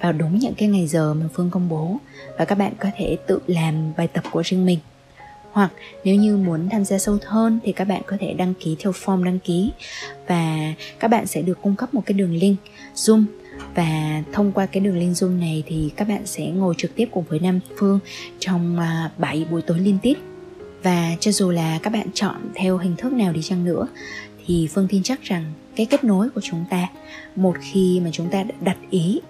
vào 0.00 0.12
đúng 0.12 0.38
những 0.38 0.54
cái 0.54 0.68
ngày 0.68 0.86
giờ 0.86 1.14
mà 1.14 1.26
Phương 1.34 1.50
công 1.50 1.68
bố 1.68 1.96
và 2.38 2.44
các 2.44 2.58
bạn 2.58 2.72
có 2.80 2.88
thể 2.96 3.16
tự 3.26 3.38
làm 3.46 3.92
bài 3.96 4.08
tập 4.08 4.24
của 4.30 4.42
riêng 4.44 4.66
mình 4.66 4.78
hoặc 5.52 5.72
nếu 6.04 6.14
như 6.14 6.36
muốn 6.36 6.68
tham 6.68 6.84
gia 6.84 6.98
sâu 6.98 7.18
hơn 7.26 7.60
thì 7.64 7.72
các 7.72 7.84
bạn 7.84 8.02
có 8.06 8.16
thể 8.20 8.32
đăng 8.32 8.54
ký 8.54 8.76
theo 8.78 8.92
form 8.92 9.24
đăng 9.24 9.38
ký. 9.38 9.70
Và 10.26 10.74
các 10.98 11.08
bạn 11.08 11.26
sẽ 11.26 11.42
được 11.42 11.58
cung 11.62 11.76
cấp 11.76 11.94
một 11.94 12.02
cái 12.06 12.14
đường 12.14 12.34
link 12.34 12.58
Zoom. 12.94 13.24
Và 13.74 14.22
thông 14.32 14.52
qua 14.52 14.66
cái 14.66 14.80
đường 14.80 14.98
link 14.98 15.12
Zoom 15.12 15.38
này 15.38 15.62
thì 15.66 15.90
các 15.96 16.08
bạn 16.08 16.26
sẽ 16.26 16.46
ngồi 16.46 16.74
trực 16.78 16.94
tiếp 16.94 17.08
cùng 17.10 17.24
với 17.28 17.38
Nam 17.38 17.60
Phương 17.78 17.98
trong 18.38 18.78
à, 18.78 19.10
7 19.18 19.46
buổi 19.50 19.62
tối 19.62 19.78
liên 19.78 19.98
tiếp. 20.02 20.14
Và 20.82 21.16
cho 21.20 21.32
dù 21.32 21.50
là 21.50 21.78
các 21.82 21.92
bạn 21.92 22.06
chọn 22.14 22.36
theo 22.54 22.78
hình 22.78 22.96
thức 22.96 23.12
nào 23.12 23.32
đi 23.32 23.42
chăng 23.42 23.64
nữa, 23.64 23.88
thì 24.46 24.68
Phương 24.74 24.88
tin 24.88 25.02
chắc 25.02 25.22
rằng 25.22 25.44
cái 25.76 25.86
kết 25.86 26.04
nối 26.04 26.30
của 26.30 26.40
chúng 26.40 26.64
ta, 26.70 26.88
một 27.36 27.56
khi 27.60 28.00
mà 28.04 28.10
chúng 28.12 28.30
ta 28.30 28.42
đã 28.42 28.54
đặt 28.60 28.76
ý, 28.90 29.20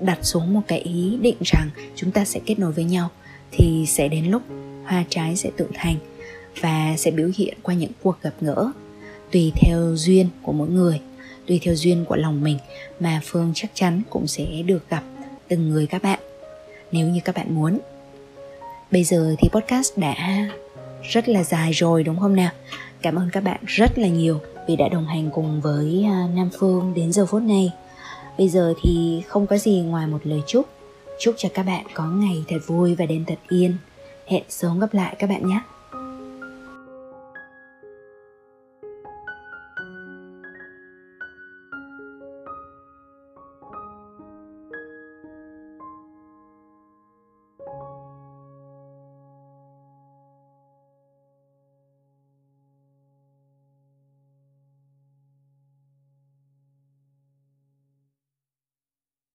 đặt 0.00 0.18
xuống 0.22 0.54
một 0.54 0.60
cái 0.68 0.78
ý 0.78 1.18
định 1.22 1.36
rằng 1.40 1.70
chúng 1.94 2.10
ta 2.10 2.24
sẽ 2.24 2.40
kết 2.46 2.58
nối 2.58 2.72
với 2.72 2.84
nhau, 2.84 3.08
thì 3.50 3.84
sẽ 3.86 4.08
đến 4.08 4.24
lúc 4.24 4.42
hoa 4.88 5.04
trái 5.08 5.36
sẽ 5.36 5.50
tự 5.56 5.68
thành 5.74 5.96
và 6.60 6.94
sẽ 6.98 7.10
biểu 7.10 7.30
hiện 7.36 7.54
qua 7.62 7.74
những 7.74 7.90
cuộc 8.02 8.16
gặp 8.22 8.34
gỡ. 8.40 8.70
Tùy 9.30 9.52
theo 9.56 9.96
duyên 9.96 10.28
của 10.42 10.52
mỗi 10.52 10.68
người, 10.68 11.00
tùy 11.46 11.60
theo 11.62 11.74
duyên 11.74 12.04
của 12.04 12.16
lòng 12.16 12.42
mình 12.42 12.58
mà 13.00 13.20
phương 13.24 13.52
chắc 13.54 13.70
chắn 13.74 14.02
cũng 14.10 14.26
sẽ 14.26 14.44
được 14.66 14.90
gặp 14.90 15.02
từng 15.48 15.70
người 15.70 15.86
các 15.86 16.02
bạn, 16.02 16.20
nếu 16.92 17.08
như 17.08 17.20
các 17.24 17.34
bạn 17.34 17.54
muốn. 17.54 17.78
Bây 18.90 19.04
giờ 19.04 19.34
thì 19.38 19.48
podcast 19.52 19.98
đã 19.98 20.48
rất 21.02 21.28
là 21.28 21.44
dài 21.44 21.72
rồi, 21.72 22.04
đúng 22.04 22.20
không 22.20 22.36
nào? 22.36 22.50
Cảm 23.02 23.14
ơn 23.14 23.28
các 23.32 23.44
bạn 23.44 23.60
rất 23.66 23.98
là 23.98 24.08
nhiều 24.08 24.40
vì 24.68 24.76
đã 24.76 24.88
đồng 24.88 25.06
hành 25.06 25.30
cùng 25.30 25.60
với 25.60 26.04
à, 26.06 26.28
nam 26.34 26.50
phương 26.58 26.94
đến 26.94 27.12
giờ 27.12 27.26
phút 27.26 27.42
này. 27.42 27.72
Bây 28.38 28.48
giờ 28.48 28.74
thì 28.82 29.22
không 29.26 29.46
có 29.46 29.58
gì 29.58 29.80
ngoài 29.80 30.06
một 30.06 30.20
lời 30.24 30.40
chúc. 30.46 30.66
Chúc 31.20 31.34
cho 31.38 31.48
các 31.54 31.62
bạn 31.62 31.86
có 31.94 32.04
ngày 32.04 32.44
thật 32.48 32.58
vui 32.66 32.94
và 32.94 33.06
đêm 33.06 33.24
thật 33.24 33.38
yên 33.48 33.76
hẹn 34.28 34.42
sớm 34.48 34.80
gặp 34.80 34.94
lại 34.94 35.16
các 35.18 35.30
bạn 35.30 35.46
nhé. 35.46 35.60